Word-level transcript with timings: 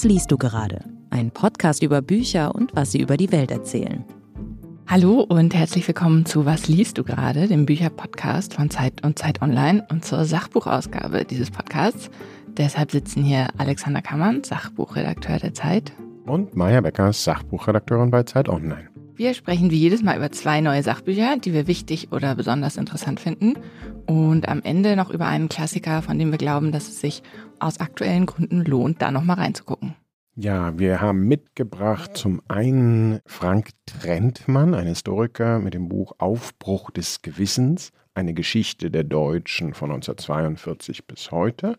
Was 0.00 0.04
liest 0.08 0.30
du 0.30 0.38
gerade? 0.38 0.82
Ein 1.10 1.30
Podcast 1.30 1.82
über 1.82 2.00
Bücher 2.00 2.54
und 2.54 2.74
was 2.74 2.90
sie 2.90 3.02
über 3.02 3.18
die 3.18 3.30
Welt 3.32 3.50
erzählen. 3.50 4.02
Hallo 4.86 5.20
und 5.20 5.52
herzlich 5.54 5.86
willkommen 5.86 6.24
zu 6.24 6.46
Was 6.46 6.68
liest 6.68 6.96
du 6.96 7.04
gerade, 7.04 7.48
dem 7.48 7.66
Bücherpodcast 7.66 8.54
von 8.54 8.70
Zeit 8.70 9.04
und 9.04 9.18
Zeit 9.18 9.42
Online 9.42 9.86
und 9.90 10.06
zur 10.06 10.24
Sachbuchausgabe 10.24 11.26
dieses 11.26 11.50
Podcasts. 11.50 12.08
Deshalb 12.46 12.92
sitzen 12.92 13.22
hier 13.22 13.48
Alexander 13.58 14.00
Kammann, 14.00 14.42
Sachbuchredakteur 14.42 15.38
der 15.38 15.52
Zeit. 15.52 15.92
Und 16.24 16.56
Maja 16.56 16.80
Becker, 16.80 17.12
Sachbuchredakteurin 17.12 18.10
bei 18.10 18.22
Zeit 18.22 18.48
Online. 18.48 18.88
Wir 19.20 19.34
sprechen 19.34 19.70
wie 19.70 19.76
jedes 19.76 20.02
Mal 20.02 20.16
über 20.16 20.32
zwei 20.32 20.62
neue 20.62 20.82
Sachbücher, 20.82 21.36
die 21.36 21.52
wir 21.52 21.66
wichtig 21.66 22.10
oder 22.10 22.34
besonders 22.34 22.78
interessant 22.78 23.20
finden. 23.20 23.52
Und 24.06 24.48
am 24.48 24.62
Ende 24.62 24.96
noch 24.96 25.10
über 25.10 25.26
einen 25.26 25.50
Klassiker, 25.50 26.00
von 26.00 26.18
dem 26.18 26.30
wir 26.30 26.38
glauben, 26.38 26.72
dass 26.72 26.88
es 26.88 27.02
sich 27.02 27.22
aus 27.58 27.80
aktuellen 27.80 28.24
Gründen 28.24 28.64
lohnt, 28.64 29.02
da 29.02 29.10
nochmal 29.10 29.36
reinzugucken. 29.36 29.94
Ja, 30.42 30.78
wir 30.78 31.02
haben 31.02 31.28
mitgebracht 31.28 32.16
zum 32.16 32.40
einen 32.48 33.20
Frank 33.26 33.72
Trentmann, 33.84 34.72
ein 34.72 34.86
Historiker 34.86 35.58
mit 35.58 35.74
dem 35.74 35.90
Buch 35.90 36.14
Aufbruch 36.16 36.90
des 36.90 37.20
Gewissens, 37.20 37.92
eine 38.14 38.32
Geschichte 38.32 38.90
der 38.90 39.04
Deutschen 39.04 39.74
von 39.74 39.90
1942 39.90 41.06
bis 41.06 41.30
heute, 41.30 41.78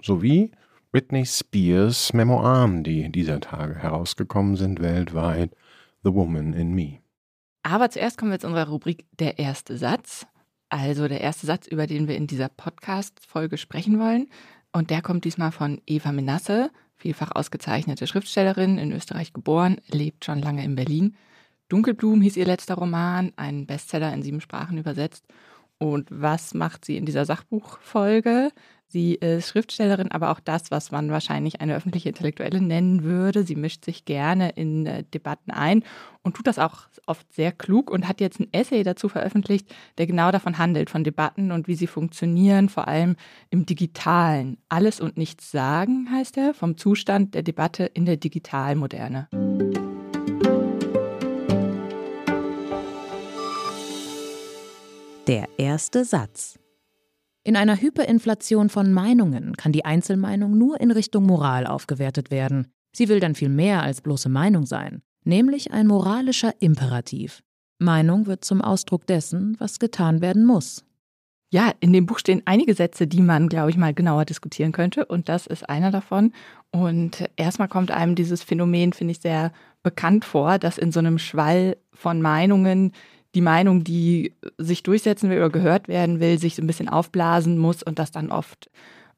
sowie 0.00 0.52
Britney 0.92 1.26
Spears 1.26 2.12
Memoiren, 2.12 2.84
die 2.84 3.10
dieser 3.10 3.40
Tage 3.40 3.74
herausgekommen 3.74 4.54
sind 4.54 4.80
weltweit, 4.80 5.50
The 6.04 6.14
Woman 6.14 6.52
in 6.52 6.74
Me. 6.76 7.00
Aber 7.64 7.90
zuerst 7.90 8.16
kommen 8.16 8.30
wir 8.30 8.38
zu 8.38 8.46
unserer 8.46 8.68
Rubrik 8.68 9.06
Der 9.18 9.40
erste 9.40 9.76
Satz. 9.76 10.24
Also 10.68 11.08
der 11.08 11.20
erste 11.20 11.46
Satz, 11.46 11.66
über 11.66 11.88
den 11.88 12.06
wir 12.06 12.14
in 12.16 12.28
dieser 12.28 12.48
Podcast-Folge 12.48 13.58
sprechen 13.58 13.98
wollen. 13.98 14.28
Und 14.72 14.90
der 14.90 15.02
kommt 15.02 15.24
diesmal 15.24 15.50
von 15.50 15.80
Eva 15.84 16.12
Menasse, 16.12 16.70
vielfach 17.02 17.32
ausgezeichnete 17.34 18.06
Schriftstellerin, 18.06 18.78
in 18.78 18.92
Österreich 18.92 19.32
geboren, 19.32 19.76
lebt 19.88 20.24
schon 20.24 20.40
lange 20.40 20.64
in 20.64 20.76
Berlin. 20.76 21.16
Dunkelblumen 21.68 22.22
hieß 22.22 22.36
ihr 22.36 22.46
letzter 22.46 22.76
Roman, 22.76 23.32
ein 23.36 23.66
Bestseller 23.66 24.12
in 24.14 24.22
sieben 24.22 24.40
Sprachen 24.40 24.78
übersetzt. 24.78 25.26
Und 25.78 26.08
was 26.10 26.54
macht 26.54 26.84
sie 26.84 26.96
in 26.96 27.06
dieser 27.06 27.24
Sachbuchfolge? 27.24 28.52
Sie 28.92 29.14
ist 29.14 29.48
Schriftstellerin, 29.48 30.10
aber 30.10 30.30
auch 30.30 30.38
das, 30.38 30.70
was 30.70 30.90
man 30.90 31.10
wahrscheinlich 31.10 31.62
eine 31.62 31.74
öffentliche 31.74 32.10
Intellektuelle 32.10 32.60
nennen 32.60 33.04
würde. 33.04 33.42
Sie 33.42 33.56
mischt 33.56 33.86
sich 33.86 34.04
gerne 34.04 34.50
in 34.50 34.84
äh, 34.84 35.02
Debatten 35.02 35.50
ein 35.50 35.82
und 36.20 36.36
tut 36.36 36.46
das 36.46 36.58
auch 36.58 36.88
oft 37.06 37.32
sehr 37.32 37.52
klug 37.52 37.90
und 37.90 38.06
hat 38.06 38.20
jetzt 38.20 38.38
ein 38.38 38.52
Essay 38.52 38.82
dazu 38.82 39.08
veröffentlicht, 39.08 39.74
der 39.96 40.06
genau 40.06 40.30
davon 40.30 40.58
handelt, 40.58 40.90
von 40.90 41.04
Debatten 41.04 41.52
und 41.52 41.68
wie 41.68 41.74
sie 41.74 41.86
funktionieren, 41.86 42.68
vor 42.68 42.86
allem 42.86 43.16
im 43.48 43.64
digitalen. 43.64 44.58
Alles 44.68 45.00
und 45.00 45.16
nichts 45.16 45.50
sagen 45.50 46.08
heißt 46.12 46.36
er, 46.36 46.52
vom 46.52 46.76
Zustand 46.76 47.34
der 47.34 47.42
Debatte 47.42 47.84
in 47.84 48.04
der 48.04 48.18
Digitalmoderne. 48.18 49.28
Der 55.26 55.48
erste 55.56 56.04
Satz. 56.04 56.58
In 57.44 57.56
einer 57.56 57.80
Hyperinflation 57.80 58.68
von 58.68 58.92
Meinungen 58.92 59.56
kann 59.56 59.72
die 59.72 59.84
Einzelmeinung 59.84 60.56
nur 60.56 60.80
in 60.80 60.92
Richtung 60.92 61.26
Moral 61.26 61.66
aufgewertet 61.66 62.30
werden. 62.30 62.68
Sie 62.94 63.08
will 63.08 63.18
dann 63.18 63.34
viel 63.34 63.48
mehr 63.48 63.82
als 63.82 64.00
bloße 64.00 64.28
Meinung 64.28 64.64
sein, 64.64 65.02
nämlich 65.24 65.72
ein 65.72 65.88
moralischer 65.88 66.54
Imperativ. 66.60 67.42
Meinung 67.80 68.26
wird 68.26 68.44
zum 68.44 68.60
Ausdruck 68.60 69.08
dessen, 69.08 69.56
was 69.58 69.80
getan 69.80 70.20
werden 70.20 70.44
muss. 70.44 70.84
Ja, 71.52 71.72
in 71.80 71.92
dem 71.92 72.06
Buch 72.06 72.18
stehen 72.18 72.42
einige 72.44 72.74
Sätze, 72.74 73.06
die 73.08 73.20
man, 73.20 73.48
glaube 73.48 73.70
ich, 73.70 73.76
mal 73.76 73.92
genauer 73.92 74.24
diskutieren 74.24 74.72
könnte. 74.72 75.04
Und 75.04 75.28
das 75.28 75.46
ist 75.46 75.68
einer 75.68 75.90
davon. 75.90 76.32
Und 76.70 77.28
erstmal 77.36 77.68
kommt 77.68 77.90
einem 77.90 78.14
dieses 78.14 78.42
Phänomen, 78.42 78.92
finde 78.92 79.12
ich, 79.12 79.20
sehr 79.20 79.52
bekannt 79.82 80.24
vor, 80.24 80.58
dass 80.58 80.78
in 80.78 80.92
so 80.92 81.00
einem 81.00 81.18
Schwall 81.18 81.76
von 81.92 82.22
Meinungen 82.22 82.92
die 83.34 83.40
Meinung, 83.40 83.84
die 83.84 84.34
sich 84.58 84.82
durchsetzen 84.82 85.30
will 85.30 85.38
oder 85.38 85.50
gehört 85.50 85.88
werden 85.88 86.20
will, 86.20 86.38
sich 86.38 86.54
so 86.54 86.62
ein 86.62 86.66
bisschen 86.66 86.88
aufblasen 86.88 87.58
muss 87.58 87.82
und 87.82 87.98
das 87.98 88.10
dann 88.10 88.30
oft 88.30 88.70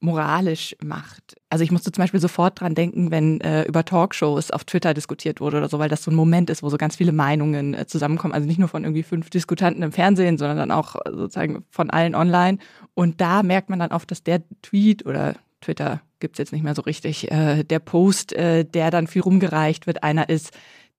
moralisch 0.05 0.77
macht. 0.85 1.37
Also 1.49 1.65
ich 1.65 1.71
musste 1.71 1.91
zum 1.91 2.03
Beispiel 2.03 2.21
sofort 2.21 2.61
dran 2.61 2.75
denken, 2.75 3.11
wenn 3.11 3.41
äh, 3.41 3.63
über 3.63 3.85
Talkshows 3.85 4.51
auf 4.51 4.65
Twitter 4.65 4.93
diskutiert 4.93 5.41
wurde 5.41 5.57
oder 5.57 5.69
so, 5.69 5.79
weil 5.79 5.89
das 5.89 6.05
so 6.05 6.11
ein 6.11 6.15
Moment 6.15 6.51
ist, 6.51 6.63
wo 6.63 6.69
so 6.69 6.77
ganz 6.77 6.97
viele 6.97 7.13
Meinungen 7.13 7.75
äh, 7.75 7.87
zusammenkommen. 7.87 8.35
Also 8.35 8.47
nicht 8.47 8.59
nur 8.59 8.69
von 8.69 8.85
irgendwie 8.85 9.03
fünf 9.03 9.31
Diskutanten 9.31 9.83
im 9.83 9.93
Fernsehen, 9.93 10.37
sondern 10.37 10.59
dann 10.59 10.71
auch 10.71 10.97
äh, 10.97 11.11
sozusagen 11.11 11.65
von 11.71 11.91
allen 11.91 12.15
online. 12.15 12.59
Und 12.93 13.21
da 13.21 13.43
merkt 13.43 13.71
man 13.71 13.79
dann 13.79 13.93
oft, 13.93 14.11
dass 14.11 14.23
der 14.23 14.43
Tweet 14.63 15.07
oder 15.07 15.37
Twitter 15.61 16.03
gibt's 16.21 16.39
jetzt 16.39 16.53
nicht 16.53 16.65
mehr 16.65 16.75
so 16.75 16.83
richtig, 16.83 17.31
äh, 17.31 17.65
der 17.65 17.79
Post, 17.79 18.33
äh, 18.35 18.65
der 18.65 18.91
dann 18.91 19.07
viel 19.07 19.23
rumgereicht 19.23 19.87
wird, 19.87 20.03
einer 20.03 20.29
ist, 20.29 20.53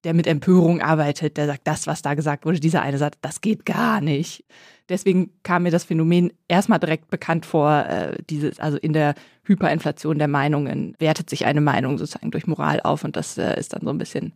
der 0.06 0.14
mit 0.14 0.28
Empörung 0.28 0.82
arbeitet, 0.82 1.36
der 1.36 1.48
sagt, 1.48 1.62
das, 1.66 1.88
was 1.88 2.02
da 2.02 2.14
gesagt 2.14 2.46
wurde, 2.46 2.60
dieser 2.60 2.82
eine 2.82 2.98
sagt, 2.98 3.18
das 3.22 3.42
geht 3.42 3.66
gar 3.66 4.02
nicht. 4.02 4.46
Deswegen 4.88 5.32
kam 5.42 5.64
mir 5.64 5.72
das 5.72 5.84
Phänomen 5.84 6.32
erstmal 6.48 6.80
direkt 6.80 7.10
bekannt 7.10 7.46
vor, 7.46 7.86
äh, 7.86 8.16
dieses, 8.30 8.60
also 8.60 8.78
in 8.78 8.94
der 8.94 9.16
Hyperinflation 9.44 10.20
der 10.20 10.28
Meinungen 10.28 10.96
wertet 11.00 11.30
sich 11.30 11.46
eine 11.46 11.62
Meinung 11.62 11.98
sozusagen 11.98 12.32
durch 12.32 12.46
Moral 12.46 12.80
auf 12.82 13.04
und 13.04 13.16
das 13.16 13.38
äh, 13.38 13.60
ist 13.60 13.74
dann 13.74 13.82
so 13.84 13.90
ein 13.90 13.98
bisschen 13.98 14.34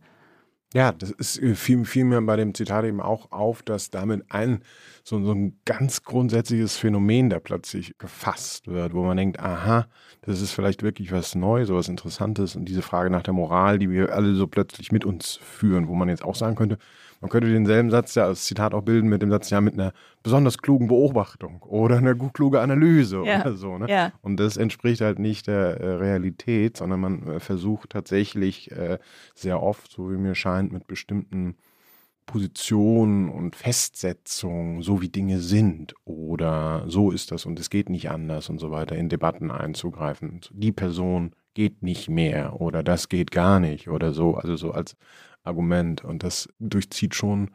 ja, 0.72 0.92
das 0.92 1.10
ist 1.10 1.42
äh, 1.42 1.54
fiel, 1.54 1.84
fiel 1.84 2.04
mir 2.04 2.22
bei 2.22 2.36
dem 2.36 2.54
Zitat 2.54 2.84
eben 2.84 3.00
auch 3.00 3.32
auf, 3.32 3.62
dass 3.62 3.90
damit 3.90 4.24
ein 4.28 4.62
so, 5.02 5.22
so 5.24 5.32
ein 5.32 5.58
ganz 5.64 6.02
grundsätzliches 6.04 6.76
Phänomen 6.76 7.30
da 7.30 7.40
plötzlich 7.40 7.96
gefasst 7.98 8.68
wird, 8.68 8.94
wo 8.94 9.02
man 9.02 9.16
denkt, 9.16 9.40
aha, 9.40 9.88
das 10.22 10.40
ist 10.40 10.52
vielleicht 10.52 10.82
wirklich 10.82 11.10
was 11.10 11.34
Neues, 11.34 11.70
was 11.70 11.88
Interessantes. 11.88 12.54
Und 12.54 12.66
diese 12.66 12.82
Frage 12.82 13.10
nach 13.10 13.22
der 13.22 13.34
Moral, 13.34 13.78
die 13.78 13.90
wir 13.90 14.14
alle 14.14 14.34
so 14.34 14.46
plötzlich 14.46 14.92
mit 14.92 15.04
uns 15.04 15.36
führen, 15.42 15.88
wo 15.88 15.94
man 15.94 16.08
jetzt 16.08 16.24
auch 16.24 16.36
sagen 16.36 16.54
könnte, 16.54 16.78
man 17.20 17.28
könnte 17.28 17.52
denselben 17.52 17.90
Satz 17.90 18.14
ja 18.14 18.24
als 18.24 18.44
Zitat 18.44 18.72
auch 18.72 18.82
bilden 18.82 19.08
mit 19.08 19.20
dem 19.20 19.30
Satz 19.30 19.50
ja 19.50 19.60
mit 19.60 19.74
einer 19.74 19.92
besonders 20.22 20.58
klugen 20.58 20.88
Beobachtung 20.88 21.62
oder 21.62 21.98
einer 21.98 22.14
gut 22.14 22.34
kluge 22.34 22.60
Analyse 22.60 23.22
ja. 23.24 23.42
oder 23.42 23.54
so. 23.54 23.76
Ne? 23.76 23.86
Ja. 23.88 24.12
Und 24.22 24.38
das 24.38 24.56
entspricht 24.56 25.02
halt 25.02 25.18
nicht 25.18 25.46
der 25.46 25.80
äh, 25.80 25.94
Realität, 25.94 26.78
sondern 26.78 27.00
man 27.00 27.26
äh, 27.26 27.40
versucht 27.40 27.90
tatsächlich 27.90 28.70
äh, 28.72 28.98
sehr 29.34 29.62
oft, 29.62 29.90
so 29.90 30.10
wie 30.10 30.16
mir 30.16 30.34
scheint, 30.34 30.72
mit 30.72 30.86
bestimmten 30.86 31.56
Positionen 32.24 33.28
und 33.28 33.56
Festsetzungen, 33.56 34.82
so 34.82 35.02
wie 35.02 35.08
Dinge 35.08 35.40
sind 35.40 35.94
oder 36.04 36.84
so 36.86 37.10
ist 37.10 37.32
das 37.32 37.44
und 37.44 37.58
es 37.58 37.70
geht 37.70 37.90
nicht 37.90 38.08
anders 38.08 38.48
und 38.48 38.60
so 38.60 38.70
weiter, 38.70 38.94
in 38.96 39.08
Debatten 39.08 39.50
einzugreifen. 39.50 40.40
Die 40.52 40.70
Person 40.72 41.32
geht 41.54 41.82
nicht 41.82 42.08
mehr 42.08 42.60
oder 42.60 42.84
das 42.84 43.08
geht 43.08 43.32
gar 43.32 43.58
nicht 43.58 43.88
oder 43.88 44.12
so, 44.12 44.36
also 44.36 44.54
so 44.54 44.70
als 44.70 44.96
Argument. 45.42 46.04
Und 46.04 46.22
das 46.22 46.48
durchzieht 46.58 47.14
schon 47.14 47.50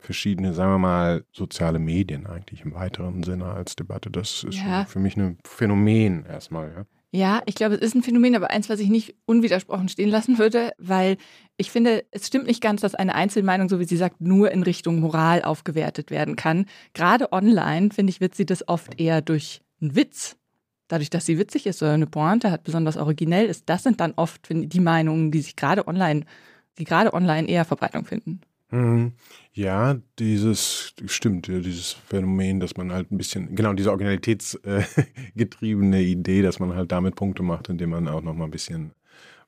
verschiedene, 0.00 0.52
sagen 0.52 0.72
wir 0.72 0.78
mal, 0.78 1.24
soziale 1.32 1.78
Medien 1.78 2.26
eigentlich 2.26 2.62
im 2.62 2.74
weiteren 2.74 3.22
Sinne 3.22 3.46
als 3.46 3.76
Debatte. 3.76 4.10
Das 4.10 4.44
ist 4.44 4.58
ja. 4.58 4.84
für 4.84 4.98
mich 4.98 5.16
ein 5.16 5.38
Phänomen 5.44 6.24
erstmal, 6.26 6.72
ja. 6.72 6.86
Ja, 7.14 7.42
ich 7.44 7.56
glaube, 7.56 7.74
es 7.74 7.82
ist 7.82 7.94
ein 7.94 8.02
Phänomen, 8.02 8.34
aber 8.34 8.48
eins, 8.48 8.70
was 8.70 8.80
ich 8.80 8.88
nicht 8.88 9.14
unwidersprochen 9.26 9.90
stehen 9.90 10.08
lassen 10.08 10.38
würde, 10.38 10.72
weil 10.78 11.18
ich 11.58 11.70
finde, 11.70 12.06
es 12.10 12.26
stimmt 12.26 12.46
nicht 12.46 12.62
ganz, 12.62 12.80
dass 12.80 12.94
eine 12.94 13.14
Einzelmeinung, 13.14 13.68
so 13.68 13.78
wie 13.78 13.84
sie 13.84 13.98
sagt, 13.98 14.22
nur 14.22 14.50
in 14.50 14.62
Richtung 14.62 14.98
Moral 14.98 15.42
aufgewertet 15.42 16.10
werden 16.10 16.36
kann. 16.36 16.64
Gerade 16.94 17.30
online, 17.30 17.90
finde 17.90 18.10
ich, 18.10 18.22
wird 18.22 18.34
sie 18.34 18.46
das 18.46 18.66
oft 18.66 18.98
eher 18.98 19.20
durch 19.20 19.60
einen 19.82 19.94
Witz. 19.94 20.38
Dadurch, 20.88 21.10
dass 21.10 21.26
sie 21.26 21.38
witzig 21.38 21.66
ist 21.66 21.82
oder 21.82 21.92
eine 21.92 22.06
Pointe 22.06 22.50
hat, 22.50 22.64
besonders 22.64 22.96
originell 22.96 23.44
ist, 23.44 23.68
das 23.68 23.82
sind 23.82 24.00
dann 24.00 24.14
oft 24.16 24.48
die 24.50 24.80
Meinungen, 24.80 25.30
die 25.30 25.40
sich 25.42 25.54
gerade 25.54 25.86
online 25.86 26.24
die 26.78 26.84
gerade 26.84 27.14
online 27.14 27.48
eher 27.48 27.64
Verbreitung 27.64 28.04
finden. 28.04 28.40
Mhm. 28.70 29.12
Ja, 29.52 29.96
dieses 30.18 30.94
stimmt, 31.04 31.46
dieses 31.46 31.92
Phänomen, 31.92 32.58
dass 32.58 32.76
man 32.76 32.90
halt 32.90 33.12
ein 33.12 33.18
bisschen, 33.18 33.54
genau, 33.54 33.74
diese 33.74 33.90
originalitätsgetriebene 33.90 35.98
äh, 35.98 36.04
Idee, 36.10 36.40
dass 36.40 36.58
man 36.58 36.74
halt 36.74 36.90
damit 36.90 37.14
Punkte 37.14 37.42
macht, 37.42 37.68
indem 37.68 37.90
man 37.90 38.08
auch 38.08 38.22
nochmal 38.22 38.48
ein 38.48 38.50
bisschen 38.50 38.92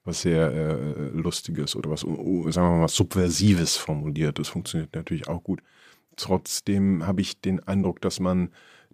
was 0.05 0.21
sehr 0.21 0.53
äh, 0.53 1.09
Lustiges 1.15 1.75
oder 1.75 1.91
was, 1.91 2.01
sagen 2.01 2.53
wir 2.53 2.81
mal, 2.81 2.89
Subversives 2.89 3.79
formuliert. 3.79 4.39
Das 4.39 4.49
funktioniert 4.49 4.95
natürlich 4.95 5.29
auch 5.29 5.43
gut. 5.43 5.63
Trotzdem 6.17 7.07
habe 7.07 7.23
ich 7.23 7.41
den 7.41 7.67
Eindruck, 7.67 8.03
dass 8.03 8.21
man 8.21 8.51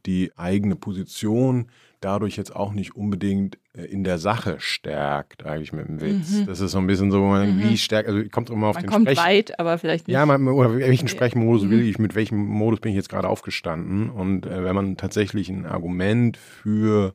die 0.07 0.31
eigene 0.37 0.77
Position 0.77 1.67
dadurch 2.01 2.37
jetzt 2.37 2.55
auch 2.55 2.73
nicht 2.73 2.95
unbedingt 2.95 3.59
in 3.73 4.03
der 4.03 4.19
Sache 4.19 4.57
stärkt, 4.59 5.47
eigentlich 5.47 5.73
mit 5.73 5.87
dem 5.87 6.01
Witz. 6.01 6.33
Mhm. 6.33 6.47
Das 6.47 6.61
ist 6.61 6.73
so 6.73 6.79
ein 6.79 6.87
bisschen 6.87 7.11
so, 7.11 7.21
man, 7.21 7.57
mhm. 7.57 7.63
wie 7.63 7.79
stärkt, 7.79 8.09
also 8.09 8.23
kommt 8.29 8.51
immer 8.51 8.69
auf 8.69 8.75
man 8.75 8.85
den 8.85 8.91
kommt 8.91 9.09
Sprech 9.09 9.19
weit, 9.19 9.61
aber 9.61 9.79
vielleicht 9.79 10.09
nicht. 10.09 10.15
Ja, 10.15 10.27
man, 10.27 10.49
oder 10.49 10.77
welchen 10.77 11.09
Sprechmodus 11.09 11.63
mhm. 11.63 11.71
will 11.71 11.89
ich, 11.89 11.99
mit 11.99 12.15
welchem 12.15 12.39
Modus 12.39 12.81
bin 12.81 12.91
ich 12.91 12.97
jetzt 12.97 13.09
gerade 13.09 13.29
aufgestanden? 13.29 14.11
Und 14.11 14.47
äh, 14.47 14.65
wenn 14.65 14.75
man 14.75 14.97
tatsächlich 14.97 15.49
ein 15.49 15.67
Argument 15.67 16.37
für 16.37 17.15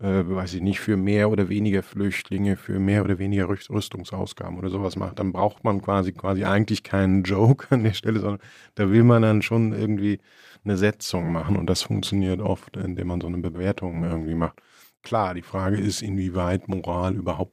äh, 0.00 0.22
weiß 0.26 0.54
ich 0.54 0.60
nicht, 0.60 0.80
für 0.80 0.96
mehr 0.96 1.30
oder 1.30 1.48
weniger 1.48 1.82
Flüchtlinge, 1.82 2.56
für 2.56 2.78
mehr 2.78 3.04
oder 3.04 3.18
weniger 3.18 3.48
Rüstungsausgaben 3.48 4.58
oder 4.58 4.68
sowas 4.68 4.96
macht, 4.96 5.18
dann 5.18 5.32
braucht 5.32 5.64
man 5.64 5.80
quasi 5.80 6.12
quasi 6.12 6.44
eigentlich 6.44 6.82
keinen 6.82 7.22
Joke 7.22 7.66
an 7.70 7.84
der 7.84 7.92
Stelle, 7.92 8.20
sondern 8.20 8.40
da 8.74 8.90
will 8.90 9.04
man 9.04 9.22
dann 9.22 9.42
schon 9.42 9.72
irgendwie 9.72 10.18
eine 10.64 10.76
Setzung 10.76 11.30
machen 11.30 11.56
und 11.56 11.68
das 11.68 11.82
funktioniert 11.82 12.40
oft, 12.40 12.76
indem 12.76 13.08
man 13.08 13.20
so 13.20 13.26
eine 13.26 13.38
Bewertung 13.38 14.02
irgendwie 14.02 14.34
macht. 14.34 14.60
Klar, 15.04 15.34
die 15.34 15.42
Frage 15.42 15.76
ist, 15.76 16.02
inwieweit 16.02 16.68
Moral 16.68 17.14
überhaupt 17.14 17.52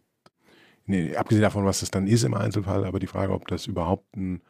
nee, 0.86 1.16
abgesehen 1.16 1.44
davon, 1.44 1.66
was 1.66 1.82
es 1.82 1.92
dann 1.92 2.08
ist 2.08 2.24
im 2.24 2.34
Einzelfall, 2.34 2.86
aber 2.86 3.00
die 3.00 3.08
Frage, 3.08 3.34
ob 3.34 3.48
das 3.48 3.68
überhaupt 3.68 4.16
ein 4.16 4.42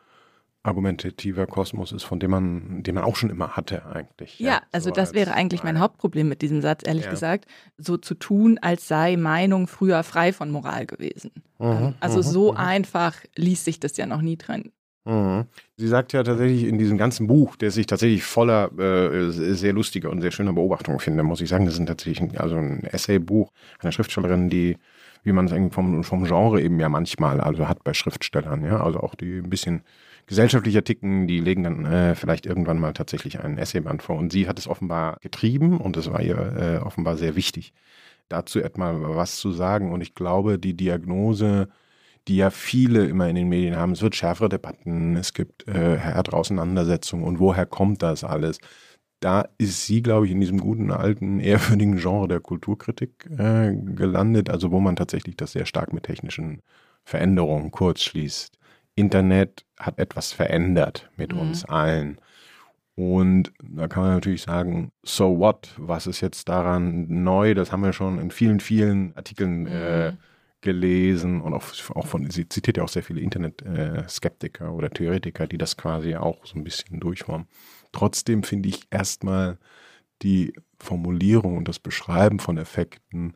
argumentativer 0.63 1.47
Kosmos 1.47 1.91
ist, 1.91 2.03
von 2.03 2.19
dem 2.19 2.29
man, 2.29 2.83
den 2.83 2.93
man 2.93 3.03
auch 3.03 3.15
schon 3.15 3.31
immer 3.31 3.55
hatte 3.55 3.85
eigentlich. 3.87 4.39
Ja, 4.39 4.47
ja 4.47 4.61
also 4.71 4.89
so 4.89 4.95
das 4.95 5.13
wäre 5.13 5.33
eigentlich 5.33 5.63
mein 5.63 5.79
Hauptproblem 5.79 6.29
mit 6.29 6.43
diesem 6.43 6.61
Satz, 6.61 6.83
ehrlich 6.85 7.05
ja. 7.05 7.09
gesagt, 7.09 7.47
so 7.77 7.97
zu 7.97 8.13
tun, 8.13 8.59
als 8.61 8.87
sei 8.87 9.17
Meinung 9.17 9.67
früher 9.67 10.03
frei 10.03 10.33
von 10.33 10.51
Moral 10.51 10.85
gewesen. 10.85 11.31
Mhm, 11.57 11.95
also 11.99 12.17
mhm, 12.17 12.23
so 12.23 12.51
mhm. 12.51 12.57
einfach 12.57 13.15
ließ 13.35 13.65
sich 13.65 13.79
das 13.79 13.97
ja 13.97 14.05
noch 14.05 14.21
nie 14.21 14.37
trennen. 14.37 14.71
Mhm. 15.05 15.45
Sie 15.77 15.87
sagt 15.87 16.13
ja 16.13 16.21
tatsächlich 16.21 16.63
in 16.65 16.77
diesem 16.77 16.97
ganzen 16.97 17.25
Buch, 17.25 17.55
der 17.55 17.71
sich 17.71 17.87
tatsächlich 17.87 18.23
voller 18.23 18.71
äh, 18.77 19.31
sehr 19.31 19.73
lustiger 19.73 20.11
und 20.11 20.21
sehr 20.21 20.31
schöner 20.31 20.53
Beobachtungen 20.53 20.99
findet, 20.99 21.25
muss 21.25 21.41
ich 21.41 21.49
sagen, 21.49 21.65
das 21.65 21.79
ist 21.79 21.85
tatsächlich 21.87 22.21
ein, 22.21 22.37
also 22.37 22.55
ein 22.55 22.83
Essaybuch 22.83 23.51
einer 23.79 23.91
Schriftstellerin, 23.91 24.49
die, 24.49 24.77
wie 25.23 25.31
man 25.31 25.45
es 25.45 25.73
vom, 25.73 26.03
vom 26.03 26.23
Genre 26.25 26.61
eben 26.61 26.79
ja 26.79 26.87
manchmal 26.89 27.41
also 27.41 27.67
hat 27.67 27.83
bei 27.83 27.93
Schriftstellern, 27.93 28.63
ja, 28.63 28.83
also 28.83 28.99
auch 28.99 29.15
die 29.15 29.39
ein 29.39 29.49
bisschen 29.49 29.83
gesellschaftlicher 30.27 30.83
ticken, 30.83 31.27
die 31.27 31.39
legen 31.39 31.63
dann 31.63 31.85
äh, 31.85 32.15
vielleicht 32.15 32.45
irgendwann 32.45 32.79
mal 32.79 32.93
tatsächlich 32.93 33.39
einen 33.39 33.57
Essayband 33.57 34.03
vor. 34.03 34.17
Und 34.17 34.31
sie 34.31 34.47
hat 34.47 34.59
es 34.59 34.67
offenbar 34.67 35.17
getrieben 35.21 35.79
und 35.79 35.97
es 35.97 36.11
war 36.11 36.21
ihr 36.21 36.37
äh, 36.37 36.77
offenbar 36.85 37.17
sehr 37.17 37.35
wichtig, 37.35 37.73
dazu 38.29 38.59
etwa 38.59 38.93
was 39.15 39.37
zu 39.37 39.51
sagen. 39.51 39.91
Und 39.91 40.01
ich 40.01 40.13
glaube, 40.13 40.59
die 40.59 40.75
Diagnose, 40.75 41.69
die 42.27 42.37
ja 42.37 42.49
viele 42.49 43.05
immer 43.05 43.27
in 43.29 43.35
den 43.35 43.49
Medien 43.49 43.75
haben, 43.75 43.93
es 43.93 44.01
wird 44.01 44.15
schärfere 44.15 44.49
Debatten, 44.49 45.15
es 45.15 45.33
gibt 45.33 45.67
äh, 45.67 45.97
härtere 45.97 46.37
Auseinandersetzungen 46.37 47.23
und 47.23 47.39
woher 47.39 47.65
kommt 47.65 48.03
das 48.03 48.23
alles? 48.23 48.59
Da 49.19 49.47
ist 49.57 49.85
sie, 49.85 50.01
glaube 50.01 50.25
ich, 50.25 50.31
in 50.31 50.39
diesem 50.39 50.59
guten, 50.59 50.91
alten, 50.91 51.39
ehrwürdigen 51.39 51.97
Genre 51.97 52.27
der 52.27 52.39
Kulturkritik 52.39 53.29
äh, 53.37 53.73
gelandet, 53.73 54.49
also 54.49 54.71
wo 54.71 54.79
man 54.79 54.95
tatsächlich 54.95 55.35
das 55.37 55.53
sehr 55.53 55.65
stark 55.65 55.93
mit 55.93 56.03
technischen 56.03 56.61
Veränderungen 57.03 57.71
kurzschließt. 57.71 58.57
Internet 58.95 59.65
hat 59.79 59.99
etwas 59.99 60.31
verändert 60.31 61.09
mit 61.17 61.33
mhm. 61.33 61.39
uns 61.39 61.65
allen. 61.65 62.19
Und 62.95 63.51
da 63.63 63.87
kann 63.87 64.03
man 64.03 64.13
natürlich 64.13 64.43
sagen, 64.43 64.91
so 65.01 65.39
what? 65.39 65.69
Was 65.77 66.07
ist 66.07 66.21
jetzt 66.21 66.49
daran 66.49 67.23
neu? 67.23 67.53
Das 67.53 67.71
haben 67.71 67.83
wir 67.83 67.93
schon 67.93 68.19
in 68.19 68.31
vielen, 68.31 68.59
vielen 68.59 69.15
Artikeln 69.15 69.65
äh, 69.65 70.11
mhm. 70.11 70.17
Gelesen 70.61 71.41
und 71.41 71.53
auch, 71.53 71.65
auch 71.95 72.07
von, 72.07 72.29
sie 72.29 72.47
zitiert 72.47 72.77
ja 72.77 72.83
auch 72.83 72.89
sehr 72.89 73.03
viele 73.03 73.21
Internet-Skeptiker 73.21 74.65
äh, 74.65 74.69
oder 74.69 74.89
Theoretiker, 74.89 75.47
die 75.47 75.57
das 75.57 75.75
quasi 75.75 76.15
auch 76.15 76.45
so 76.45 76.57
ein 76.57 76.63
bisschen 76.63 76.99
durchformen. 76.99 77.47
Trotzdem 77.91 78.43
finde 78.43 78.69
ich 78.69 78.87
erstmal 78.91 79.57
die 80.21 80.53
Formulierung 80.79 81.57
und 81.57 81.67
das 81.67 81.79
Beschreiben 81.79 82.39
von 82.39 82.57
Effekten 82.57 83.35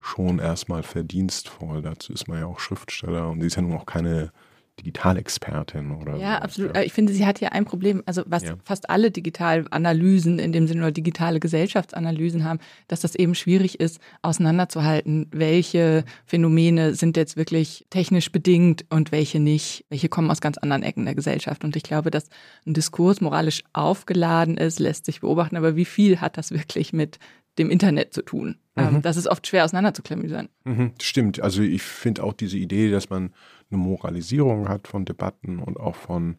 schon 0.00 0.38
erstmal 0.38 0.82
verdienstvoll. 0.82 1.80
Dazu 1.80 2.12
ist 2.12 2.28
man 2.28 2.40
ja 2.40 2.46
auch 2.46 2.58
Schriftsteller 2.58 3.30
und 3.30 3.40
sie 3.40 3.46
ist 3.46 3.56
ja 3.56 3.62
nun 3.62 3.76
auch 3.76 3.86
keine 3.86 4.32
Digitalexpertin 4.80 5.92
oder 5.92 6.16
Ja, 6.16 6.36
so. 6.36 6.42
absolut. 6.42 6.76
Ich 6.78 6.92
finde, 6.92 7.12
sie 7.12 7.26
hat 7.26 7.40
ja 7.40 7.50
ein 7.50 7.64
Problem, 7.64 8.02
also 8.06 8.22
was 8.26 8.42
ja. 8.42 8.54
fast 8.64 8.90
alle 8.90 9.10
Digitalanalysen 9.10 10.38
in 10.38 10.52
dem 10.52 10.66
Sinne 10.66 10.82
oder 10.82 10.92
digitale 10.92 11.40
Gesellschaftsanalysen 11.40 12.44
haben, 12.44 12.58
dass 12.88 13.00
das 13.00 13.14
eben 13.14 13.34
schwierig 13.34 13.80
ist, 13.80 14.00
auseinanderzuhalten, 14.22 15.28
welche 15.30 16.04
Phänomene 16.26 16.94
sind 16.94 17.16
jetzt 17.16 17.36
wirklich 17.36 17.86
technisch 17.90 18.32
bedingt 18.32 18.84
und 18.90 19.12
welche 19.12 19.38
nicht, 19.38 19.84
welche 19.90 20.08
kommen 20.08 20.30
aus 20.30 20.40
ganz 20.40 20.58
anderen 20.58 20.82
Ecken 20.82 21.04
der 21.04 21.14
Gesellschaft. 21.14 21.64
Und 21.64 21.76
ich 21.76 21.82
glaube, 21.82 22.10
dass 22.10 22.28
ein 22.66 22.74
Diskurs 22.74 23.20
moralisch 23.20 23.62
aufgeladen 23.72 24.56
ist, 24.56 24.80
lässt 24.80 25.06
sich 25.06 25.20
beobachten, 25.20 25.56
aber 25.56 25.76
wie 25.76 25.84
viel 25.84 26.20
hat 26.20 26.36
das 26.36 26.50
wirklich 26.50 26.92
mit 26.92 27.18
dem 27.58 27.70
Internet 27.70 28.12
zu 28.12 28.22
tun. 28.22 28.56
Ähm, 28.76 28.94
mhm. 28.94 29.02
Das 29.02 29.16
ist 29.16 29.28
oft 29.28 29.46
schwer 29.46 29.64
auseinanderzuklamüsern. 29.64 30.48
Mhm, 30.64 30.92
stimmt. 31.00 31.40
Also 31.40 31.62
ich 31.62 31.82
finde 31.82 32.24
auch 32.24 32.32
diese 32.32 32.58
Idee, 32.58 32.90
dass 32.90 33.10
man 33.10 33.32
eine 33.70 33.78
Moralisierung 33.78 34.68
hat 34.68 34.88
von 34.88 35.04
Debatten 35.04 35.58
und 35.58 35.78
auch 35.78 35.96
von, 35.96 36.36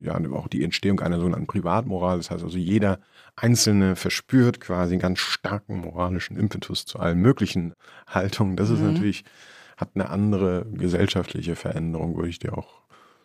ja, 0.00 0.18
auch 0.32 0.48
die 0.48 0.64
Entstehung 0.64 1.00
einer 1.00 1.18
sogenannten 1.18 1.46
Privatmoral. 1.46 2.18
Das 2.18 2.30
heißt 2.30 2.44
also, 2.44 2.58
jeder 2.58 2.98
Einzelne 3.36 3.96
verspürt 3.96 4.60
quasi 4.60 4.94
einen 4.94 5.02
ganz 5.02 5.20
starken 5.20 5.80
moralischen 5.80 6.36
Impetus 6.36 6.84
zu 6.84 6.98
allen 6.98 7.18
möglichen 7.18 7.74
Haltungen. 8.06 8.56
Das 8.56 8.68
mhm. 8.68 8.74
ist 8.74 8.80
natürlich, 8.82 9.24
hat 9.76 9.90
eine 9.94 10.10
andere 10.10 10.66
gesellschaftliche 10.72 11.56
Veränderung, 11.56 12.16
würde 12.16 12.28
ich 12.28 12.38
dir 12.38 12.56
auch 12.56 12.82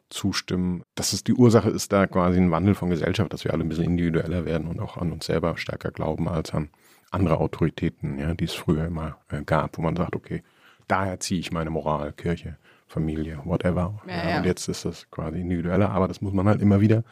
zustimmen. 0.10 0.84
Dass 0.96 1.14
es 1.14 1.24
die 1.24 1.34
Ursache 1.34 1.70
ist 1.70 1.92
da 1.92 2.08
quasi 2.08 2.40
ein 2.40 2.52
Wandel 2.52 2.76
von 2.76 2.90
Gesellschaft, 2.90 3.34
dass 3.34 3.44
wir 3.44 3.54
alle 3.54 3.64
ein 3.64 3.70
bisschen 3.70 3.86
individueller 3.86 4.46
werden 4.46 4.68
und 4.68 4.80
auch 4.80 4.98
an 4.98 5.12
uns 5.12 5.26
selber 5.26 5.58
stärker 5.58 5.92
glauben 5.92 6.28
als 6.28 6.54
an 6.54 6.70
andere 7.12 7.40
Autoritäten, 7.40 8.20
ja, 8.20 8.34
die 8.34 8.46
es 8.46 8.54
früher 8.54 8.86
immer 8.86 9.18
äh, 9.30 9.42
gab, 9.44 9.78
wo 9.78 9.82
man 9.82 9.96
sagt, 9.96 10.16
okay, 10.16 10.44
daher 10.88 11.20
ziehe 11.20 11.40
ich 11.40 11.52
meine 11.52 11.70
Moral, 11.70 12.14
Kirche, 12.14 12.58
Familie, 12.88 13.40
whatever. 13.44 14.00
Ja, 14.08 14.14
ja, 14.14 14.30
ja. 14.30 14.38
Und 14.38 14.46
jetzt 14.46 14.68
ist 14.68 14.86
das 14.86 15.10
quasi 15.12 15.40
individueller, 15.40 15.90
aber 15.90 16.08
das 16.08 16.22
muss 16.22 16.34
man 16.34 16.48
halt 16.48 16.62
immer 16.62 16.80
wieder 16.80 17.04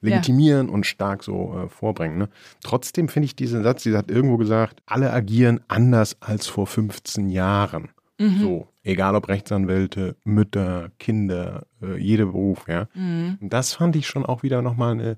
legitimieren 0.00 0.68
und 0.68 0.86
stark 0.86 1.22
so 1.22 1.58
äh, 1.58 1.68
vorbringen. 1.68 2.18
Ne? 2.18 2.28
Trotzdem 2.62 3.08
finde 3.08 3.26
ich 3.26 3.36
diesen 3.36 3.62
Satz, 3.62 3.82
sie 3.82 3.96
hat 3.96 4.10
irgendwo 4.10 4.38
gesagt, 4.38 4.80
alle 4.86 5.12
agieren 5.12 5.60
anders 5.68 6.16
als 6.20 6.46
vor 6.46 6.66
15 6.66 7.28
Jahren. 7.28 7.90
Mhm. 8.18 8.38
So, 8.40 8.68
egal 8.82 9.14
ob 9.14 9.28
Rechtsanwälte, 9.28 10.16
Mütter, 10.24 10.90
Kinder, 10.98 11.66
äh, 11.82 11.96
jeder 11.98 12.26
Beruf, 12.26 12.66
ja. 12.68 12.88
Mhm. 12.94 13.38
Und 13.40 13.52
das 13.52 13.74
fand 13.74 13.96
ich 13.96 14.06
schon 14.06 14.24
auch 14.24 14.42
wieder 14.42 14.62
nochmal 14.62 14.92
eine 14.92 15.16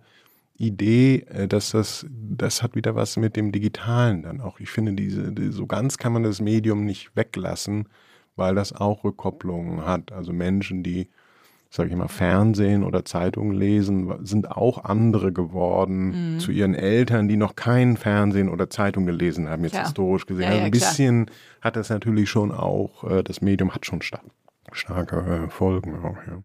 Idee, 0.57 1.25
äh, 1.29 1.49
dass 1.49 1.71
das, 1.71 2.07
das 2.11 2.63
hat 2.63 2.75
wieder 2.75 2.95
was 2.95 3.17
mit 3.17 3.37
dem 3.37 3.53
Digitalen 3.53 4.23
dann 4.23 4.41
auch. 4.41 4.61
Ich 4.61 4.71
finde, 4.71 4.93
diese, 4.93 5.33
die, 5.33 5.51
so 5.51 5.67
ganz 5.67 5.99
kann 5.99 6.13
man 6.13 6.23
das 6.23 6.41
Medium 6.41 6.85
nicht 6.85 7.15
weglassen, 7.17 7.89
weil 8.37 8.55
das 8.55 8.73
auch 8.73 9.05
Rückkopplungen 9.05 9.85
hat. 9.85 10.13
Also 10.13 10.33
Menschen, 10.33 10.83
die, 10.83 11.09
sage 11.71 11.91
ich 11.91 11.97
mal, 11.97 12.09
Fernsehen 12.09 12.85
oder 12.85 13.05
Zeitungen 13.05 13.57
lesen, 13.57 14.13
sind 14.25 14.51
auch 14.51 14.85
andere 14.85 15.33
geworden 15.33 16.35
mhm. 16.35 16.39
zu 16.41 16.53
ihren 16.53 16.75
Eltern, 16.75 17.29
die 17.29 17.37
noch 17.37 17.57
kein 17.57 17.97
Fernsehen 17.97 18.49
oder 18.49 18.71
Zeitung 18.71 19.07
gelesen 19.07 19.49
haben, 19.49 19.63
jetzt 19.63 19.73
klar. 19.73 19.85
historisch 19.85 20.27
gesehen. 20.27 20.45
Ja, 20.45 20.51
also 20.51 20.65
ein 20.65 20.71
bisschen 20.71 21.27
klar. 21.27 21.37
hat 21.61 21.77
das 21.77 21.91
natürlich 21.91 22.31
schon 22.31 22.53
auch, 22.53 23.05
äh, 23.05 23.23
das 23.23 23.41
Medium 23.41 23.75
hat 23.75 23.87
schon 23.87 24.03
stark, 24.03 24.25
starke 24.73 25.17
äh, 25.47 25.51
Folgen 25.51 25.97
auch, 25.97 26.17
ja. 26.27 26.43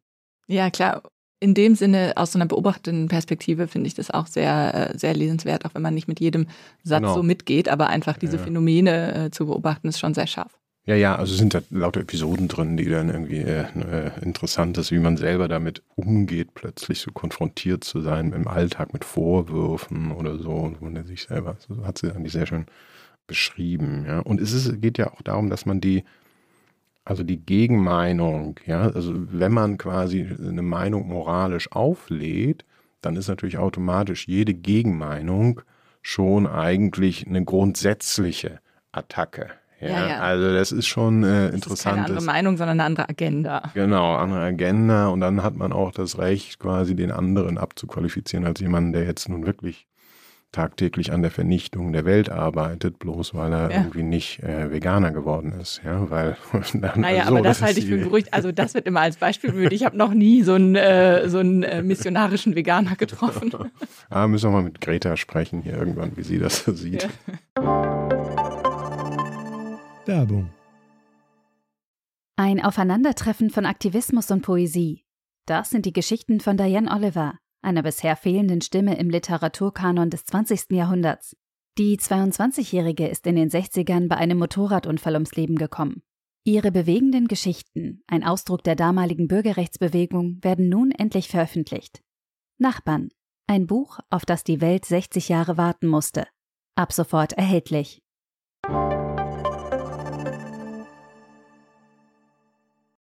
Ja, 0.50 0.70
klar 0.70 1.02
in 1.40 1.54
dem 1.54 1.76
Sinne, 1.76 2.14
aus 2.16 2.32
so 2.32 2.40
einer 2.40 2.48
beobachtenden 2.48 3.08
Perspektive, 3.08 3.68
finde 3.68 3.88
ich 3.88 3.94
das 3.94 4.10
auch 4.10 4.28
sehr, 4.28 4.92
äh, 4.94 4.98
sehr 4.98 5.14
lesenswert, 5.14 5.66
auch 5.66 5.76
wenn 5.76 5.82
man 5.82 5.94
nicht 5.94 6.08
mit 6.08 6.20
jedem 6.20 6.48
Satz 6.84 7.02
genau. 7.02 7.14
so 7.14 7.24
mitgeht, 7.24 7.70
aber 7.70 7.88
einfach 7.88 8.18
diese 8.18 8.38
ja. 8.38 8.44
Phänomene 8.44 9.26
äh, 9.26 9.32
zu 9.32 9.46
beobachten, 9.46 9.88
ist 9.88 10.00
schon 10.00 10.14
sehr 10.14 10.28
scharf. 10.28 10.58
Ja, 10.88 10.96
ja, 10.96 11.16
also 11.18 11.36
sind 11.36 11.54
da 11.54 11.60
lauter 11.70 12.00
Episoden 12.00 12.48
drin, 12.48 12.78
die 12.78 12.86
dann 12.90 13.10
irgendwie 13.10 13.40
äh, 13.40 13.66
äh, 13.78 14.12
interessant 14.22 14.78
ist, 14.78 14.90
wie 14.90 15.00
man 15.00 15.18
selber 15.18 15.50
damit 15.50 15.84
umgeht, 15.96 16.54
plötzlich 16.54 17.00
so 17.02 17.12
konfrontiert 17.12 17.84
zu 17.84 18.00
sein 18.00 18.32
im 18.32 18.48
Alltag 18.48 18.94
mit 18.94 19.04
Vorwürfen 19.04 20.14
oder 20.14 20.38
so, 20.38 20.52
und 20.52 20.82
man 20.82 21.06
sich 21.06 21.24
selber, 21.24 21.58
so 21.68 21.86
hat 21.86 21.98
sie 21.98 22.10
eigentlich 22.10 22.32
sehr 22.32 22.46
schön 22.48 22.68
beschrieben, 23.28 24.06
ja. 24.08 24.20
Und 24.20 24.40
es 24.40 24.54
ist, 24.54 24.82
geht 24.82 24.98
ja 24.98 25.12
auch 25.12 25.22
darum, 25.22 25.50
dass 25.50 25.66
man 25.66 25.82
die, 25.82 26.06
also 27.06 27.24
die 27.24 27.38
Gegenmeinung, 27.46 28.58
ja, 28.66 28.84
also 28.84 29.14
wenn 29.16 29.52
man 29.52 29.78
quasi 29.78 30.26
eine 30.40 30.62
Meinung 30.62 31.08
moralisch 31.08 31.72
auflädt, 31.72 32.66
dann 33.02 33.18
ist 33.18 33.28
natürlich 33.28 33.58
automatisch 33.58 34.28
jede 34.28 34.54
Gegenmeinung 34.54 35.62
schon 36.02 36.48
eigentlich 36.48 37.28
eine 37.28 37.44
grundsätzliche 37.44 38.60
Attacke. 38.94 39.50
Ja, 39.80 39.90
ja, 39.90 40.08
ja. 40.08 40.20
also 40.20 40.54
das 40.54 40.72
ist 40.72 40.88
schon 40.88 41.24
äh, 41.24 41.50
interessant. 41.50 41.60
Das 41.60 41.72
ist 41.72 41.84
keine 41.84 42.06
andere 42.06 42.24
Meinung, 42.24 42.58
sondern 42.58 42.80
eine 42.80 42.86
andere 42.86 43.10
Agenda. 43.10 43.72
Genau, 43.74 44.16
andere 44.16 44.42
Agenda 44.42 45.08
und 45.08 45.20
dann 45.20 45.44
hat 45.44 45.56
man 45.56 45.72
auch 45.72 45.92
das 45.92 46.18
Recht, 46.18 46.60
quasi 46.60 46.96
den 46.96 47.12
anderen 47.12 47.58
abzuqualifizieren 47.58 48.46
als 48.46 48.60
jemanden, 48.60 48.94
der 48.94 49.06
jetzt 49.06 49.30
nun 49.30 49.46
wirklich 49.46 49.88
tagtäglich 50.52 51.12
an 51.12 51.22
der 51.22 51.30
Vernichtung 51.30 51.92
der 51.92 52.06
Welt 52.06 52.30
arbeitet, 52.30 53.00
bloß 53.00 53.36
weil 53.36 53.52
er 53.54 53.70
ja. 53.70 53.78
irgendwie 53.78 54.04
nicht 54.04 54.42
äh, 54.42 54.72
Veganer 54.72 55.12
geworden 55.12 55.54
ist. 55.60 55.82
Ja, 55.86 56.10
weil 56.10 56.38
dann, 56.74 57.02
naja, 57.02 57.24
so, 57.24 57.30
aber 57.30 57.42
das, 57.42 57.60
das 57.60 57.68
halte 57.68 57.80
ich 57.80 57.86
für 57.86 58.00
Gerücht. 58.00 58.34
Also 58.34 58.52
das 58.52 58.74
wird 58.74 58.88
immer 58.88 59.02
als 59.02 59.18
Beispiel 59.18 59.52
bemüht. 59.52 59.74
Ich 59.74 59.86
habe 59.86 59.98
noch 59.98 60.14
nie 60.14 60.44
so 60.44 60.54
einen, 60.54 60.76
äh, 60.76 61.28
so 61.30 61.40
einen 61.40 61.64
äh, 61.64 61.84
missionarischen 61.84 62.56
Veganer 62.56 62.96
getroffen. 62.96 63.52
ah, 64.10 64.28
müssen 64.28 64.50
wir 64.50 64.54
mal 64.54 64.64
mit 64.64 64.82
Greta 64.82 65.18
sprechen 65.18 65.62
hier 65.62 65.78
irgendwann, 65.78 66.16
wie 66.16 66.24
sie 66.24 66.40
das 66.40 66.64
so 66.64 66.72
sieht. 66.74 67.08
Ja. 67.58 68.07
Werbung. 70.08 70.50
Ein 72.36 72.64
Aufeinandertreffen 72.64 73.50
von 73.50 73.66
Aktivismus 73.66 74.32
und 74.32 74.42
Poesie. 74.42 75.06
Das 75.46 75.70
sind 75.70 75.86
die 75.86 75.94
Geschichten 75.94 76.40
von 76.40 76.58
Diane 76.58 76.92
Oliver 76.92 77.40
einer 77.68 77.84
bisher 77.84 78.16
fehlenden 78.16 78.62
Stimme 78.62 78.98
im 78.98 79.10
Literaturkanon 79.10 80.10
des 80.10 80.26
20. 80.26 80.72
Jahrhunderts. 80.72 81.36
Die 81.78 81.98
22-Jährige 81.98 83.08
ist 83.08 83.28
in 83.28 83.36
den 83.36 83.50
60ern 83.50 84.08
bei 84.08 84.16
einem 84.18 84.40
Motorradunfall 84.40 85.14
ums 85.14 85.36
Leben 85.36 85.58
gekommen. 85.58 86.02
Ihre 86.44 86.72
bewegenden 86.72 87.28
Geschichten, 87.28 88.04
ein 88.08 88.24
Ausdruck 88.24 88.64
der 88.64 88.76
damaligen 88.76 89.28
Bürgerrechtsbewegung, 89.28 90.40
werden 90.42 90.70
nun 90.70 90.92
endlich 90.92 91.28
veröffentlicht. 91.28 92.02
Nachbarn, 92.58 93.10
ein 93.48 93.68
Buch, 93.68 94.00
auf 94.10 94.26
das 94.26 94.44
die 94.44 94.62
Welt 94.62 94.86
60 94.86 95.30
Jahre 95.30 95.58
warten 95.58 95.88
musste. 95.88 96.26
Ab 96.76 96.94
sofort 96.94 97.34
erhältlich. 97.34 98.02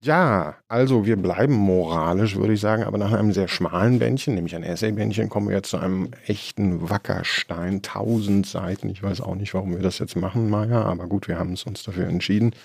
Ja, 0.02 0.56
also 0.70 1.06
wir 1.06 1.18
bleiben 1.18 1.54
moralisch, 1.54 2.38
würde 2.38 2.54
ich 2.54 2.62
sagen, 2.62 2.84
aber 2.84 2.98
nach 2.98 3.12
einem 3.12 3.34
sehr 3.34 3.50
schmalen 3.50 4.00
Bändchen, 4.00 4.34
nämlich 4.34 4.56
ein 4.56 4.64
Essay-Bändchen, 4.64 5.28
kommen 5.28 5.50
wir 5.50 5.58
jetzt 5.58 5.72
zu 5.72 5.78
einem 5.78 6.12
echten 6.26 6.90
Wackerstein, 6.90 7.82
tausend 7.82 8.48
Seiten. 8.48 8.88
Ich 8.90 9.04
weiß 9.04 9.20
auch 9.20 9.36
nicht, 9.36 9.54
warum 9.54 9.76
wir 9.76 9.82
das 9.82 10.00
jetzt 10.00 10.16
machen, 10.16 10.50
Maya, 10.50 10.84
aber 10.84 11.08
gut, 11.08 11.28
wir 11.28 11.38
haben 11.38 11.52
es 11.52 11.64
uns 11.64 11.84
dafür 11.84 12.08
entschieden. 12.08 12.56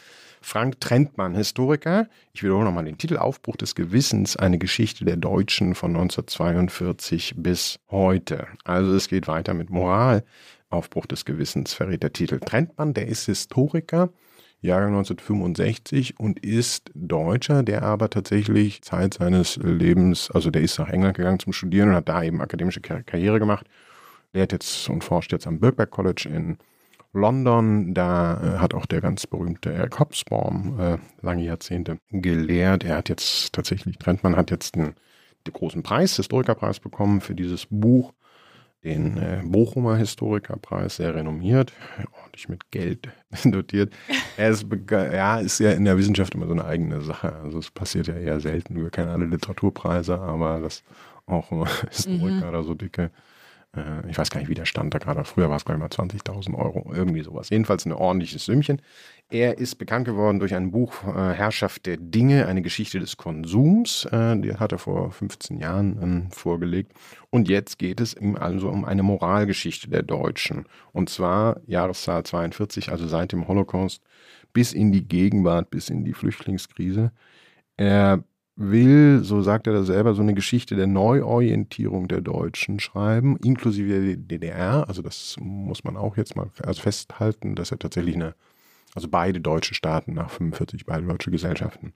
Frank 0.43 0.79
Trentmann, 0.81 1.35
Historiker. 1.35 2.07
Ich 2.35 2.45
wiederhole 2.45 2.67
nochmal 2.67 2.85
den 2.85 2.99
Titel 2.99 3.17
Aufbruch 3.17 3.57
des 3.57 3.75
Gewissens, 3.75 4.37
eine 4.37 4.59
Geschichte 4.59 5.05
der 5.05 5.17
Deutschen 5.17 5.75
von 5.75 5.91
1942 5.91 7.35
bis 7.39 7.81
heute. 7.91 8.47
Also 8.63 8.95
es 8.95 9.09
geht 9.09 9.27
weiter 9.27 9.55
mit 9.55 9.71
Moral. 9.71 10.23
Aufbruch 10.71 11.07
des 11.07 11.25
Gewissens 11.25 11.73
verrät 11.73 12.05
der 12.05 12.13
Titel. 12.13 12.39
Trentmann, 12.39 12.95
der 12.95 13.09
ist 13.09 13.27
Historiker 13.27 14.11
Jahrgang 14.65 14.97
1965 14.97 16.19
und 16.19 16.41
ist 16.41 16.91
Deutscher, 16.95 17.63
der 17.63 17.83
aber 17.83 18.09
tatsächlich 18.09 18.83
Zeit 18.83 19.15
seines 19.15 19.57
Lebens, 19.57 20.31
also 20.31 20.51
der 20.51 20.63
ist 20.63 20.79
nach 20.79 20.89
England 20.89 21.17
gegangen 21.17 21.39
zum 21.39 21.53
Studieren 21.53 21.91
und 21.91 21.95
hat 21.95 22.09
da 22.09 22.23
eben 22.23 22.41
akademische 22.41 22.81
Karriere 22.81 23.39
gemacht. 23.39 23.67
Lehrt 24.33 24.53
jetzt 24.53 24.89
und 24.89 25.05
forscht 25.05 25.33
jetzt 25.33 25.47
am 25.47 25.61
Birkbeck 25.61 25.91
College 25.91 26.29
in 26.33 26.57
London. 27.13 27.93
Da 27.93 28.41
äh, 28.57 28.59
hat 28.59 28.75
auch 28.75 28.87
der 28.87 29.01
ganz 29.01 29.27
berühmte 29.27 29.73
Eric 29.73 29.99
Hobsbawm 30.01 30.81
äh, 30.81 30.99
lange 31.21 31.45
Jahrzehnte 31.45 31.99
gelehrt. 32.11 32.85
Er 32.85 32.97
hat 32.97 33.09
jetzt 33.11 33.53
tatsächlich, 33.53 33.99
Trentmann 33.99 34.35
hat 34.35 34.51
jetzt 34.51 34.77
den, 34.77 34.95
den 35.47 35.53
großen 35.53 35.83
Preis, 35.83 36.17
Historikerpreis 36.17 36.81
bekommen 36.81 37.21
für 37.21 37.35
dieses 37.35 37.67
Buch 37.71 38.13
den 38.85 39.17
äh, 39.17 39.41
Bochumer 39.45 39.97
Historikerpreis, 39.97 40.97
sehr 40.97 41.15
renommiert, 41.15 41.73
ordentlich 42.23 42.49
mit 42.49 42.71
Geld 42.71 43.09
dotiert. 43.45 43.93
Er 44.37 44.51
ist, 44.51 44.67
ja, 44.91 45.39
ist 45.39 45.59
ja 45.59 45.73
in 45.73 45.85
der 45.85 45.97
Wissenschaft 45.97 46.35
immer 46.35 46.47
so 46.47 46.53
eine 46.53 46.65
eigene 46.65 47.01
Sache. 47.01 47.35
Also 47.43 47.59
es 47.59 47.71
passiert 47.71 48.07
ja 48.09 48.15
eher 48.15 48.41
selten. 48.41 48.77
Wir 48.77 48.91
kennen 48.91 49.09
alle 49.09 49.27
Literaturpreise, 49.27 50.19
aber 50.19 50.61
dass 50.61 50.85
auch 51.27 51.51
Historiker 51.91 52.35
mhm. 52.35 52.49
oder 52.49 52.63
so 52.63 52.75
dicke 52.75 53.11
äh, 53.77 54.09
ich 54.09 54.19
weiß 54.19 54.31
gar 54.31 54.41
nicht, 54.41 54.49
wie 54.49 54.55
der 54.55 54.65
stand 54.65 54.95
da 54.95 54.99
gerade. 54.99 55.25
Früher 55.25 55.49
war 55.49 55.57
es, 55.57 55.65
glaube 55.65 55.79
ich, 55.79 55.99
mal 55.99 56.07
20.000 56.07 56.55
Euro, 56.55 56.93
irgendwie 56.95 57.23
sowas. 57.23 57.51
Jedenfalls 57.51 57.85
ein 57.87 57.93
ordentliches 57.93 58.45
Sümmchen. 58.45 58.81
Er 59.31 59.59
ist 59.59 59.77
bekannt 59.77 60.07
geworden 60.07 60.39
durch 60.39 60.55
ein 60.55 60.71
Buch 60.71 61.03
äh, 61.05 61.33
Herrschaft 61.33 61.87
der 61.87 61.97
Dinge, 61.97 62.47
eine 62.47 62.63
Geschichte 62.63 63.01
des 63.01 63.17
Konsums. 63.17 64.05
Äh, 64.07 64.39
die 64.39 64.55
hat 64.55 64.73
er 64.73 64.79
vor 64.79 65.11
15 65.11 65.59
Jahren 65.59 65.99
ähm, 66.03 66.31
vorgelegt. 66.31 66.93
Und 67.31 67.49
jetzt 67.49 67.79
geht 67.79 68.01
es 68.01 68.15
ihm 68.15 68.37
also 68.37 68.69
um 68.69 68.85
eine 68.85 69.03
Moralgeschichte 69.03 69.89
der 69.89 70.03
Deutschen. 70.03 70.67
Und 70.93 71.09
zwar 71.11 71.61
Jahreszahl 71.67 72.23
42, 72.25 72.91
also 72.91 73.07
seit 73.07 73.33
dem 73.33 73.49
Holocaust 73.49 74.03
bis 74.53 74.73
in 74.73 74.93
die 74.93 75.07
Gegenwart, 75.07 75.71
bis 75.71 75.91
in 75.91 76.05
die 76.05 76.15
Flüchtlingskrise. 76.15 77.11
Er 77.77 78.23
will, 78.57 79.21
so 79.25 79.43
sagt 79.43 79.67
er 79.67 79.73
da 79.73 79.83
selber, 79.83 80.15
so 80.15 80.23
eine 80.23 80.35
Geschichte 80.35 80.77
der 80.77 80.87
Neuorientierung 80.87 82.09
der 82.09 82.21
Deutschen 82.21 82.79
schreiben, 82.79 83.37
inklusive 83.39 84.01
der 84.01 84.17
DDR. 84.17 84.89
Also 84.89 85.03
das 85.03 85.37
muss 85.41 85.85
man 85.85 85.97
auch 85.97 86.17
jetzt 86.17 86.37
mal 86.37 86.49
festhalten, 86.51 87.55
dass 87.57 87.73
er 87.73 87.79
tatsächlich 87.79 88.15
eine, 88.15 88.35
also 88.95 89.09
beide 89.09 89.41
deutsche 89.41 89.75
Staaten 89.75 90.15
nach 90.15 90.31
45, 90.31 90.87
beide 90.87 91.07
deutsche 91.07 91.31
Gesellschaften 91.31 91.93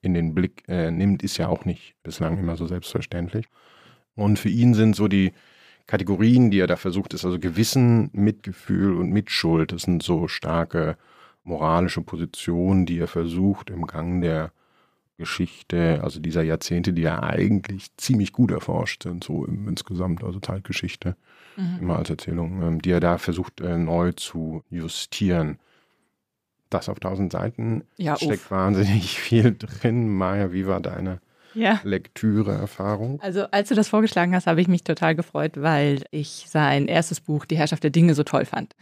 in 0.00 0.14
den 0.14 0.34
Blick 0.34 0.62
äh, 0.68 0.90
nimmt, 0.92 1.24
ist 1.24 1.38
ja 1.38 1.48
auch 1.48 1.64
nicht 1.64 1.94
bislang 2.04 2.38
immer 2.38 2.56
so 2.56 2.66
selbstverständlich. 2.66 3.46
Und 4.14 4.38
für 4.38 4.48
ihn 4.48 4.74
sind 4.74 4.94
so 4.94 5.08
die 5.08 5.32
Kategorien, 5.88 6.50
die 6.50 6.60
er 6.60 6.66
da 6.66 6.76
versucht, 6.76 7.14
ist 7.14 7.24
also 7.24 7.38
Gewissen, 7.38 8.10
Mitgefühl 8.12 8.94
und 8.94 9.10
Mitschuld. 9.10 9.72
Das 9.72 9.82
sind 9.82 10.02
so 10.02 10.28
starke 10.28 10.96
moralische 11.42 12.02
Positionen, 12.02 12.86
die 12.86 12.98
er 12.98 13.08
versucht 13.08 13.70
im 13.70 13.86
Gang 13.86 14.22
der 14.22 14.52
Geschichte, 15.18 16.00
also 16.02 16.20
dieser 16.20 16.42
Jahrzehnte, 16.42 16.92
die 16.92 17.02
ja 17.02 17.22
eigentlich 17.22 17.94
ziemlich 17.96 18.32
gut 18.32 18.50
erforscht 18.50 19.02
sind, 19.02 19.24
so 19.24 19.44
im, 19.44 19.68
insgesamt, 19.68 20.24
also 20.24 20.38
Zeitgeschichte, 20.40 21.16
mhm. 21.56 21.78
immer 21.80 21.96
als 21.96 22.08
Erzählung, 22.08 22.62
ähm, 22.62 22.82
die 22.82 22.92
er 22.92 23.00
da 23.00 23.18
versucht 23.18 23.60
äh, 23.60 23.76
neu 23.76 24.12
zu 24.12 24.62
justieren. 24.70 25.58
Das 26.70 26.88
auf 26.88 27.00
tausend 27.00 27.32
Seiten 27.32 27.82
ja, 27.96 28.16
steckt 28.16 28.44
uff. 28.44 28.50
wahnsinnig 28.50 29.18
viel 29.20 29.56
drin. 29.58 30.08
Maja, 30.08 30.52
wie 30.52 30.66
war 30.66 30.80
deine 30.80 31.20
ja. 31.54 31.80
Lektüre-Erfahrung? 31.82 33.20
Also 33.20 33.44
als 33.50 33.68
du 33.70 33.74
das 33.74 33.88
vorgeschlagen 33.88 34.34
hast, 34.34 34.46
habe 34.46 34.60
ich 34.60 34.68
mich 34.68 34.84
total 34.84 35.14
gefreut, 35.14 35.52
weil 35.56 36.04
ich 36.10 36.44
sein 36.48 36.86
erstes 36.86 37.20
Buch, 37.20 37.44
Die 37.44 37.56
Herrschaft 37.56 37.82
der 37.82 37.90
Dinge, 37.90 38.14
so 38.14 38.22
toll 38.22 38.44
fand 38.44 38.74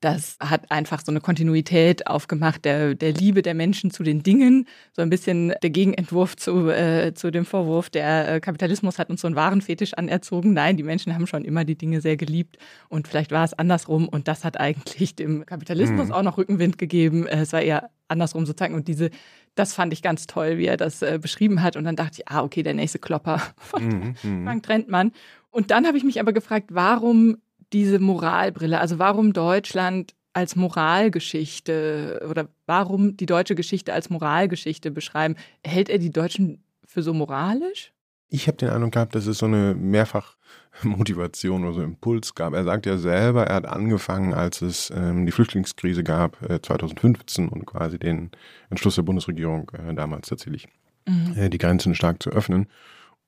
das 0.00 0.36
hat 0.40 0.70
einfach 0.70 1.02
so 1.04 1.12
eine 1.12 1.20
Kontinuität 1.20 2.06
aufgemacht 2.06 2.64
der, 2.64 2.94
der 2.94 3.12
Liebe 3.12 3.42
der 3.42 3.54
Menschen 3.54 3.90
zu 3.90 4.02
den 4.02 4.22
Dingen. 4.22 4.66
So 4.92 5.02
ein 5.02 5.10
bisschen 5.10 5.52
der 5.62 5.70
Gegenentwurf 5.70 6.36
zu, 6.36 6.68
äh, 6.70 7.12
zu 7.14 7.30
dem 7.30 7.44
Vorwurf, 7.44 7.90
der 7.90 8.36
äh, 8.36 8.40
Kapitalismus 8.40 8.98
hat 8.98 9.10
uns 9.10 9.20
so 9.20 9.26
einen 9.26 9.36
Warenfetisch 9.36 9.94
anerzogen. 9.94 10.54
Nein, 10.54 10.78
die 10.78 10.82
Menschen 10.82 11.14
haben 11.14 11.26
schon 11.26 11.44
immer 11.44 11.66
die 11.66 11.76
Dinge 11.76 12.00
sehr 12.00 12.16
geliebt 12.16 12.56
und 12.88 13.08
vielleicht 13.08 13.30
war 13.30 13.44
es 13.44 13.52
andersrum 13.52 14.08
und 14.08 14.26
das 14.26 14.42
hat 14.44 14.58
eigentlich 14.58 15.16
dem 15.16 15.44
Kapitalismus 15.44 16.08
mhm. 16.08 16.12
auch 16.12 16.22
noch 16.22 16.38
Rückenwind 16.38 16.78
gegeben. 16.78 17.26
Äh, 17.26 17.40
es 17.40 17.52
war 17.52 17.60
eher 17.60 17.90
andersrum 18.08 18.46
sozusagen 18.46 18.74
und 18.74 18.88
diese, 18.88 19.10
das 19.54 19.74
fand 19.74 19.92
ich 19.92 20.00
ganz 20.00 20.26
toll, 20.26 20.56
wie 20.56 20.66
er 20.66 20.78
das 20.78 21.02
äh, 21.02 21.18
beschrieben 21.20 21.62
hat 21.62 21.76
und 21.76 21.84
dann 21.84 21.96
dachte 21.96 22.22
ich, 22.22 22.28
ah, 22.28 22.42
okay, 22.42 22.62
der 22.62 22.74
nächste 22.74 22.98
Klopper 22.98 23.42
von 23.58 23.84
mhm. 23.86 24.14
mhm. 24.22 24.44
Frank 24.44 24.62
Trentmann. 24.62 25.12
Und 25.50 25.70
dann 25.70 25.86
habe 25.86 25.98
ich 25.98 26.04
mich 26.04 26.20
aber 26.20 26.32
gefragt, 26.32 26.68
warum 26.70 27.36
diese 27.72 27.98
Moralbrille? 27.98 28.80
Also 28.80 28.98
warum 28.98 29.32
Deutschland 29.32 30.14
als 30.32 30.56
Moralgeschichte 30.56 32.24
oder 32.28 32.48
warum 32.66 33.16
die 33.16 33.26
deutsche 33.26 33.54
Geschichte 33.54 33.92
als 33.92 34.10
Moralgeschichte 34.10 34.90
beschreiben? 34.90 35.36
Hält 35.64 35.88
er 35.88 35.98
die 35.98 36.10
Deutschen 36.10 36.62
für 36.84 37.02
so 37.02 37.12
moralisch? 37.12 37.92
Ich 38.28 38.46
habe 38.46 38.56
den 38.56 38.70
Eindruck 38.70 38.92
gehabt, 38.92 39.14
dass 39.16 39.26
es 39.26 39.38
so 39.38 39.46
eine 39.46 39.74
Mehrfachmotivation 39.74 41.64
oder 41.64 41.74
so 41.74 41.82
Impuls 41.82 42.34
gab. 42.36 42.54
Er 42.54 42.62
sagt 42.62 42.86
ja 42.86 42.96
selber, 42.96 43.46
er 43.48 43.56
hat 43.56 43.66
angefangen, 43.66 44.34
als 44.34 44.62
es 44.62 44.92
ähm, 44.94 45.26
die 45.26 45.32
Flüchtlingskrise 45.32 46.04
gab, 46.04 46.40
äh, 46.48 46.62
2015 46.62 47.48
und 47.48 47.66
quasi 47.66 47.98
den 47.98 48.30
Entschluss 48.70 48.94
der 48.94 49.02
Bundesregierung 49.02 49.70
äh, 49.70 49.94
damals 49.94 50.28
tatsächlich, 50.28 50.68
mhm. 51.08 51.34
äh, 51.36 51.50
die 51.50 51.58
Grenzen 51.58 51.96
stark 51.96 52.22
zu 52.22 52.30
öffnen. 52.30 52.68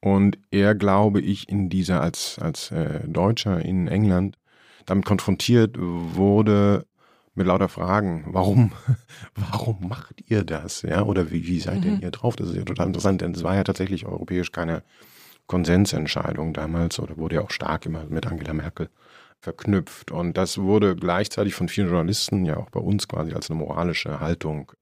Und 0.03 0.37
er, 0.51 0.75
glaube 0.75 1.21
ich, 1.21 1.49
in 1.49 1.69
dieser 1.69 2.01
als, 2.01 2.37
als 2.41 2.73
äh, 2.73 3.07
Deutscher 3.07 3.65
in 3.65 3.87
England 3.87 4.37
damit 4.85 5.05
konfrontiert 5.05 5.77
wurde 5.79 6.87
mit 7.35 7.47
lauter 7.47 7.69
Fragen. 7.69 8.25
Warum? 8.27 8.73
Warum 9.37 9.89
macht 9.89 10.29
ihr 10.29 10.43
das? 10.43 10.83
Ja, 10.83 11.05
oder 11.05 11.31
wie, 11.31 11.47
wie 11.47 11.61
seid 11.61 11.85
mhm. 11.85 11.91
ihr 11.91 11.97
hier 11.99 12.11
drauf? 12.11 12.35
Das 12.35 12.49
ist 12.49 12.57
ja 12.57 12.65
total 12.65 12.89
interessant, 12.89 13.21
denn 13.21 13.31
es 13.31 13.45
war 13.45 13.55
ja 13.55 13.63
tatsächlich 13.63 14.05
europäisch 14.05 14.51
keine 14.51 14.83
Konsensentscheidung 15.47 16.53
damals 16.53 16.99
oder 16.99 17.17
wurde 17.17 17.37
ja 17.37 17.43
auch 17.43 17.53
stark 17.53 17.87
immer 17.87 18.05
mit 18.07 18.27
Angela 18.27 18.55
Merkel 18.55 18.91
verknüpft. 19.39 20.11
Und 20.11 20.37
das 20.37 20.59
wurde 20.59 20.97
gleichzeitig 20.97 21.55
von 21.55 21.69
vielen 21.69 21.89
Journalisten 21.89 22.45
ja 22.45 22.57
auch 22.57 22.71
bei 22.71 22.81
uns 22.81 23.07
quasi 23.07 23.35
als 23.35 23.51
eine 23.51 23.61
moralische 23.61 24.19
Haltung 24.19 24.73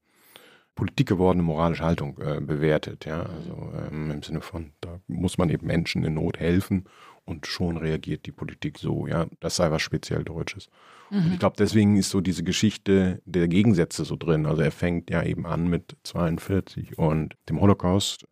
Politik 0.75 1.07
gewordene 1.07 1.43
moralische 1.43 1.83
Haltung 1.83 2.17
äh, 2.19 2.39
bewertet. 2.39 3.05
Ja? 3.05 3.23
Also 3.23 3.71
ähm, 3.91 4.11
im 4.11 4.23
Sinne 4.23 4.41
von, 4.41 4.71
da 4.81 4.99
muss 5.07 5.37
man 5.37 5.49
eben 5.49 5.67
Menschen 5.67 6.03
in 6.03 6.13
Not 6.13 6.39
helfen 6.39 6.85
und 7.25 7.45
schon 7.45 7.77
reagiert 7.77 8.25
die 8.25 8.31
Politik 8.31 8.79
so. 8.79 9.07
Ja, 9.07 9.27
das 9.39 9.55
sei 9.57 9.69
was 9.71 9.81
speziell 9.81 10.23
Deutsches. 10.23 10.69
Mhm. 11.09 11.25
Und 11.25 11.33
ich 11.33 11.39
glaube, 11.39 11.55
deswegen 11.57 11.97
ist 11.97 12.09
so 12.09 12.21
diese 12.21 12.43
Geschichte 12.43 13.21
der 13.25 13.47
Gegensätze 13.47 14.05
so 14.05 14.15
drin. 14.15 14.45
Also 14.45 14.61
er 14.61 14.71
fängt 14.71 15.09
ja 15.09 15.23
eben 15.23 15.45
an 15.45 15.67
mit 15.67 15.97
42 16.03 16.97
und 16.97 17.35
dem 17.49 17.59
Holocaust. 17.59 18.25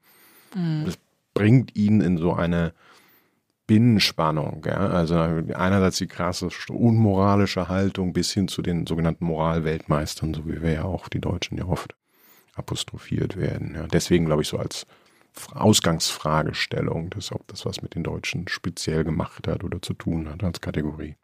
Mhm. 0.56 0.84
Das 0.86 0.98
bringt 1.34 1.76
ihn 1.76 2.02
in 2.02 2.18
so 2.18 2.34
eine 2.34 2.74
Binnenspannung. 3.68 4.64
Ja? 4.66 4.90
Also 4.90 5.16
einerseits 5.18 5.98
die 5.98 6.08
krasse 6.08 6.50
unmoralische 6.70 7.68
Haltung 7.68 8.14
bis 8.14 8.32
hin 8.32 8.48
zu 8.48 8.62
den 8.62 8.88
sogenannten 8.88 9.26
Moralweltmeistern, 9.26 10.34
so 10.34 10.48
wie 10.48 10.62
wir 10.62 10.72
ja 10.72 10.84
auch 10.86 11.10
die 11.10 11.22
Deutschen 11.22 11.58
ja 11.58 11.66
oft 11.66 11.96
apostrophiert 12.60 13.36
werden. 13.38 13.76
Ja. 13.76 13.88
Deswegen 13.88 14.26
glaube 14.26 14.44
ich 14.44 14.48
so 14.48 14.58
als 14.58 14.86
Ausgangsfragestellung, 15.54 17.10
dass 17.10 17.32
ob 17.32 17.48
das 17.48 17.66
was 17.66 17.82
mit 17.82 17.96
den 17.96 18.04
Deutschen 18.04 18.48
speziell 18.48 19.04
gemacht 19.04 19.48
hat 19.48 19.64
oder 19.64 19.82
zu 19.82 19.94
tun 19.94 20.30
hat 20.30 20.44
als 20.44 20.62
Kategorie. 20.62 21.16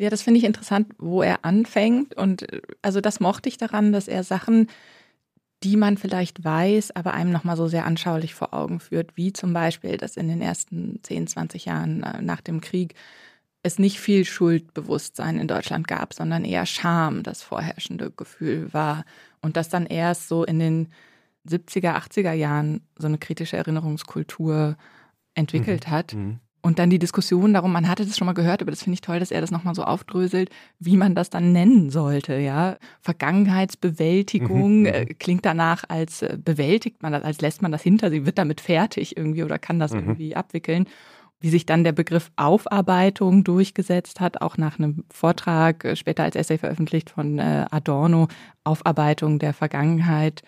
Ja, 0.00 0.10
das 0.10 0.22
finde 0.22 0.38
ich 0.38 0.44
interessant, 0.44 0.88
wo 0.98 1.22
er 1.22 1.44
anfängt. 1.44 2.14
Und 2.14 2.46
also 2.82 3.00
das 3.00 3.20
mochte 3.20 3.48
ich 3.48 3.58
daran, 3.58 3.92
dass 3.92 4.08
er 4.08 4.24
Sachen, 4.24 4.68
die 5.62 5.76
man 5.76 5.96
vielleicht 5.96 6.44
weiß, 6.44 6.94
aber 6.96 7.14
einem 7.14 7.30
nochmal 7.30 7.56
so 7.56 7.68
sehr 7.68 7.86
anschaulich 7.86 8.34
vor 8.34 8.52
Augen 8.52 8.80
führt, 8.80 9.16
wie 9.16 9.32
zum 9.32 9.52
Beispiel, 9.52 9.96
dass 9.96 10.16
in 10.16 10.28
den 10.28 10.42
ersten 10.42 11.00
10, 11.02 11.28
20 11.28 11.64
Jahren 11.64 12.02
äh, 12.02 12.20
nach 12.20 12.40
dem 12.40 12.60
Krieg 12.60 12.94
es 13.62 13.78
nicht 13.78 13.98
viel 13.98 14.26
Schuldbewusstsein 14.26 15.38
in 15.38 15.48
Deutschland 15.48 15.88
gab, 15.88 16.12
sondern 16.12 16.44
eher 16.44 16.66
Scham 16.66 17.22
das 17.22 17.42
vorherrschende 17.42 18.10
Gefühl 18.10 18.74
war. 18.74 19.04
Und 19.44 19.56
dass 19.56 19.68
dann 19.68 19.84
erst 19.84 20.28
so 20.28 20.42
in 20.44 20.58
den 20.58 20.88
70er, 21.46 21.94
80er 21.96 22.32
Jahren 22.32 22.80
so 22.96 23.06
eine 23.06 23.18
kritische 23.18 23.58
Erinnerungskultur 23.58 24.76
entwickelt 25.34 25.86
mhm. 25.86 25.90
hat. 25.90 26.14
Mhm. 26.14 26.40
Und 26.62 26.78
dann 26.78 26.88
die 26.88 26.98
Diskussion 26.98 27.52
darum, 27.52 27.72
man 27.72 27.86
hatte 27.90 28.06
das 28.06 28.16
schon 28.16 28.24
mal 28.24 28.32
gehört, 28.32 28.62
aber 28.62 28.70
das 28.70 28.82
finde 28.82 28.94
ich 28.94 29.02
toll, 29.02 29.20
dass 29.20 29.30
er 29.30 29.42
das 29.42 29.50
nochmal 29.50 29.74
so 29.74 29.84
aufdröselt, 29.84 30.48
wie 30.78 30.96
man 30.96 31.14
das 31.14 31.28
dann 31.28 31.52
nennen 31.52 31.90
sollte, 31.90 32.38
ja. 32.38 32.78
Vergangenheitsbewältigung 33.02 34.80
mhm. 34.80 34.86
äh, 34.86 35.04
klingt 35.04 35.44
danach, 35.44 35.84
als 35.86 36.22
äh, 36.22 36.38
bewältigt 36.42 37.02
man 37.02 37.12
das, 37.12 37.22
als 37.22 37.42
lässt 37.42 37.60
man 37.60 37.70
das 37.70 37.82
hinter 37.82 38.08
sich, 38.08 38.24
wird 38.24 38.38
damit 38.38 38.62
fertig 38.62 39.14
irgendwie 39.18 39.42
oder 39.44 39.58
kann 39.58 39.78
das 39.78 39.92
mhm. 39.92 39.98
irgendwie 39.98 40.36
abwickeln. 40.36 40.86
Wie 41.44 41.50
sich 41.50 41.66
dann 41.66 41.84
der 41.84 41.92
Begriff 41.92 42.32
Aufarbeitung 42.36 43.44
durchgesetzt 43.44 44.18
hat, 44.20 44.40
auch 44.40 44.56
nach 44.56 44.78
einem 44.78 45.04
Vortrag, 45.10 45.84
äh, 45.84 45.94
später 45.94 46.22
als 46.22 46.36
Essay 46.36 46.56
veröffentlicht 46.56 47.10
von 47.10 47.38
äh, 47.38 47.66
Adorno, 47.70 48.28
Aufarbeitung 48.64 49.38
der 49.38 49.52
Vergangenheit, 49.52 50.42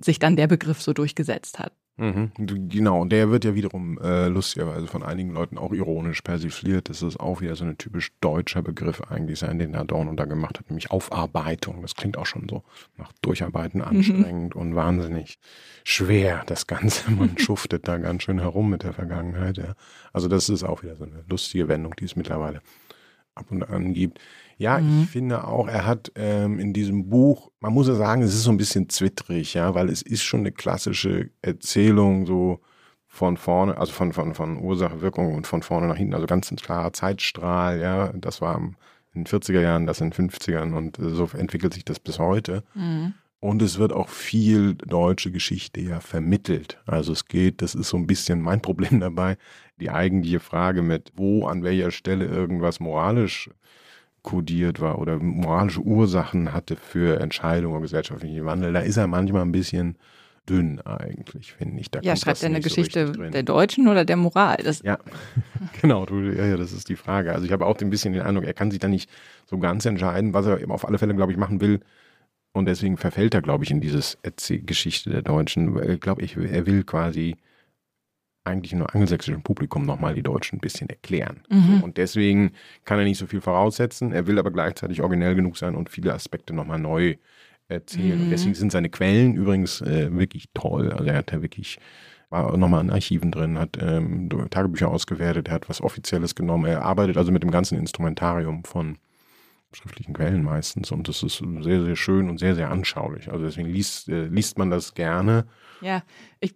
sich 0.00 0.18
dann 0.18 0.34
der 0.34 0.48
Begriff 0.48 0.82
so 0.82 0.92
durchgesetzt 0.92 1.60
hat. 1.60 1.72
Mhm, 2.00 2.30
genau, 2.70 3.02
und 3.02 3.12
der 3.12 3.30
wird 3.30 3.44
ja 3.44 3.54
wiederum 3.54 3.98
äh, 3.98 4.28
lustigerweise 4.28 4.86
von 4.86 5.02
einigen 5.02 5.32
Leuten 5.32 5.58
auch 5.58 5.74
ironisch 5.74 6.22
persifliert. 6.22 6.88
Das 6.88 7.02
ist 7.02 7.20
auch 7.20 7.42
wieder 7.42 7.54
so 7.56 7.66
ein 7.66 7.76
typisch 7.76 8.10
deutscher 8.22 8.62
Begriff 8.62 9.02
eigentlich 9.10 9.40
sein, 9.40 9.58
den 9.58 9.74
Adorno 9.74 10.14
da 10.14 10.24
gemacht 10.24 10.58
hat, 10.58 10.70
nämlich 10.70 10.90
Aufarbeitung. 10.90 11.82
Das 11.82 11.94
klingt 11.94 12.16
auch 12.16 12.24
schon 12.24 12.48
so 12.48 12.62
nach 12.96 13.12
Durcharbeiten 13.20 13.82
mhm. 13.82 13.86
anstrengend 13.86 14.54
mhm. 14.54 14.60
und 14.60 14.74
wahnsinnig 14.74 15.38
schwer, 15.84 16.42
das 16.46 16.66
Ganze. 16.66 17.10
Man 17.10 17.36
schuftet 17.36 17.86
da 17.86 17.98
ganz 17.98 18.22
schön 18.22 18.38
herum 18.38 18.70
mit 18.70 18.82
der 18.82 18.94
Vergangenheit. 18.94 19.58
Ja. 19.58 19.74
Also 20.14 20.28
das 20.28 20.48
ist 20.48 20.64
auch 20.64 20.82
wieder 20.82 20.96
so 20.96 21.04
eine 21.04 21.22
lustige 21.28 21.68
Wendung, 21.68 21.94
die 21.98 22.06
es 22.06 22.16
mittlerweile 22.16 22.62
ab 23.34 23.50
und 23.50 23.62
an 23.62 23.94
gibt. 23.94 24.20
Ja, 24.58 24.78
mhm. 24.78 25.02
ich 25.02 25.10
finde 25.10 25.46
auch, 25.46 25.68
er 25.68 25.86
hat 25.86 26.12
ähm, 26.16 26.58
in 26.58 26.72
diesem 26.72 27.08
Buch, 27.08 27.50
man 27.60 27.72
muss 27.72 27.88
ja 27.88 27.94
sagen, 27.94 28.22
es 28.22 28.34
ist 28.34 28.42
so 28.42 28.50
ein 28.50 28.58
bisschen 28.58 28.88
zwittrig, 28.88 29.54
ja, 29.54 29.74
weil 29.74 29.88
es 29.88 30.02
ist 30.02 30.22
schon 30.22 30.40
eine 30.40 30.52
klassische 30.52 31.30
Erzählung, 31.42 32.26
so 32.26 32.60
von 33.06 33.36
vorne, 33.36 33.76
also 33.76 33.92
von, 33.92 34.12
von, 34.12 34.34
von 34.34 34.58
Ursache, 34.58 35.00
Wirkung 35.00 35.34
und 35.34 35.46
von 35.46 35.62
vorne 35.62 35.88
nach 35.88 35.96
hinten, 35.96 36.14
also 36.14 36.26
ganz 36.26 36.50
ein 36.50 36.56
klarer 36.56 36.92
Zeitstrahl, 36.92 37.80
ja, 37.80 38.12
das 38.12 38.40
war 38.40 38.56
in 39.12 39.24
den 39.24 39.26
40er 39.26 39.60
Jahren, 39.60 39.86
das 39.86 40.00
in 40.00 40.10
den 40.10 40.30
50ern 40.30 40.74
und 40.74 40.96
so 41.00 41.28
entwickelt 41.36 41.74
sich 41.74 41.84
das 41.84 41.98
bis 41.98 42.18
heute. 42.18 42.62
Mhm. 42.74 43.14
Und 43.40 43.62
es 43.62 43.78
wird 43.78 43.92
auch 43.92 44.10
viel 44.10 44.74
deutsche 44.74 45.32
Geschichte 45.32 45.80
ja 45.80 46.00
vermittelt. 46.00 46.78
Also 46.84 47.12
es 47.12 47.24
geht, 47.24 47.62
das 47.62 47.74
ist 47.74 47.88
so 47.88 47.96
ein 47.96 48.06
bisschen 48.06 48.40
mein 48.42 48.60
Problem 48.62 49.00
dabei, 49.00 49.38
die 49.80 49.90
eigentliche 49.90 50.40
Frage 50.40 50.82
mit, 50.82 51.12
wo, 51.16 51.46
an 51.46 51.62
welcher 51.62 51.90
Stelle 51.90 52.26
irgendwas 52.26 52.80
moralisch 52.80 53.50
kodiert 54.22 54.80
war 54.80 54.98
oder 54.98 55.18
moralische 55.18 55.80
Ursachen 55.80 56.52
hatte 56.52 56.76
für 56.76 57.20
Entscheidungen 57.20 57.76
und 57.76 57.82
gesellschaftlichen 57.82 58.44
Wandel, 58.44 58.72
da 58.72 58.80
ist 58.80 58.96
er 58.96 59.06
manchmal 59.06 59.42
ein 59.42 59.52
bisschen 59.52 59.96
dünn 60.48 60.80
eigentlich, 60.80 61.52
finde 61.52 61.80
ich. 61.80 61.90
Da 61.90 62.00
ja, 62.02 62.16
schreibt 62.16 62.42
er 62.42 62.48
eine 62.48 62.60
Geschichte 62.60 63.12
so 63.14 63.22
der 63.22 63.42
Deutschen 63.42 63.88
oder 63.88 64.04
der 64.04 64.16
Moral? 64.16 64.58
Das 64.62 64.82
ja, 64.82 64.98
genau, 65.80 66.04
du, 66.06 66.20
ja, 66.20 66.44
ja, 66.44 66.56
das 66.56 66.72
ist 66.72 66.88
die 66.88 66.96
Frage. 66.96 67.32
Also 67.32 67.46
ich 67.46 67.52
habe 67.52 67.66
auch 67.66 67.78
ein 67.80 67.90
bisschen 67.90 68.12
den 68.12 68.22
Eindruck, 68.22 68.44
er 68.44 68.52
kann 68.52 68.70
sich 68.70 68.80
da 68.80 68.88
nicht 68.88 69.08
so 69.46 69.58
ganz 69.58 69.84
entscheiden, 69.86 70.34
was 70.34 70.46
er 70.46 70.60
eben 70.60 70.72
auf 70.72 70.86
alle 70.86 70.98
Fälle, 70.98 71.14
glaube 71.14 71.32
ich, 71.32 71.38
machen 71.38 71.60
will. 71.60 71.80
Und 72.52 72.66
deswegen 72.66 72.96
verfällt 72.96 73.34
er, 73.34 73.42
glaube 73.42 73.64
ich, 73.64 73.70
in 73.70 73.80
dieses 73.80 74.18
Geschichte 74.48 75.10
der 75.10 75.22
Deutschen. 75.22 75.80
Ich 75.88 76.00
glaube, 76.00 76.22
ich, 76.22 76.36
er 76.36 76.66
will 76.66 76.82
quasi 76.82 77.36
eigentlich 78.50 78.72
nur 78.72 78.92
angelsächsischen 78.94 79.42
Publikum 79.42 79.86
nochmal 79.86 80.14
die 80.14 80.22
Deutschen 80.22 80.56
ein 80.56 80.60
bisschen 80.60 80.88
erklären. 80.88 81.42
Mhm. 81.48 81.78
So, 81.78 81.84
und 81.84 81.96
deswegen 81.96 82.52
kann 82.84 82.98
er 82.98 83.04
nicht 83.04 83.18
so 83.18 83.26
viel 83.26 83.40
voraussetzen. 83.40 84.12
Er 84.12 84.26
will 84.26 84.38
aber 84.38 84.50
gleichzeitig 84.50 85.00
originell 85.00 85.34
genug 85.34 85.56
sein 85.56 85.74
und 85.74 85.90
viele 85.90 86.12
Aspekte 86.12 86.52
nochmal 86.52 86.78
neu 86.78 87.16
erzählen. 87.68 88.18
Mhm. 88.18 88.24
Und 88.24 88.30
deswegen 88.30 88.54
sind 88.54 88.72
seine 88.72 88.90
Quellen 88.90 89.34
übrigens 89.34 89.80
äh, 89.80 90.12
wirklich 90.12 90.48
toll. 90.54 90.92
Also 90.92 91.04
er 91.04 91.16
hat 91.16 91.32
ja 91.32 91.42
wirklich 91.42 91.78
war 92.30 92.56
nochmal 92.56 92.82
in 92.82 92.90
Archiven 92.90 93.32
drin, 93.32 93.58
hat 93.58 93.76
ähm, 93.80 94.28
Tagebücher 94.50 94.88
ausgewertet, 94.88 95.48
er 95.48 95.54
hat 95.54 95.68
was 95.68 95.80
Offizielles 95.80 96.36
genommen. 96.36 96.66
Er 96.66 96.82
arbeitet 96.82 97.16
also 97.16 97.32
mit 97.32 97.42
dem 97.42 97.50
ganzen 97.50 97.76
Instrumentarium 97.76 98.64
von 98.64 98.98
schriftlichen 99.72 100.14
Quellen 100.14 100.42
meistens 100.42 100.90
und 100.90 101.08
das 101.08 101.22
ist 101.22 101.42
sehr, 101.60 101.84
sehr 101.84 101.96
schön 101.96 102.28
und 102.28 102.38
sehr, 102.38 102.54
sehr 102.54 102.70
anschaulich. 102.70 103.30
Also 103.30 103.44
deswegen 103.44 103.68
liest, 103.68 104.08
äh, 104.08 104.26
liest 104.26 104.58
man 104.58 104.70
das 104.70 104.94
gerne. 104.94 105.46
Ja, 105.80 106.02
ich, 106.40 106.54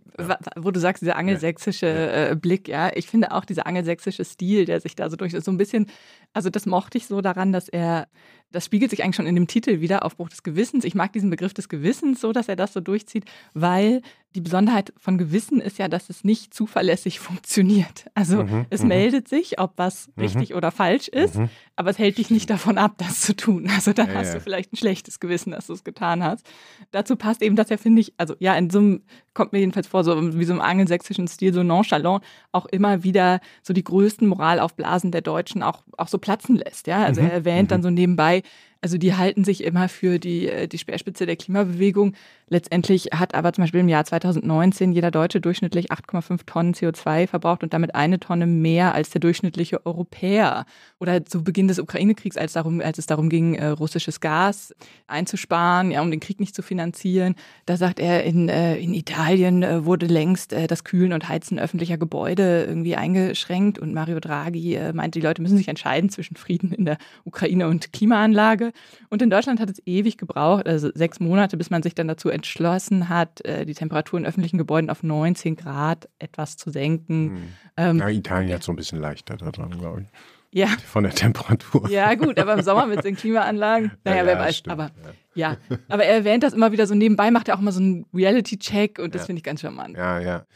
wo 0.57 0.70
du 0.70 0.81
sagst, 0.81 1.00
dieser 1.00 1.16
angelsächsische 1.16 1.87
äh, 1.87 2.37
Blick, 2.37 2.68
ja, 2.68 2.90
ich 2.94 3.07
finde 3.07 3.33
auch 3.33 3.44
dieser 3.44 3.66
angelsächsische 3.66 4.24
Stil, 4.24 4.64
der 4.64 4.81
sich 4.81 4.96
da 4.96 5.09
so 5.09 5.16
durch 5.16 5.33
so 5.33 5.50
ein 5.50 5.57
bisschen, 5.57 5.87
also 6.33 6.50
das 6.50 6.66
mochte 6.66 6.98
ich 6.98 7.07
so 7.07 7.20
daran, 7.20 7.53
dass 7.53 7.68
er, 7.68 8.09
das 8.55 8.64
spiegelt 8.64 8.90
sich 8.90 9.03
eigentlich 9.03 9.17
schon 9.17 9.27
in 9.27 9.35
dem 9.35 9.49
Titel 9.49 9.81
wieder, 9.81 10.05
Aufbruch 10.05 10.29
des 10.29 10.43
Gewissens. 10.45 10.85
Ich 10.85 10.95
mag 10.95 11.12
diesen 11.12 11.29
Begriff 11.29 11.53
des 11.53 11.69
Gewissens 11.69 12.21
so, 12.21 12.33
dass 12.33 12.49
er 12.49 12.55
das 12.55 12.73
so 12.73 12.81
durchzieht, 12.81 13.25
weil 13.53 14.01
die 14.35 14.40
Besonderheit 14.40 14.93
von 14.97 15.19
Gewissen 15.19 15.61
ist 15.61 15.79
ja, 15.79 15.88
dass 15.88 16.11
es 16.11 16.25
nicht 16.25 16.55
zuverlässig 16.55 17.21
funktioniert. 17.21 18.07
Also 18.14 18.45
mhm, 18.45 18.67
es 18.71 18.83
mhm. 18.83 18.88
meldet 18.88 19.29
sich, 19.29 19.59
ob 19.59 19.73
was 19.77 20.09
mhm. 20.09 20.23
richtig 20.23 20.55
oder 20.55 20.71
falsch 20.71 21.09
ist, 21.09 21.37
mhm. 21.37 21.51
aber 21.77 21.90
es 21.90 21.99
hält 21.99 22.19
dich 22.19 22.31
nicht 22.31 22.49
davon 22.49 22.79
ab, 22.79 22.95
das 22.99 23.21
zu 23.21 23.35
tun. 23.35 23.69
Also 23.75 23.93
da 23.93 24.05
ja, 24.05 24.14
hast 24.14 24.29
ja. 24.29 24.35
du 24.35 24.40
vielleicht 24.40 24.73
ein 24.73 24.77
schlechtes 24.77 25.19
Gewissen, 25.19 25.51
dass 25.51 25.67
du 25.67 25.73
es 25.73 25.83
getan 25.83 26.23
hast. 26.23 26.47
Dazu 26.93 27.17
passt 27.17 27.43
eben, 27.43 27.57
dass 27.57 27.71
er, 27.71 27.79
finde 27.79 28.01
ich, 28.01 28.14
also 28.19 28.35
ja, 28.38 28.55
in 28.55 28.71
so 28.71 28.79
einem, 28.79 29.03
kommt 29.35 29.53
mir 29.53 29.59
jedenfalls 29.59 29.88
vor, 29.88 30.05
so 30.05 30.38
wie 30.38 30.45
so 30.45 30.53
im 30.53 30.61
angelsächsischen 30.61 31.27
Stil, 31.27 31.53
so 31.53 31.64
nonchalant, 31.64 32.23
auch 32.55 32.67
immer 32.67 33.03
wieder 33.03 33.40
so 33.62 33.73
die 33.73 33.85
größten 33.85 34.27
Moralaufblasen 34.29 35.11
der 35.11 35.23
Deutschen 35.23 35.62
auch, 35.62 35.83
auch 35.97 36.09
so 36.09 36.19
platzen 36.19 36.57
lässt. 36.57 36.87
Ja, 36.87 37.05
also 37.05 37.21
mhm, 37.21 37.29
er 37.29 37.33
erwähnt 37.33 37.71
dann 37.71 37.81
mhm. 37.81 37.85
so 37.85 37.90
nebenbei, 37.90 38.43
also 38.85 38.99
die 38.99 39.14
halten 39.14 39.44
sich 39.44 39.64
immer 39.64 39.88
für 39.88 40.18
die, 40.18 40.47
äh, 40.47 40.68
die 40.68 40.77
Speerspitze 40.77 41.25
der 41.25 41.37
Klimabewegung. 41.37 42.12
Letztendlich 42.49 43.07
hat 43.14 43.35
aber 43.35 43.55
zum 43.55 43.64
Beispiel 43.64 43.81
im 43.81 43.88
Jahr 43.88 44.05
2019 44.05 44.92
jeder 44.92 45.11
Deutsche 45.11 45.40
durchschnittlich 45.40 45.90
8,5 45.90 46.40
Tonnen 46.44 46.75
CO2 46.75 47.27
verbraucht 47.27 47.62
und 47.62 47.73
damit 47.73 47.94
eine 47.94 48.20
Tonne 48.20 48.47
mehr 48.47 48.94
als 48.94 49.09
der 49.09 49.23
durchschnittliche 49.23 49.87
Europäer. 49.87 50.66
Oder 51.01 51.25
zu 51.25 51.42
Beginn 51.42 51.66
des 51.66 51.79
Ukraine-Kriegs, 51.79 52.37
als, 52.37 52.53
darum, 52.53 52.83
als 52.83 52.99
es 52.99 53.07
darum 53.07 53.31
ging, 53.31 53.55
äh, 53.55 53.68
russisches 53.68 54.20
Gas 54.20 54.75
einzusparen, 55.07 55.90
ja, 55.90 56.03
um 56.03 56.11
den 56.11 56.20
Krieg 56.20 56.38
nicht 56.38 56.55
zu 56.55 56.61
finanzieren. 56.61 57.37
Da 57.64 57.79
sagt 57.79 57.99
er, 57.99 58.25
in, 58.25 58.51
äh, 58.51 58.77
in 58.77 58.92
Italien 58.92 59.62
äh, 59.62 59.87
wurde 59.87 60.05
längst 60.05 60.53
äh, 60.53 60.66
das 60.66 60.85
Kühlen 60.85 61.14
und 61.14 61.27
Heizen 61.27 61.59
öffentlicher 61.59 61.97
Gebäude 61.97 62.66
irgendwie 62.68 62.97
eingeschränkt 62.97 63.79
und 63.79 63.94
Mario 63.94 64.20
Draghi 64.20 64.79
meinte, 64.92 65.20
die 65.20 65.27
Leute 65.27 65.40
müssen 65.40 65.57
sich 65.57 65.68
entscheiden 65.68 66.11
zwischen 66.11 66.37
Frieden 66.37 66.70
in 66.73 66.85
der 66.85 66.99
Ukraine 67.25 67.68
und 67.68 67.94
Klimaanlage. 67.94 68.73
Und 69.10 69.22
in 69.22 69.30
Deutschland 69.30 69.60
hat 69.60 69.70
es 69.70 69.82
ewig 69.87 70.18
gebraucht, 70.18 70.66
also 70.66 70.90
sechs 70.94 71.20
Monate, 71.20 71.56
bis 71.56 71.70
man 71.70 71.82
sich 71.82 71.94
dann 71.94 72.08
dazu 72.08 72.28
entschlossen 72.28 73.08
hat, 73.08 73.44
äh, 73.44 73.64
die 73.64 73.74
Temperatur 73.74 74.18
in 74.18 74.26
öffentlichen 74.26 74.58
Gebäuden 74.58 74.90
auf 74.90 75.02
19 75.02 75.56
Grad 75.56 76.08
etwas 76.18 76.56
zu 76.56 76.70
senken. 76.70 77.30
Hm. 77.30 77.42
Ähm, 77.76 77.98
ja, 77.98 78.08
Italien 78.08 78.54
hat 78.54 78.62
so 78.62 78.72
ein 78.72 78.76
bisschen 78.76 79.00
leichter 79.00 79.37
daran, 79.37 79.70
glaube 79.78 80.02
ich. 80.02 80.08
Ja. 80.54 80.68
Von 80.87 81.02
der 81.02 81.12
Temperatur. 81.12 81.90
Ja, 81.90 82.14
gut, 82.14 82.38
aber 82.38 82.54
im 82.54 82.62
Sommer 82.62 82.87
mit 82.94 83.02
den 83.02 83.16
Klimaanlagen, 83.16 83.90
naja, 84.04 84.18
ja, 84.18 84.26
wer 84.26 84.38
weiß. 84.38 84.58
Stimmt, 84.58 84.72
aber 84.72 84.90
ja. 85.34 85.56
ja. 85.68 85.76
aber 85.88 86.04
er 86.04 86.14
erwähnt 86.14 86.44
das 86.44 86.52
immer 86.52 86.70
wieder 86.70 86.87
so 86.87 86.94
nebenbei, 86.94 87.32
macht 87.32 87.48
er 87.48 87.56
auch 87.56 87.60
mal 87.60 87.72
so 87.72 87.80
einen 87.80 88.06
Reality-Check 88.14 89.00
und 89.00 89.16
das 89.16 89.26
finde 89.26 89.38
ich 89.38 89.42
ganz 89.42 89.62
charmant. 89.62 89.96
Ja, 89.96 90.20
ja. 90.20 90.46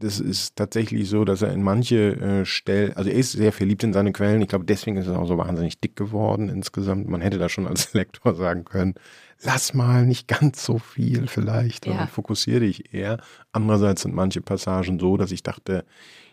Das 0.00 0.20
ist 0.20 0.54
tatsächlich 0.54 1.08
so, 1.08 1.24
dass 1.24 1.42
er 1.42 1.52
in 1.52 1.62
manche 1.62 2.16
äh, 2.16 2.44
Stellen, 2.44 2.92
also 2.96 3.10
er 3.10 3.16
ist 3.16 3.32
sehr 3.32 3.52
verliebt 3.52 3.82
in 3.82 3.92
seine 3.92 4.12
Quellen. 4.12 4.40
Ich 4.42 4.48
glaube, 4.48 4.64
deswegen 4.64 4.96
ist 4.96 5.08
er 5.08 5.18
auch 5.18 5.26
so 5.26 5.38
wahnsinnig 5.38 5.80
dick 5.80 5.96
geworden 5.96 6.48
insgesamt. 6.48 7.08
Man 7.08 7.20
hätte 7.20 7.38
da 7.38 7.48
schon 7.48 7.66
als 7.66 7.92
Lektor 7.94 8.36
sagen 8.36 8.64
können, 8.64 8.94
lass 9.42 9.74
mal 9.74 10.06
nicht 10.06 10.28
ganz 10.28 10.64
so 10.64 10.78
viel 10.78 11.26
vielleicht, 11.26 11.86
ja. 11.86 12.06
fokussiere 12.06 12.60
dich 12.60 12.94
eher. 12.94 13.18
Andererseits 13.50 14.02
sind 14.02 14.14
manche 14.14 14.40
Passagen 14.40 15.00
so, 15.00 15.16
dass 15.16 15.32
ich 15.32 15.42
dachte, 15.42 15.84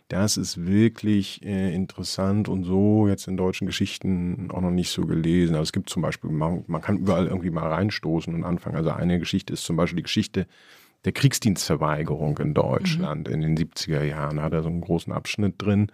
das 0.09 0.37
ist 0.37 0.63
wirklich 0.67 1.43
äh, 1.43 1.73
interessant 1.73 2.47
und 2.47 2.63
so 2.63 3.07
jetzt 3.07 3.27
in 3.27 3.37
deutschen 3.37 3.65
Geschichten 3.65 4.51
auch 4.51 4.61
noch 4.61 4.69
nicht 4.69 4.91
so 4.91 5.07
gelesen. 5.07 5.55
Also 5.55 5.63
es 5.63 5.71
gibt 5.71 5.89
zum 5.89 6.03
Beispiel, 6.03 6.29
man, 6.29 6.63
man 6.67 6.81
kann 6.81 6.97
überall 6.97 7.25
irgendwie 7.25 7.49
mal 7.49 7.67
reinstoßen 7.67 8.33
und 8.33 8.43
anfangen. 8.43 8.75
Also 8.75 8.91
eine 8.91 9.17
Geschichte 9.17 9.53
ist 9.53 9.63
zum 9.63 9.75
Beispiel 9.75 9.97
die 9.97 10.03
Geschichte 10.03 10.45
der 11.05 11.13
Kriegsdienstverweigerung 11.13 12.37
in 12.39 12.53
Deutschland 12.53 13.27
mhm. 13.27 13.33
in 13.33 13.41
den 13.41 13.57
70er 13.57 14.03
Jahren. 14.03 14.41
Hat 14.41 14.53
er 14.53 14.63
so 14.63 14.69
einen 14.69 14.81
großen 14.81 15.13
Abschnitt 15.13 15.55
drin. 15.57 15.91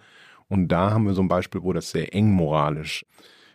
Und 0.48 0.68
da 0.68 0.90
haben 0.90 1.06
wir 1.06 1.14
so 1.14 1.22
ein 1.22 1.28
Beispiel, 1.28 1.62
wo 1.62 1.72
das 1.72 1.90
sehr 1.90 2.14
eng 2.14 2.30
moralisch 2.32 3.06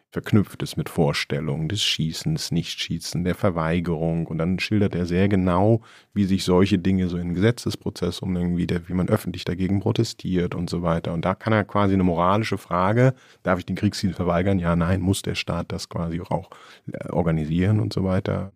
verknüpft 0.09 0.63
ist 0.63 0.77
mit 0.77 0.87
Vorstellungen 0.87 1.67
des 1.67 1.83
Schießens, 1.83 2.51
Nichtschießen, 2.51 3.23
der 3.23 3.35
Verweigerung. 3.35 4.27
Und 4.27 4.37
dann 4.37 4.57
schildert 4.59 4.95
er 4.95 5.05
sehr 5.05 5.27
genau, 5.27 5.81
wie 6.13 6.23
sich 6.23 6.43
solche 6.43 6.79
Dinge 6.79 7.07
so 7.07 7.17
in 7.17 7.33
Gesetzesprozess 7.33 8.19
umlenken, 8.19 8.57
wie, 8.57 8.67
der, 8.67 8.87
wie 8.87 8.93
man 8.93 9.09
öffentlich 9.09 9.43
dagegen 9.43 9.79
protestiert 9.79 10.55
und 10.55 10.69
so 10.69 10.81
weiter. 10.81 11.13
Und 11.13 11.25
da 11.25 11.35
kann 11.35 11.53
er 11.53 11.65
quasi 11.65 11.93
eine 11.93 12.03
moralische 12.03 12.57
Frage, 12.57 13.13
darf 13.43 13.59
ich 13.59 13.65
den 13.65 13.75
Kriegsdienst 13.75 14.15
verweigern? 14.15 14.59
Ja, 14.59 14.75
nein, 14.75 15.01
muss 15.01 15.23
der 15.23 15.35
Staat 15.35 15.71
das 15.71 15.89
quasi 15.89 16.21
auch 16.21 16.49
organisieren 17.09 17.79
und 17.79 17.91
so 17.91 18.03
weiter 18.03 18.53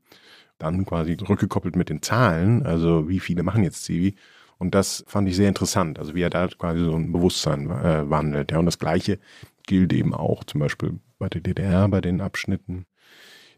dann 0.62 0.86
quasi 0.86 1.14
rückgekoppelt 1.14 1.76
mit 1.76 1.90
den 1.90 2.02
Zahlen, 2.02 2.66
also 2.66 3.10
wie 3.10 3.20
viele 3.20 3.44
machen 3.44 3.64
jetzt 3.64 3.84
Zivi. 3.84 4.16
Und 4.58 4.76
das 4.76 5.04
fand 5.08 5.28
ich 5.28 5.36
sehr 5.36 5.50
interessant, 5.50 5.98
also 5.98 6.14
wie 6.14 6.22
er 6.22 6.30
da 6.30 6.48
quasi 6.48 6.82
so 6.82 6.96
ein 6.96 7.12
Bewusstsein 7.12 7.70
äh, 7.72 8.10
wandelt. 8.10 8.52
Ja, 8.52 8.60
und 8.60 8.68
das 8.68 8.78
Gleiche 8.78 9.18
gilt 9.66 9.92
eben 9.92 10.14
auch 10.14 10.44
zum 10.44 10.60
Beispiel 10.60 11.00
bei 11.18 11.30
der 11.30 11.42
DDR, 11.42 11.88
bei 11.88 12.02
den 12.02 12.22
Abschnitten, 12.22 12.86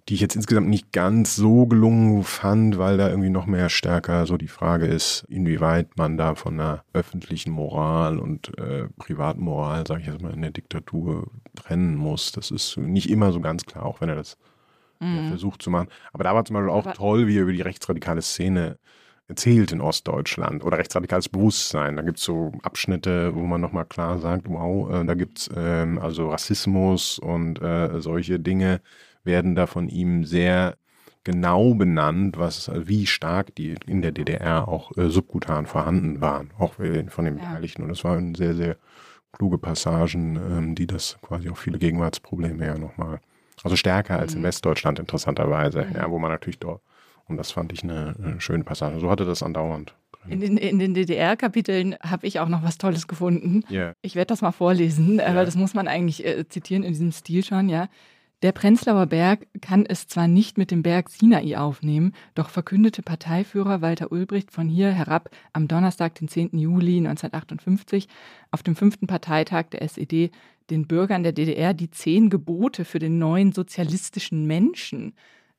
die 0.07 0.15
ich 0.15 0.21
jetzt 0.21 0.35
insgesamt 0.35 0.67
nicht 0.67 0.91
ganz 0.91 1.35
so 1.35 1.65
gelungen 1.65 2.23
fand, 2.23 2.77
weil 2.77 2.97
da 2.97 3.09
irgendwie 3.09 3.29
noch 3.29 3.45
mehr 3.45 3.69
stärker 3.69 4.25
so 4.25 4.37
die 4.37 4.47
Frage 4.47 4.85
ist, 4.85 5.25
inwieweit 5.29 5.97
man 5.97 6.17
da 6.17 6.35
von 6.35 6.59
einer 6.59 6.83
öffentlichen 6.93 7.51
Moral 7.51 8.19
und 8.19 8.57
äh, 8.57 8.87
Privatmoral, 8.97 9.87
sage 9.87 10.01
ich 10.01 10.07
jetzt 10.07 10.21
mal, 10.21 10.33
in 10.33 10.41
der 10.41 10.51
Diktatur 10.51 11.31
trennen 11.55 11.95
muss. 11.95 12.31
Das 12.31 12.51
ist 12.51 12.77
nicht 12.77 13.09
immer 13.09 13.31
so 13.31 13.39
ganz 13.39 13.65
klar, 13.65 13.85
auch 13.85 14.01
wenn 14.01 14.09
er 14.09 14.15
das 14.15 14.37
mhm. 15.03 15.29
versucht 15.29 15.61
zu 15.61 15.69
machen. 15.69 15.89
Aber 16.11 16.23
da 16.23 16.33
war 16.33 16.45
zum 16.45 16.55
Beispiel 16.55 16.71
auch 16.71 16.85
Aber 16.85 16.93
toll, 16.93 17.27
wie 17.27 17.37
er 17.37 17.43
über 17.43 17.53
die 17.53 17.61
rechtsradikale 17.61 18.21
Szene 18.21 18.77
erzählt 19.27 19.71
in 19.71 19.81
Ostdeutschland 19.81 20.63
oder 20.63 20.77
rechtsradikales 20.77 21.29
Bewusstsein. 21.29 21.95
Da 21.95 22.01
gibt 22.01 22.19
es 22.19 22.25
so 22.25 22.51
Abschnitte, 22.61 23.33
wo 23.35 23.41
man 23.41 23.61
nochmal 23.61 23.85
klar 23.85 24.19
sagt, 24.19 24.49
wow, 24.49 24.91
äh, 24.91 25.05
da 25.05 25.13
gibt 25.13 25.39
es 25.39 25.49
ähm, 25.55 25.97
also 25.97 26.29
Rassismus 26.29 27.19
und 27.19 27.61
äh, 27.61 28.01
solche 28.01 28.39
Dinge 28.39 28.81
werden 29.23 29.55
da 29.55 29.65
von 29.67 29.87
ihm 29.87 30.25
sehr 30.25 30.75
genau 31.23 31.73
benannt, 31.73 32.37
was, 32.37 32.69
wie 32.73 33.05
stark 33.05 33.55
die 33.55 33.75
in 33.87 34.01
der 34.01 34.11
DDR 34.11 34.67
auch 34.67 34.95
äh, 34.97 35.09
subkutan 35.09 35.65
vorhanden 35.65 36.19
waren, 36.19 36.51
auch 36.59 36.73
von 36.73 37.25
den 37.25 37.35
Beteiligten. 37.35 37.83
Und 37.83 37.89
das 37.89 38.03
waren 38.03 38.35
sehr, 38.35 38.53
sehr 38.55 38.75
kluge 39.31 39.57
Passagen, 39.57 40.35
ähm, 40.35 40.75
die 40.75 40.87
das 40.87 41.17
quasi 41.21 41.49
auch 41.49 41.57
viele 41.57 41.79
Gegenwartsprobleme 41.79 42.65
ja 42.65 42.77
nochmal, 42.77 43.21
also 43.63 43.75
stärker 43.75 44.19
als 44.19 44.33
mhm. 44.33 44.39
in 44.39 44.43
Westdeutschland 44.43 44.99
interessanterweise, 44.99 45.85
mhm. 45.85 45.95
ja, 45.95 46.09
wo 46.11 46.19
man 46.19 46.31
natürlich 46.31 46.59
dort, 46.59 46.81
und 47.25 47.37
das 47.37 47.51
fand 47.51 47.71
ich 47.73 47.83
eine, 47.83 48.15
eine 48.21 48.41
schöne 48.41 48.63
Passage. 48.63 48.99
So 48.99 49.09
hatte 49.09 49.25
das 49.25 49.41
andauernd. 49.41 49.95
In 50.27 50.39
den, 50.39 50.57
in 50.57 50.79
den 50.79 50.93
DDR-Kapiteln 50.93 51.95
habe 52.01 52.27
ich 52.27 52.39
auch 52.39 52.47
noch 52.47 52.63
was 52.63 52.77
Tolles 52.77 53.07
gefunden. 53.07 53.63
Yeah. 53.69 53.93
Ich 54.01 54.15
werde 54.15 54.27
das 54.27 54.41
mal 54.41 54.53
vorlesen, 54.53 55.19
yeah. 55.19 55.35
weil 55.35 55.45
das 55.45 55.55
muss 55.55 55.73
man 55.73 55.87
eigentlich 55.87 56.25
äh, 56.25 56.47
zitieren 56.47 56.83
in 56.83 56.93
diesem 56.93 57.11
Stil 57.11 57.43
schon, 57.43 57.67
ja. 57.67 57.89
Der 58.43 58.51
Prenzlauer 58.51 59.05
Berg 59.05 59.47
kann 59.61 59.85
es 59.85 60.05
zwar 60.09 60.27
nicht 60.27 60.57
mit 60.57 60.69
dem 60.69 60.83
Berg 60.83 61.09
Sinai 61.09 61.57
aufnehmen, 61.57 62.13
doch 62.35 62.49
verkündete 62.49 63.01
Parteiführer 63.01 63.81
Walter 63.81 64.11
Ulbricht 64.11 64.51
von 64.51 64.67
hier 64.67 64.91
herab 64.91 65.29
am 65.53 65.69
Donnerstag, 65.69 66.15
den 66.15 66.27
10. 66.27 66.49
Juli 66.59 66.97
1958, 66.97 68.09
auf 68.51 68.61
dem 68.61 68.75
fünften 68.75 69.07
Parteitag 69.07 69.69
der 69.71 69.81
SED 69.81 70.29
den 70.69 70.87
Bürgern 70.87 71.23
der 71.23 71.31
DDR 71.31 71.73
die 71.73 71.89
zehn 71.89 72.29
Gebote 72.29 72.83
für 72.83 72.99
den 72.99 73.17
neuen 73.17 73.53
sozialistischen 73.53 74.45
Menschen. 74.45 75.13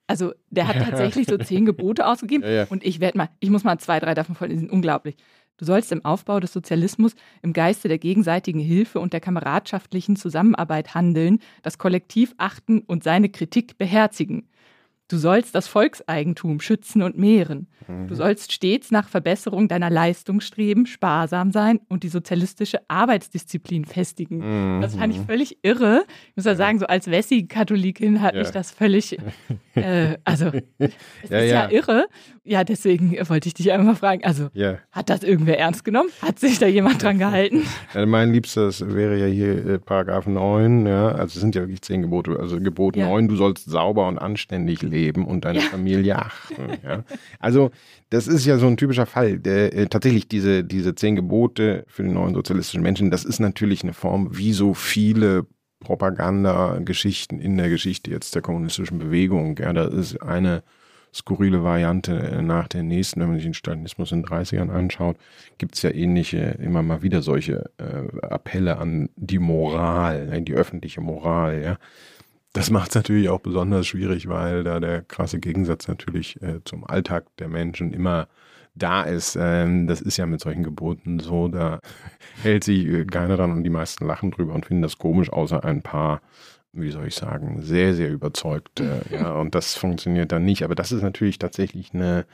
Also 0.07 0.35
der 0.51 0.69
hat 0.69 0.77
tatsächlich 0.77 1.27
so 1.27 1.39
zehn 1.39 1.65
Gebote 1.65 2.07
ausgegeben 2.07 2.45
ja, 2.45 2.51
ja. 2.51 2.67
und 2.69 2.85
ich 2.85 3.01
werde 3.01 3.17
mal, 3.17 3.31
ich 3.41 3.49
muss 3.49 3.65
mal 3.65 3.79
zwei, 3.79 3.99
drei 3.99 4.13
davon 4.13 4.35
vorlesen, 4.35 4.69
unglaublich. 4.69 5.17
Du 5.57 5.65
sollst 5.65 5.93
im 5.93 6.05
Aufbau 6.05 6.41
des 6.41 6.53
Sozialismus 6.53 7.15
im 7.43 7.53
Geiste 7.53 7.87
der 7.87 7.99
gegenseitigen 7.99 8.59
Hilfe 8.59 8.99
und 8.99 9.13
der 9.13 9.21
kameradschaftlichen 9.21 10.17
Zusammenarbeit 10.17 10.95
handeln, 10.95 11.39
das 11.63 11.79
Kollektiv 11.79 12.35
achten 12.39 12.81
und 12.81 13.05
seine 13.05 13.29
Kritik 13.29 13.79
beherzigen. 13.79 14.49
Du 15.09 15.19
sollst 15.19 15.55
das 15.55 15.69
Volkseigentum 15.69 16.61
schützen 16.61 17.03
und 17.03 17.19
mehren. 17.19 17.67
Mhm. 17.87 18.09
Du 18.09 18.15
sollst 18.15 18.53
stets 18.53 18.91
nach 18.91 19.07
Verbesserung 19.07 19.69
deiner 19.69 19.91
Leistung 19.91 20.41
streben, 20.41 20.87
sparsam 20.87 21.53
sein 21.53 21.81
und 21.89 22.05
die 22.05 22.09
sozialistische 22.09 22.79
Arbeitsdisziplin 22.89 23.85
festigen. 23.85 24.39
Mhm. 24.39 24.81
Das 24.81 24.95
fand 24.95 25.15
ich 25.15 25.21
völlig 25.21 25.59
irre. 25.61 26.05
Ich 26.31 26.37
muss 26.37 26.47
ja 26.47 26.55
sagen, 26.55 26.79
so 26.79 26.87
als 26.87 27.11
Wessi-Katholikin 27.11 28.23
hat 28.23 28.35
ja. 28.35 28.41
mich 28.41 28.51
das 28.51 28.71
völlig, 28.71 29.19
äh, 29.75 30.17
also 30.25 30.47
es 30.79 30.91
ja, 31.29 31.39
ist 31.39 31.51
ja. 31.51 31.65
ja. 31.65 31.71
irre. 31.71 32.07
Ja, 32.43 32.65
deswegen 32.65 33.13
wollte 33.29 33.49
ich 33.49 33.55
dich 33.55 33.73
einmal 33.73 33.97
fragen, 33.97 34.25
also 34.25 34.49
hat 34.91 35.11
das 35.11 35.23
irgendwer 35.23 35.59
ernst 35.59 35.85
genommen? 35.85 36.09
Hat 36.23 36.39
sich 36.39 36.59
da 36.59 36.67
jemand 36.67 37.03
dran 37.03 37.19
gehalten? 37.19 37.63
mein 38.07 38.33
Liebstes 38.33 38.87
wäre 38.87 39.19
ja 39.19 39.27
hier 39.27 39.67
äh, 39.67 39.79
Paragraph 39.79 40.27
9, 40.27 40.87
ja, 40.87 41.09
also 41.09 41.25
es 41.25 41.35
sind 41.35 41.55
ja 41.55 41.63
wirklich 41.63 41.83
zehn 41.83 42.01
Gebote. 42.01 42.39
Also 42.39 42.59
Gebot 42.59 42.97
9, 42.97 43.29
du 43.29 43.37
sollst 43.37 43.69
sauber 43.71 44.09
und 44.09 44.19
anständig 44.19 44.83
leben 44.83 44.94
leben 44.95 45.27
und 45.27 45.45
deine 45.45 45.59
ja. 45.59 45.65
Familie 45.67 46.17
achten. 46.17 46.79
Ja. 46.83 47.05
Also 47.39 47.71
das 48.11 48.27
ist 48.27 48.47
ja 48.47 48.59
so 48.59 48.67
ein 48.67 48.77
typischer 48.77 49.07
Fall. 49.07 49.39
Der, 49.39 49.75
äh, 49.75 49.87
tatsächlich 49.87 50.29
diese, 50.29 50.65
diese 50.65 50.95
zehn 50.95 51.17
Gebote 51.17 51.85
für 51.89 52.03
den 52.03 52.15
neuen 52.15 52.35
sozialistischen 52.35 52.83
Menschen, 52.83 53.11
das 53.11 53.25
ist 53.25 53.41
natürlich 53.41 53.83
eine 53.83 53.93
Form, 53.93 54.37
wie 54.37 54.53
so 54.53 54.75
viele 54.75 55.47
Propagandageschichten 55.81 57.41
in 57.41 57.57
der 57.57 57.69
Geschichte 57.69 58.11
jetzt 58.11 58.35
der 58.35 58.43
kommunistischen 58.43 58.99
Bewegung. 58.99 59.57
Ja, 59.59 59.73
das 59.73 59.93
ist 59.93 60.23
eine 60.23 60.63
skurrile 61.15 61.63
Variante 61.63 62.13
äh, 62.19 62.43
nach 62.43 62.69
der 62.69 62.83
nächsten, 62.83 63.21
wenn 63.21 63.29
man 63.29 63.37
sich 63.37 63.45
den 63.45 63.55
Stalinismus 63.55 64.11
in 64.13 64.23
den 64.23 64.29
30ern 64.29 64.71
anschaut, 64.71 65.17
gibt 65.59 65.77
es 65.77 65.83
ja 65.83 65.91
ähnliche, 65.91 66.39
immer 66.61 66.83
mal 66.83 67.03
wieder 67.03 67.23
solche 67.23 67.71
äh, 67.79 68.27
Appelle 68.27 68.79
an 68.79 69.09
die 69.17 69.39
Moral, 69.39 70.27
ne, 70.27 70.43
die 70.43 70.55
öffentliche 70.55 71.01
Moral, 71.01 71.63
ja. 71.63 71.79
Das 72.55 72.71
macht 72.71 72.91
es 72.91 72.95
natürlich 72.95 73.29
auch 73.29 73.41
besonders 73.41 73.85
schwierig, 73.89 74.29
weil 74.29 74.63
da 74.63 74.79
der 74.79 75.03
krasse 75.03 75.41
Gegensatz 75.41 75.89
natürlich 75.89 76.41
äh, 76.41 76.61
zum 76.65 76.85
Alltag 76.85 77.27
der 77.39 77.49
Menschen 77.49 77.93
immer 77.93 78.29
da 78.77 79.03
ist. 79.03 79.37
Ähm, 79.37 79.89
das 79.89 80.01
ist 80.01 80.19
ja 80.19 80.27
mit 80.27 80.41
solchen 80.41 80.63
Geboten 80.63 81.19
so, 81.19 81.49
da 81.49 81.81
hält 82.43 82.63
sich 82.63 82.87
äh, 82.87 83.05
keiner 83.07 83.37
dran 83.37 83.51
und 83.51 83.65
die 83.65 83.71
meisten 83.71 84.07
lachen 84.07 84.31
drüber 84.31 84.55
und 84.55 84.67
finden 84.67 84.83
das 84.83 84.99
komisch, 84.99 85.33
außer 85.33 85.65
ein 85.65 85.83
paar, 85.83 86.23
wie 86.73 86.93
soll 86.93 87.09
ich 87.09 87.17
sagen, 87.17 87.61
sehr, 87.61 87.93
sehr 87.93 88.13
überzeugte. 88.13 89.03
ja, 89.11 89.33
und 89.33 89.57
das 89.57 89.75
funktioniert 89.75 90.31
dann 90.31 90.45
nicht. 90.45 90.63
Aber 90.63 90.77
das 90.77 90.93
ist 90.93 91.03
natürlich 91.03 91.41
tatsächlich 91.41 91.93
eine, 91.93 92.25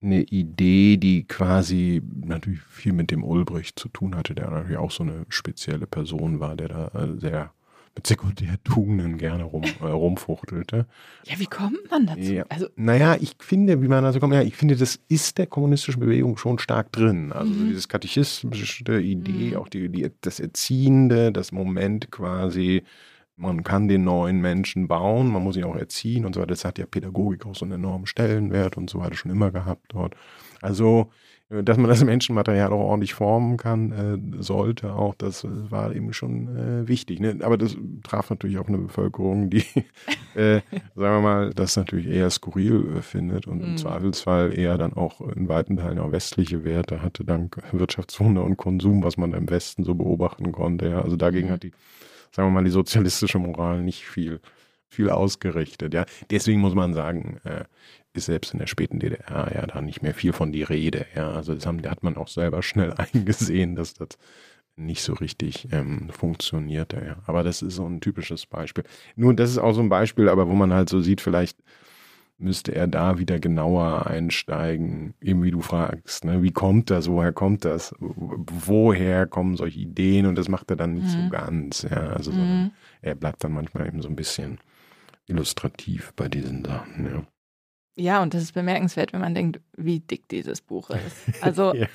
eine 0.00 0.22
Idee, 0.22 0.96
die 0.96 1.26
quasi 1.26 2.00
natürlich 2.24 2.62
viel 2.62 2.94
mit 2.94 3.10
dem 3.10 3.22
Ulbricht 3.22 3.78
zu 3.78 3.90
tun 3.90 4.16
hatte, 4.16 4.34
der 4.34 4.48
natürlich 4.48 4.78
auch 4.78 4.90
so 4.90 5.02
eine 5.02 5.26
spezielle 5.28 5.86
Person 5.86 6.40
war, 6.40 6.56
der 6.56 6.68
da 6.68 6.86
äh, 6.94 7.20
sehr 7.20 7.52
mit 7.94 8.06
Sekundärtugenden 8.06 9.18
gerne 9.18 9.44
rum, 9.44 9.64
äh, 9.64 9.86
rumfuchtelte. 9.86 10.86
Ja, 11.26 11.38
wie 11.38 11.46
kommt 11.46 11.90
man 11.90 12.06
dazu? 12.06 12.20
Ja. 12.20 12.44
Also, 12.48 12.68
naja, 12.76 13.16
ich 13.20 13.34
finde, 13.38 13.82
wie 13.82 13.88
man 13.88 14.02
dazu 14.02 14.18
kommt, 14.18 14.34
ja, 14.34 14.42
ich 14.42 14.56
finde, 14.56 14.76
das 14.76 14.98
ist 15.08 15.38
der 15.38 15.46
kommunistischen 15.46 16.00
Bewegung 16.00 16.36
schon 16.38 16.58
stark 16.58 16.90
drin. 16.92 17.32
Also 17.32 17.52
mhm. 17.52 17.68
dieses 17.68 17.88
katechistische 17.88 19.00
Idee, 19.00 19.50
mhm. 19.50 19.56
auch 19.56 19.68
die, 19.68 19.88
die, 19.88 20.10
das 20.22 20.40
Erziehende, 20.40 21.32
das 21.32 21.52
Moment 21.52 22.10
quasi, 22.10 22.82
man 23.36 23.62
kann 23.62 23.88
den 23.88 24.04
neuen 24.04 24.40
Menschen 24.40 24.88
bauen, 24.88 25.28
man 25.28 25.42
muss 25.42 25.56
ihn 25.56 25.64
auch 25.64 25.76
erziehen 25.76 26.24
und 26.24 26.34
so 26.34 26.40
weiter. 26.40 26.50
Das 26.50 26.64
hat 26.64 26.78
ja 26.78 26.86
Pädagogik 26.86 27.44
auch 27.44 27.54
so 27.54 27.64
einen 27.64 27.72
enormen 27.72 28.06
Stellenwert 28.06 28.76
und 28.76 28.88
so 28.88 29.00
weiter 29.00 29.16
schon 29.16 29.30
immer 29.30 29.50
gehabt 29.50 29.86
dort. 29.88 30.14
Also 30.60 31.10
dass 31.62 31.76
man 31.76 31.88
das 31.88 32.02
Menschenmaterial 32.04 32.72
auch 32.72 32.80
ordentlich 32.80 33.14
formen 33.14 33.56
kann, 33.56 33.92
äh, 33.92 34.42
sollte 34.42 34.94
auch, 34.94 35.14
das 35.14 35.46
war 35.48 35.94
eben 35.94 36.12
schon 36.12 36.56
äh, 36.56 36.88
wichtig. 36.88 37.20
Ne? 37.20 37.38
Aber 37.42 37.58
das 37.58 37.76
traf 38.02 38.30
natürlich 38.30 38.58
auch 38.58 38.68
eine 38.68 38.78
Bevölkerung, 38.78 39.50
die, 39.50 39.64
äh, 40.34 40.60
sagen 40.94 41.16
wir 41.16 41.20
mal, 41.20 41.50
das 41.54 41.76
natürlich 41.76 42.06
eher 42.06 42.30
skurril 42.30 42.96
äh, 42.96 43.02
findet 43.02 43.46
und 43.46 43.58
mhm. 43.58 43.64
im 43.64 43.76
Zweifelsfall 43.76 44.56
eher 44.58 44.78
dann 44.78 44.94
auch 44.94 45.20
in 45.20 45.48
weiten 45.48 45.76
Teilen 45.76 45.98
auch 45.98 46.12
westliche 46.12 46.64
Werte 46.64 47.02
hatte, 47.02 47.24
dank 47.24 47.58
Wirtschaftswunder 47.72 48.44
und 48.44 48.56
Konsum, 48.56 49.02
was 49.02 49.16
man 49.16 49.32
im 49.34 49.50
Westen 49.50 49.84
so 49.84 49.94
beobachten 49.94 50.52
konnte. 50.52 50.88
Ja? 50.88 51.02
Also 51.02 51.16
dagegen 51.16 51.48
mhm. 51.48 51.52
hat 51.52 51.62
die, 51.64 51.72
sagen 52.30 52.48
wir 52.48 52.52
mal, 52.52 52.64
die 52.64 52.70
sozialistische 52.70 53.38
Moral 53.38 53.82
nicht 53.82 54.06
viel 54.06 54.40
viel 54.92 55.08
ausgerichtet. 55.08 55.94
Ja, 55.94 56.04
deswegen 56.30 56.60
muss 56.60 56.74
man 56.74 56.92
sagen, 56.92 57.40
äh, 57.44 57.64
ist 58.14 58.26
selbst 58.26 58.52
in 58.52 58.58
der 58.58 58.66
späten 58.66 58.98
DDR 58.98 59.50
ja 59.54 59.66
da 59.66 59.80
nicht 59.80 60.02
mehr 60.02 60.14
viel 60.14 60.32
von 60.32 60.52
die 60.52 60.62
Rede. 60.62 61.06
Ja, 61.14 61.30
also 61.32 61.54
das 61.54 61.66
haben, 61.66 61.82
da 61.82 61.90
hat 61.90 62.02
man 62.02 62.16
auch 62.16 62.28
selber 62.28 62.62
schnell 62.62 62.92
eingesehen, 62.96 63.74
dass 63.76 63.94
das 63.94 64.08
nicht 64.76 65.02
so 65.02 65.14
richtig 65.14 65.68
ähm, 65.72 66.08
funktionierte. 66.10 67.02
Ja. 67.04 67.16
Aber 67.26 67.42
das 67.42 67.62
ist 67.62 67.76
so 67.76 67.86
ein 67.86 68.00
typisches 68.00 68.46
Beispiel. 68.46 68.84
Nun, 69.16 69.36
das 69.36 69.50
ist 69.50 69.58
auch 69.58 69.72
so 69.72 69.82
ein 69.82 69.88
Beispiel, 69.88 70.28
aber 70.28 70.48
wo 70.48 70.54
man 70.54 70.72
halt 70.72 70.88
so 70.88 71.00
sieht, 71.00 71.20
vielleicht 71.20 71.58
müsste 72.38 72.74
er 72.74 72.88
da 72.88 73.18
wieder 73.18 73.38
genauer 73.38 74.06
einsteigen, 74.06 75.14
eben 75.20 75.42
wie 75.42 75.52
du 75.52 75.60
fragst, 75.60 76.24
ne? 76.24 76.42
wie 76.42 76.50
kommt 76.50 76.90
das, 76.90 77.08
woher 77.08 77.32
kommt 77.32 77.64
das, 77.64 77.94
woher 78.00 79.26
kommen 79.26 79.56
solche 79.56 79.78
Ideen 79.78 80.26
und 80.26 80.34
das 80.34 80.48
macht 80.48 80.68
er 80.70 80.76
dann 80.76 80.94
nicht 80.94 81.06
mhm. 81.06 81.24
so 81.24 81.30
ganz. 81.30 81.82
Ja. 81.82 82.08
Also 82.10 82.32
mhm. 82.32 82.64
so, 82.66 82.70
er 83.02 83.14
bleibt 83.14 83.44
dann 83.44 83.52
manchmal 83.52 83.86
eben 83.86 84.02
so 84.02 84.08
ein 84.08 84.16
bisschen 84.16 84.58
illustrativ 85.26 86.12
bei 86.16 86.28
diesen 86.28 86.64
Sachen. 86.64 87.06
Ja. 87.06 87.22
Ja, 87.96 88.22
und 88.22 88.32
das 88.32 88.42
ist 88.42 88.52
bemerkenswert, 88.52 89.12
wenn 89.12 89.20
man 89.20 89.34
denkt, 89.34 89.60
wie 89.76 90.00
dick 90.00 90.28
dieses 90.28 90.60
Buch 90.60 90.90
ist. 90.90 91.16
Also, 91.42 91.74
ja. 91.74 91.86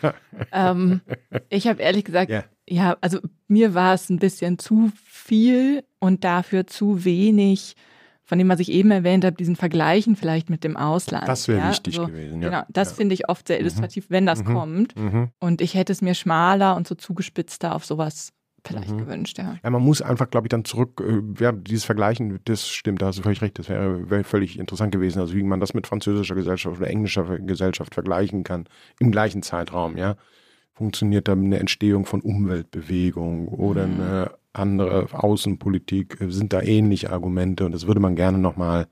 ähm, 0.52 1.02
ich 1.50 1.68
habe 1.68 1.82
ehrlich 1.82 2.06
gesagt, 2.06 2.30
ja. 2.30 2.44
ja, 2.68 2.98
also 3.02 3.20
mir 3.48 3.74
war 3.74 3.94
es 3.94 4.10
ein 4.10 4.20
bisschen 4.20 4.60
zu 4.60 4.92
viel 5.04 5.84
und 6.00 6.24
dafür 6.24 6.68
zu 6.68 7.04
wenig, 7.06 7.76
von 8.28 8.38
dem, 8.38 8.50
was 8.50 8.60
ich 8.60 8.70
eben 8.72 8.92
erwähnt 8.92 9.24
habe, 9.24 9.38
diesen 9.38 9.56
Vergleichen 9.56 10.18
vielleicht 10.18 10.50
mit 10.50 10.66
dem 10.66 10.76
Ausland. 10.76 11.28
Das 11.28 11.48
wäre 11.48 11.60
ja, 11.60 11.70
wichtig 11.70 11.98
also, 11.98 12.12
gewesen, 12.12 12.42
ja. 12.42 12.50
Genau, 12.50 12.64
das 12.68 12.92
finde 12.92 13.14
ich 13.16 13.30
oft 13.30 13.48
sehr 13.48 13.58
mhm. 13.58 13.62
illustrativ, 13.62 14.10
mhm. 14.10 14.14
wenn 14.14 14.26
das 14.26 14.44
mhm. 14.44 14.54
kommt. 14.54 14.96
Mhm. 14.98 15.30
Und 15.40 15.62
ich 15.62 15.76
hätte 15.76 15.94
es 15.94 16.02
mir 16.02 16.14
schmaler 16.14 16.76
und 16.76 16.88
so 16.88 16.96
zugespitzter 16.96 17.74
auf 17.74 17.86
sowas 17.86 18.34
vielleicht 18.67 18.91
mhm. 18.91 18.97
gewünscht, 18.97 19.38
ja. 19.38 19.58
Ja, 19.63 19.69
man 19.69 19.82
muss 19.82 20.01
einfach, 20.01 20.30
glaube 20.30 20.47
ich, 20.47 20.49
dann 20.49 20.65
zurück, 20.65 21.01
äh, 21.06 21.43
ja, 21.43 21.51
dieses 21.51 21.86
Vergleichen, 21.86 22.39
das 22.45 22.67
stimmt, 22.67 23.01
da 23.01 23.08
hast 23.08 23.19
du 23.19 23.23
völlig 23.23 23.41
recht, 23.41 23.58
das 23.60 23.69
wäre 23.69 24.10
wär 24.10 24.23
völlig 24.23 24.60
interessant 24.60 24.91
gewesen, 24.91 25.19
also 25.19 25.34
wie 25.36 25.43
man 25.43 25.60
das 25.60 25.73
mit 25.73 25.88
französischer 25.88 26.36
Gesellschaft 26.36 26.77
oder 26.80 26.89
englischer 26.89 27.39
Gesellschaft 27.39 27.93
vergleichen 27.93 28.43
kann, 28.43 28.65
im 28.99 29.12
gleichen 29.12 29.41
Zeitraum, 29.41 29.97
ja. 29.97 30.15
Funktioniert 30.73 31.27
da 31.27 31.32
eine 31.32 31.60
Entstehung 31.60 32.06
von 32.06 32.21
Umweltbewegung 32.21 33.47
oder 33.47 33.88
mhm. 33.88 33.93
eine 33.93 34.32
andere 34.53 35.08
Außenpolitik, 35.12 36.17
sind 36.27 36.53
da 36.53 36.62
ähnliche 36.62 37.12
Argumente 37.12 37.65
und 37.65 37.71
das 37.71 37.88
würde 37.88 37.99
man 37.99 38.15
gerne 38.15 38.38
nochmal 38.38 38.88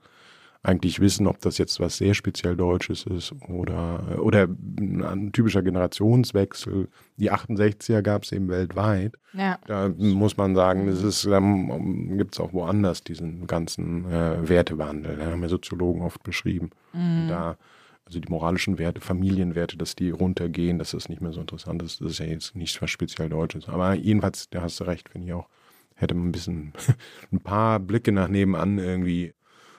eigentlich 0.66 0.98
wissen, 0.98 1.28
ob 1.28 1.40
das 1.40 1.58
jetzt 1.58 1.78
was 1.78 1.96
sehr 1.96 2.14
speziell 2.14 2.56
Deutsches 2.56 3.04
ist 3.04 3.32
oder, 3.48 4.18
oder 4.20 4.48
ein 4.78 5.30
typischer 5.32 5.62
Generationswechsel. 5.62 6.88
Die 7.18 7.30
68er 7.30 8.02
gab 8.02 8.24
es 8.24 8.32
eben 8.32 8.48
weltweit. 8.48 9.14
Ja. 9.32 9.58
Da 9.66 9.88
muss 9.96 10.36
man 10.36 10.56
sagen, 10.56 10.88
ist, 10.88 11.24
da 11.24 11.38
gibt 11.38 12.34
es 12.34 12.40
auch 12.40 12.52
woanders 12.52 13.04
diesen 13.04 13.46
ganzen 13.46 14.10
äh, 14.10 14.48
Wertewandel. 14.48 15.16
Da 15.16 15.26
haben 15.26 15.42
ja 15.42 15.48
Soziologen 15.48 16.02
oft 16.02 16.24
beschrieben. 16.24 16.70
Mhm. 16.92 17.28
Da, 17.28 17.56
also 18.04 18.18
die 18.18 18.28
moralischen 18.28 18.78
Werte, 18.78 19.00
Familienwerte, 19.00 19.76
dass 19.76 19.94
die 19.94 20.10
runtergehen, 20.10 20.80
dass 20.80 20.90
das 20.90 21.08
nicht 21.08 21.22
mehr 21.22 21.32
so 21.32 21.42
interessant 21.42 21.80
ist. 21.84 22.00
Das 22.00 22.10
ist 22.12 22.18
ja 22.18 22.26
jetzt 22.26 22.56
nicht 22.56 22.82
was 22.82 22.90
speziell 22.90 23.28
Deutsches. 23.28 23.68
Aber 23.68 23.94
jedenfalls, 23.94 24.50
da 24.50 24.62
hast 24.62 24.80
du 24.80 24.84
recht, 24.84 25.10
finde 25.10 25.28
ich 25.28 25.32
auch, 25.32 25.48
hätte 25.94 26.14
man 26.14 26.28
ein 26.28 26.32
bisschen 26.32 26.72
ein 27.30 27.38
paar 27.38 27.78
Blicke 27.78 28.10
nach 28.10 28.26
nebenan 28.26 28.78
irgendwie 28.78 29.32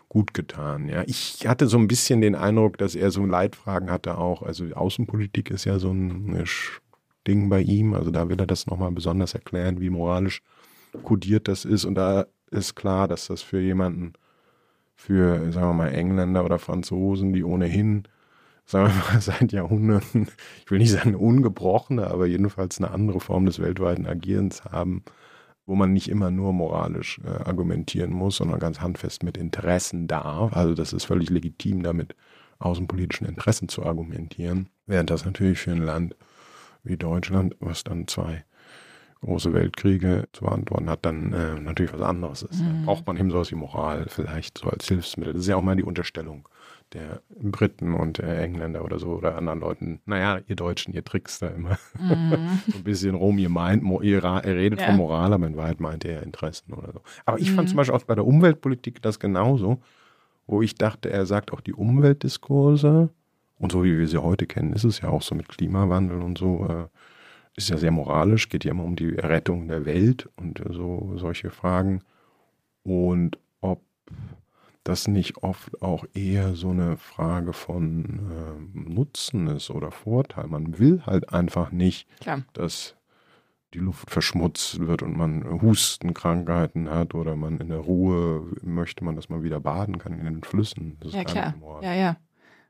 gut 0.10 0.34
getan. 0.34 0.88
Ja, 0.88 1.04
ich 1.06 1.48
hatte 1.48 1.68
so 1.68 1.78
ein 1.78 1.88
bisschen 1.88 2.22
den 2.22 2.36
Eindruck, 2.36 2.78
dass 2.78 2.96
er 2.96 3.12
so 3.12 3.26
Leitfragen 3.26 3.92
hatte 3.92 4.18
auch. 4.18 4.42
Also 4.42 4.66
Außenpolitik 4.74 5.52
ist 5.52 5.66
ja 5.66 5.80
so 5.80 5.92
ein 5.92 6.46
Ding 7.28 7.50
bei 7.50 7.62
ihm. 7.62 7.94
Also 7.94 8.12
da 8.12 8.30
will 8.30 8.40
er 8.40 8.48
das 8.48 8.68
nochmal 8.68 8.92
besonders 8.92 9.34
erklären, 9.34 9.82
wie 9.82 9.90
moralisch 9.90 10.42
kodiert 11.04 11.48
das 11.48 11.66
ist. 11.66 11.86
Und 11.86 11.96
da 11.96 12.26
ist 12.52 12.76
klar, 12.76 13.08
dass 13.08 13.28
das 13.28 13.42
für 13.42 13.60
jemanden, 13.60 14.14
für, 14.96 15.52
sagen 15.52 15.68
wir 15.68 15.74
mal, 15.74 15.94
Engländer 15.94 16.46
oder 16.46 16.60
Franzosen, 16.60 17.34
die 17.34 17.44
ohnehin, 17.44 18.04
sagen 18.66 18.88
wir 18.88 19.14
mal, 19.14 19.22
seit 19.22 19.52
Jahrhunderten, 19.52 20.30
ich 20.64 20.72
will 20.72 20.80
nicht 20.80 20.92
sagen 20.92 21.16
ungebrochene, 21.16 22.08
aber 22.08 22.26
jedenfalls 22.26 22.78
eine 22.78 22.92
andere 22.92 23.20
Form 23.20 23.46
des 23.46 23.60
weltweiten 23.60 24.08
Agierens 24.08 24.64
haben, 24.64 25.04
wo 25.68 25.76
man 25.76 25.94
nicht 25.94 26.10
immer 26.10 26.32
nur 26.32 26.54
moralisch 26.54 27.20
äh, 27.24 27.44
argumentieren 27.44 28.12
muss, 28.12 28.38
sondern 28.38 28.60
ganz 28.60 28.80
handfest 28.80 29.22
mit 29.22 29.38
Interessen 29.38 30.08
darf. 30.08 30.54
Also 30.54 30.74
das 30.74 30.94
ist 30.94 31.04
völlig 31.04 31.30
legitim, 31.30 31.84
damit 31.84 32.16
außenpolitischen 32.60 33.28
Interessen 33.28 33.70
zu 33.70 33.86
argumentieren. 33.86 34.70
Während 34.88 35.10
das 35.10 35.26
natürlich 35.26 35.60
für 35.60 35.72
ein 35.72 35.84
Land 35.84 36.16
wie 36.84 36.98
Deutschland, 36.98 37.56
was 37.60 37.84
dann 37.84 38.08
zwei 38.08 38.46
große 39.22 39.54
Weltkriege 39.54 40.30
zu 40.32 40.46
beantworten 40.46 40.90
hat, 40.90 41.06
dann 41.06 41.34
äh, 41.34 41.60
natürlich 41.60 41.94
was 41.94 42.02
anderes 42.02 42.44
ist. 42.44 42.62
Mhm. 42.62 42.86
Da 42.86 42.86
braucht 42.86 43.06
man 43.06 43.18
eben 43.18 43.30
sowas 43.30 43.52
wie 43.52 43.56
Moral 43.56 44.06
vielleicht 44.08 44.60
so 44.60 44.70
als 44.70 44.88
Hilfsmittel. 44.88 45.34
Das 45.34 45.42
ist 45.42 45.48
ja 45.50 45.58
auch 45.58 45.64
mal 45.64 45.76
die 45.76 45.84
Unterstellung 45.84 46.48
der 46.94 47.22
Briten 47.30 47.94
und 47.94 48.18
der 48.18 48.40
Engländer 48.40 48.84
oder 48.84 49.00
so 49.00 49.10
oder 49.10 49.36
anderen 49.36 49.60
Leuten, 49.60 50.02
naja, 50.06 50.40
ihr 50.48 50.56
Deutschen, 50.56 50.94
ihr 50.94 51.04
trickst 51.04 51.42
da 51.42 51.48
immer 51.48 51.78
mm. 52.00 52.34
so 52.68 52.78
ein 52.78 52.84
bisschen 52.84 53.16
rum, 53.16 53.38
ihr 53.38 53.50
meint, 53.50 53.84
ihr, 54.04 54.24
redet 54.24 54.80
ja. 54.80 54.88
von 54.88 54.98
Moral, 54.98 55.34
aber 55.34 55.48
in 55.48 55.58
Wahrheit 55.58 55.80
meint 55.80 56.06
ihr 56.06 56.24
Interessen 56.24 56.74
oder 56.74 56.94
so. 56.94 57.02
Aber 57.26 57.40
ich 57.40 57.52
mm. 57.52 57.56
fand 57.56 57.68
mhm. 57.68 57.70
zum 57.70 57.78
Beispiel 57.78 57.96
auch 57.96 58.04
bei 58.04 58.16
der 58.16 58.26
Umweltpolitik 58.26 59.02
das 59.02 59.20
genauso, 59.20 59.82
wo 60.46 60.62
ich 60.62 60.76
dachte, 60.76 61.10
er 61.10 61.26
sagt 61.26 61.52
auch 61.52 61.62
die 61.62 61.74
Umweltdiskurse 61.74 63.10
und 63.60 63.72
so 63.72 63.84
wie 63.84 63.98
wir 63.98 64.08
sie 64.08 64.22
heute 64.22 64.46
kennen, 64.46 64.74
ist 64.74 64.84
es 64.84 65.02
ja 65.02 65.10
auch 65.10 65.22
so 65.22 65.36
mit 65.36 65.50
Klimawandel 65.50 66.22
und 66.22 66.38
so, 66.38 66.68
äh, 66.70 66.88
ist 67.56 67.70
ja 67.70 67.78
sehr 67.78 67.92
moralisch, 67.92 68.50
geht 68.50 68.64
ja 68.64 68.72
immer 68.72 68.84
um 68.84 68.96
die 68.96 69.10
Rettung 69.10 69.68
der 69.68 69.86
Welt 69.86 70.30
und 70.36 70.62
so 70.70 71.14
solche 71.16 71.50
Fragen. 71.50 72.02
Und 72.84 73.40
ob 73.62 73.82
das 74.88 75.08
nicht 75.08 75.44
oft 75.44 75.82
auch 75.82 76.06
eher 76.14 76.56
so 76.56 76.70
eine 76.70 76.98
Frage 76.98 77.52
von 77.52 78.06
äh, 78.32 78.90
Nutzen 78.90 79.48
ist 79.48 79.70
oder 79.70 79.92
Vorteil. 79.92 80.48
Man 80.48 80.80
will 80.80 81.04
halt 81.06 81.34
einfach 81.34 81.72
nicht, 81.72 82.08
Klar. 82.22 82.44
dass 82.54 82.96
die 83.74 83.80
Luft 83.80 84.10
verschmutzt 84.10 84.80
wird 84.80 85.02
und 85.02 85.18
man 85.18 85.62
Hustenkrankheiten 85.62 86.90
hat 86.90 87.16
oder 87.16 87.36
man 87.36 87.60
in 87.60 87.68
der 87.68 87.80
Ruhe 87.80 88.50
möchte 88.62 89.04
man, 89.04 89.18
dass 89.18 89.28
man 89.28 89.44
wieder 89.44 89.60
baden 89.60 89.98
kann 89.98 90.18
in 90.18 90.24
den 90.26 90.44
Flüssen. 90.44 90.98
ja, 91.04 91.24
klar. 91.26 91.54
Ja, 91.82 91.94
ja. 91.94 92.18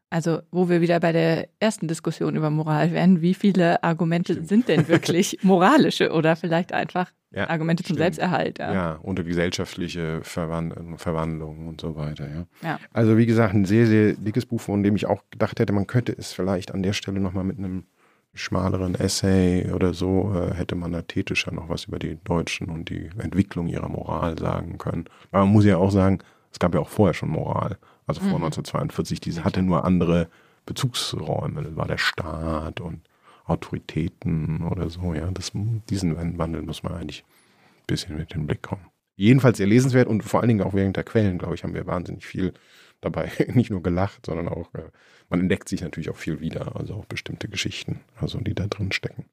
Also, 0.10 0.40
wo 0.52 0.70
wir 0.70 0.82
wieder 0.82 1.00
bei 1.00 1.12
der 1.12 1.50
ersten 1.60 1.88
Diskussion 1.88 2.36
über 2.36 2.50
Moral 2.50 2.92
wären, 2.94 3.22
wie 3.22 3.34
viele 3.34 3.84
Argumente 3.84 4.34
Stimmt. 4.34 4.48
sind 4.48 4.68
denn 4.70 4.88
wirklich 4.88 5.38
moralische 5.44 6.12
oder 6.12 6.36
vielleicht 6.36 6.72
einfach 6.74 7.12
ja, 7.32 7.50
Argumente 7.50 7.84
zum 7.84 7.98
Selbsterhalt? 7.98 8.60
Ja. 8.60 8.74
ja, 8.74 8.92
und 9.02 9.24
gesellschaftliche 9.24 10.22
Verwand 10.24 10.74
Verwandlung 11.00 11.68
und 11.68 11.82
so 11.82 11.96
weiter. 11.96 12.28
Ja. 12.28 12.46
ja. 12.62 12.80
Also, 12.94 13.18
wie 13.18 13.26
gesagt, 13.26 13.54
ein 13.54 13.66
sehr, 13.66 13.88
sehr 13.88 14.14
dickes 14.14 14.46
Buch, 14.46 14.62
von 14.62 14.84
dem 14.84 14.96
ich 14.96 15.06
auch 15.06 15.24
gedacht 15.32 15.60
hätte, 15.60 15.74
man 15.74 15.88
könnte 15.88 16.16
es 16.18 16.34
vielleicht 16.34 16.74
an 16.74 16.84
der 16.84 16.94
Stelle 16.94 17.20
nochmal 17.20 17.44
mit 17.44 17.58
einem 17.58 17.86
schmaleren 18.34 18.96
Essay 18.96 19.72
oder 19.72 19.94
so, 19.94 20.34
äh, 20.36 20.54
hätte 20.54 20.76
man 20.76 20.92
da 20.92 21.02
tätischer 21.02 21.52
noch 21.52 21.70
was 21.70 21.86
über 21.86 21.98
die 22.00 22.18
Deutschen 22.24 22.70
und 22.70 22.90
die 22.90 23.10
Entwicklung 23.18 23.68
ihrer 23.68 23.90
Moral 23.90 24.38
sagen 24.38 24.78
können. 24.78 25.06
Aber 25.32 25.46
man 25.46 25.54
muss 25.54 25.66
ja 25.66 25.78
auch 25.78 25.92
sagen, 25.92 26.20
es 26.52 26.60
gab 26.60 26.76
ja 26.76 26.80
auch 26.80 26.90
vorher 26.90 27.16
schon 27.16 27.30
Moral 27.30 27.78
also 28.08 28.22
vor 28.22 28.40
mhm. 28.40 28.46
1942, 28.46 29.20
diese 29.20 29.44
hatte 29.44 29.62
nur 29.62 29.84
andere 29.84 30.30
Bezugsräume. 30.66 31.62
Das 31.64 31.76
war 31.76 31.88
der 31.88 31.98
Staat 31.98 32.80
und 32.80 33.02
Autoritäten 33.48 34.64
oder 34.64 34.90
so. 34.90 35.14
Ja, 35.14 35.30
das, 35.32 35.52
diesen 35.90 36.38
Wandel 36.38 36.62
muss 36.62 36.84
man 36.84 36.94
eigentlich 36.94 37.24
ein 37.24 37.88
bisschen 37.88 38.18
mit 38.18 38.34
in 38.34 38.42
den 38.42 38.48
Blick 38.48 38.62
kommen. 38.62 38.86
Jedenfalls 39.16 39.58
sehr 39.58 39.68
lesenswert 39.68 40.08
und 40.08 40.24
vor 40.24 40.42
allen 40.42 40.50
Dingen 40.50 40.62
auch 40.62 40.74
während 40.74 40.96
der 40.96 41.04
Quellen, 41.04 41.40
glaube 41.40 41.56
ich, 41.56 41.64
haben 41.64 41.74
wir 41.74 41.88
wahnsinnig 41.88 42.26
viel 42.26 42.54
dabei. 43.02 43.32
Nicht 43.54 43.72
nur 43.72 43.82
gelacht, 43.82 44.26
sondern 44.26 44.48
auch, 44.48 44.74
äh, 44.76 44.84
man 45.30 45.40
entdeckt 45.40 45.70
sich 45.70 45.82
natürlich 45.82 46.10
auch 46.10 46.18
viel 46.18 46.40
wieder, 46.40 46.76
also 46.76 46.94
auch 46.94 47.06
bestimmte 47.06 47.48
Geschichten, 47.48 48.02
also 48.16 48.40
die 48.40 48.54
da 48.54 48.68
drin 48.68 48.92
stecken. 48.92 49.26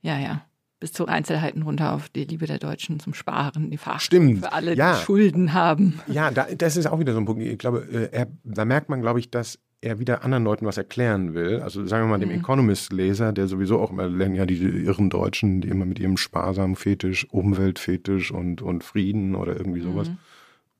Ja, 0.00 0.18
ja 0.18 0.46
bis 0.78 0.92
zu 0.92 1.06
Einzelheiten 1.06 1.62
runter 1.62 1.94
auf 1.94 2.08
die 2.08 2.24
Liebe 2.24 2.46
der 2.46 2.58
Deutschen 2.58 3.00
zum 3.00 3.14
Sparen, 3.14 3.70
die 3.70 3.78
Verachtung 3.78 4.36
für 4.36 4.52
alle, 4.52 4.74
ja. 4.74 4.94
die 4.94 5.04
Schulden 5.04 5.54
haben. 5.54 6.00
Ja, 6.06 6.30
da, 6.30 6.46
das 6.54 6.76
ist 6.76 6.86
auch 6.86 6.98
wieder 6.98 7.14
so 7.14 7.18
ein 7.18 7.24
Punkt. 7.24 7.42
Ich 7.42 7.58
glaube, 7.58 7.86
äh, 7.90 8.10
er, 8.12 8.26
da 8.44 8.64
merkt 8.64 8.88
man, 8.88 9.00
glaube 9.00 9.18
ich, 9.18 9.30
dass 9.30 9.58
er 9.86 9.98
wieder 9.98 10.24
anderen 10.24 10.44
Leuten 10.44 10.66
was 10.66 10.76
erklären 10.76 11.34
will. 11.34 11.60
Also 11.60 11.86
sagen 11.86 12.04
wir 12.04 12.10
mal 12.10 12.20
dem 12.20 12.28
mhm. 12.28 12.40
Economist-Leser, 12.40 13.32
der 13.32 13.48
sowieso 13.48 13.80
auch 13.80 13.90
immer 13.90 14.08
lernen, 14.08 14.34
ja, 14.34 14.46
diese 14.46 14.68
irren 14.68 15.10
Deutschen, 15.10 15.60
die 15.60 15.68
immer 15.68 15.86
mit 15.86 15.98
ihrem 15.98 16.16
sparsamen 16.16 16.76
Fetisch, 16.76 17.26
Umweltfetisch 17.30 18.30
und, 18.30 18.62
und 18.62 18.84
Frieden 18.84 19.34
oder 19.34 19.56
irgendwie 19.56 19.80
sowas. 19.80 20.08
Mhm. 20.08 20.18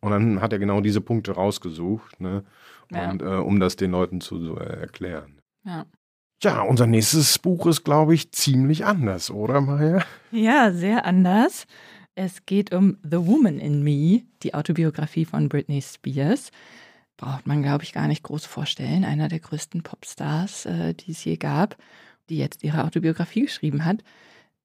Und 0.00 0.10
dann 0.10 0.40
hat 0.40 0.52
er 0.52 0.58
genau 0.58 0.80
diese 0.80 1.00
Punkte 1.00 1.32
rausgesucht, 1.32 2.20
ne? 2.20 2.44
Und 2.92 3.22
ja. 3.22 3.38
äh, 3.38 3.40
um 3.40 3.58
das 3.58 3.76
den 3.76 3.90
Leuten 3.90 4.20
zu 4.20 4.38
so, 4.38 4.58
äh, 4.58 4.80
erklären. 4.80 5.40
Ja. 5.64 5.86
Ja, 6.42 6.60
unser 6.60 6.86
nächstes 6.86 7.38
Buch 7.38 7.66
ist, 7.66 7.82
glaube 7.82 8.14
ich, 8.14 8.30
ziemlich 8.30 8.84
anders, 8.84 9.30
oder 9.30 9.60
Maya? 9.62 10.04
Ja, 10.30 10.70
sehr 10.70 11.06
anders. 11.06 11.66
Es 12.14 12.44
geht 12.44 12.74
um 12.74 12.98
The 13.02 13.26
Woman 13.26 13.58
in 13.58 13.82
Me, 13.82 14.22
die 14.42 14.54
Autobiografie 14.54 15.24
von 15.24 15.48
Britney 15.48 15.80
Spears. 15.80 16.50
Braucht 17.16 17.46
man, 17.46 17.62
glaube 17.62 17.84
ich, 17.84 17.92
gar 17.92 18.08
nicht 18.08 18.22
groß 18.22 18.44
vorstellen. 18.44 19.04
Einer 19.04 19.28
der 19.28 19.40
größten 19.40 19.82
Popstars, 19.82 20.66
äh, 20.66 20.94
die 20.94 21.12
es 21.12 21.24
je 21.24 21.36
gab, 21.36 21.76
die 22.28 22.38
jetzt 22.38 22.62
ihre 22.62 22.84
Autobiografie 22.84 23.42
geschrieben 23.42 23.84
hat. 23.84 24.02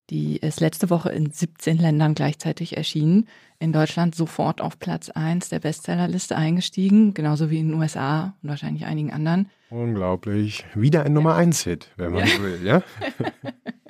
Die 0.10 0.36
ist 0.36 0.60
letzte 0.60 0.90
Woche 0.90 1.10
in 1.10 1.32
17 1.32 1.78
Ländern 1.78 2.16
gleichzeitig 2.16 2.76
erschienen. 2.76 3.30
In 3.60 3.72
Deutschland 3.72 4.14
sofort 4.14 4.60
auf 4.60 4.78
Platz 4.78 5.10
1 5.10 5.48
der 5.48 5.60
Bestsellerliste 5.60 6.36
eingestiegen, 6.36 7.14
genauso 7.14 7.50
wie 7.50 7.60
in 7.60 7.70
den 7.70 7.80
USA 7.80 8.36
und 8.44 8.50
wahrscheinlich 8.50 8.86
einigen 8.86 9.14
anderen. 9.14 9.50
Unglaublich. 9.70 10.66
Wieder 10.76 11.06
ein 11.06 11.14
Nummer 11.14 11.38
1-Hit, 11.38 11.92
wenn 11.96 12.12
man 12.12 12.28
ja. 12.28 12.42
will, 12.42 12.60
ja? 12.62 12.84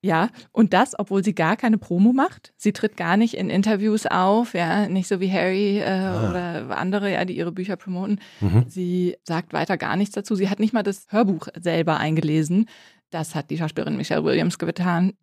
Ja, 0.00 0.28
und 0.52 0.74
das, 0.74 0.96
obwohl 0.96 1.24
sie 1.24 1.34
gar 1.34 1.56
keine 1.56 1.76
Promo 1.76 2.12
macht. 2.12 2.52
Sie 2.56 2.72
tritt 2.72 2.96
gar 2.96 3.16
nicht 3.16 3.34
in 3.34 3.50
Interviews 3.50 4.06
auf, 4.06 4.54
ja, 4.54 4.88
nicht 4.88 5.08
so 5.08 5.18
wie 5.18 5.32
Harry 5.32 5.78
äh, 5.78 5.88
ah. 5.88 6.30
oder 6.30 6.78
andere, 6.78 7.12
ja, 7.12 7.24
die 7.24 7.36
ihre 7.36 7.50
Bücher 7.50 7.76
promoten. 7.76 8.20
Mhm. 8.40 8.66
Sie 8.68 9.16
sagt 9.24 9.52
weiter 9.52 9.76
gar 9.76 9.96
nichts 9.96 10.14
dazu. 10.14 10.36
Sie 10.36 10.48
hat 10.48 10.60
nicht 10.60 10.72
mal 10.72 10.84
das 10.84 11.06
Hörbuch 11.08 11.48
selber 11.60 11.98
eingelesen. 11.98 12.66
Das 13.10 13.34
hat 13.34 13.50
die 13.50 13.58
Schauspielerin 13.58 13.96
Michelle 13.96 14.24
Williams 14.24 14.58
getan. 14.58 15.14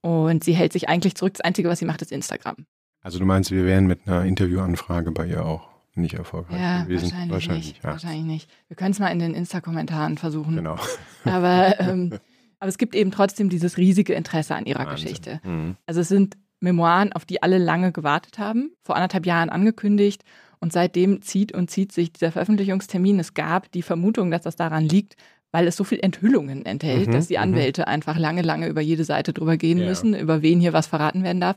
Und 0.00 0.44
sie 0.44 0.52
hält 0.52 0.72
sich 0.72 0.88
eigentlich 0.88 1.16
zurück. 1.16 1.34
Das 1.34 1.40
Einzige, 1.40 1.68
was 1.68 1.80
sie 1.80 1.86
macht, 1.86 2.02
ist 2.02 2.12
Instagram. 2.12 2.66
Also 3.00 3.18
du 3.18 3.24
meinst, 3.24 3.50
wir 3.50 3.64
wären 3.64 3.86
mit 3.86 4.06
einer 4.06 4.24
Interviewanfrage 4.24 5.10
bei 5.10 5.26
ihr 5.26 5.44
auch 5.44 5.68
nicht 5.94 6.14
erfolgreich 6.14 6.60
ja, 6.60 6.84
gewesen? 6.84 7.04
Wahrscheinlich, 7.04 7.32
wahrscheinlich 7.32 7.66
nicht. 7.66 7.84
Ja. 7.84 7.90
Wahrscheinlich 7.90 8.24
nicht. 8.24 8.50
Wir 8.68 8.76
können 8.76 8.90
es 8.92 8.98
mal 8.98 9.08
in 9.08 9.18
den 9.18 9.34
Insta-Kommentaren 9.34 10.18
versuchen. 10.18 10.56
Genau. 10.56 10.76
Aber, 11.24 11.80
ähm, 11.80 12.18
aber 12.64 12.70
es 12.70 12.78
gibt 12.78 12.94
eben 12.94 13.10
trotzdem 13.10 13.50
dieses 13.50 13.76
riesige 13.76 14.14
Interesse 14.14 14.54
an 14.54 14.64
ihrer 14.64 14.86
Wahnsinn. 14.86 14.94
Geschichte. 14.94 15.40
Mhm. 15.44 15.76
Also 15.84 16.00
es 16.00 16.08
sind 16.08 16.38
Memoiren, 16.60 17.12
auf 17.12 17.26
die 17.26 17.42
alle 17.42 17.58
lange 17.58 17.92
gewartet 17.92 18.38
haben, 18.38 18.72
vor 18.82 18.96
anderthalb 18.96 19.26
Jahren 19.26 19.50
angekündigt. 19.50 20.24
Und 20.60 20.72
seitdem 20.72 21.20
zieht 21.20 21.52
und 21.52 21.70
zieht 21.70 21.92
sich 21.92 22.10
dieser 22.14 22.32
Veröffentlichungstermin. 22.32 23.20
Es 23.20 23.34
gab 23.34 23.70
die 23.72 23.82
Vermutung, 23.82 24.30
dass 24.30 24.40
das 24.40 24.56
daran 24.56 24.82
liegt, 24.82 25.16
weil 25.52 25.66
es 25.66 25.76
so 25.76 25.84
viel 25.84 25.98
Enthüllungen 26.00 26.64
enthält, 26.64 27.08
mhm, 27.08 27.12
dass 27.12 27.26
die 27.26 27.36
mhm. 27.36 27.42
Anwälte 27.42 27.82
mhm. 27.82 27.88
einfach 27.88 28.18
lange, 28.18 28.40
lange 28.40 28.68
über 28.68 28.80
jede 28.80 29.04
Seite 29.04 29.34
drüber 29.34 29.58
gehen 29.58 29.76
ja. 29.76 29.86
müssen, 29.86 30.14
über 30.14 30.40
wen 30.40 30.58
hier 30.58 30.72
was 30.72 30.86
verraten 30.86 31.22
werden 31.22 31.42
darf. 31.42 31.56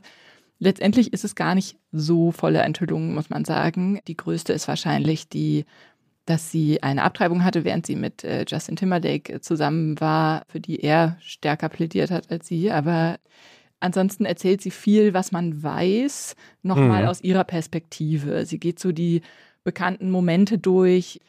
Letztendlich 0.58 1.14
ist 1.14 1.24
es 1.24 1.34
gar 1.34 1.54
nicht 1.54 1.78
so 1.90 2.32
volle 2.32 2.60
Enthüllungen, 2.60 3.14
muss 3.14 3.30
man 3.30 3.46
sagen. 3.46 3.98
Die 4.08 4.16
größte 4.18 4.52
ist 4.52 4.68
wahrscheinlich 4.68 5.30
die, 5.30 5.64
dass 6.28 6.50
sie 6.50 6.82
eine 6.82 7.04
Abtreibung 7.04 7.42
hatte, 7.42 7.64
während 7.64 7.86
sie 7.86 7.96
mit 7.96 8.22
äh, 8.22 8.44
Justin 8.46 8.76
Timberlake 8.76 9.40
zusammen 9.40 9.98
war, 9.98 10.42
für 10.48 10.60
die 10.60 10.80
er 10.80 11.16
stärker 11.20 11.70
plädiert 11.70 12.10
hat 12.10 12.30
als 12.30 12.46
sie. 12.46 12.70
Aber 12.70 13.18
ansonsten 13.80 14.26
erzählt 14.26 14.60
sie 14.60 14.70
viel, 14.70 15.14
was 15.14 15.32
man 15.32 15.62
weiß, 15.62 16.36
nochmal 16.62 17.04
mhm. 17.04 17.08
aus 17.08 17.22
ihrer 17.22 17.44
Perspektive. 17.44 18.44
Sie 18.44 18.58
geht 18.58 18.78
so 18.78 18.92
die 18.92 19.22
bekannten 19.64 20.10
Momente 20.10 20.58
durch, 20.58 21.20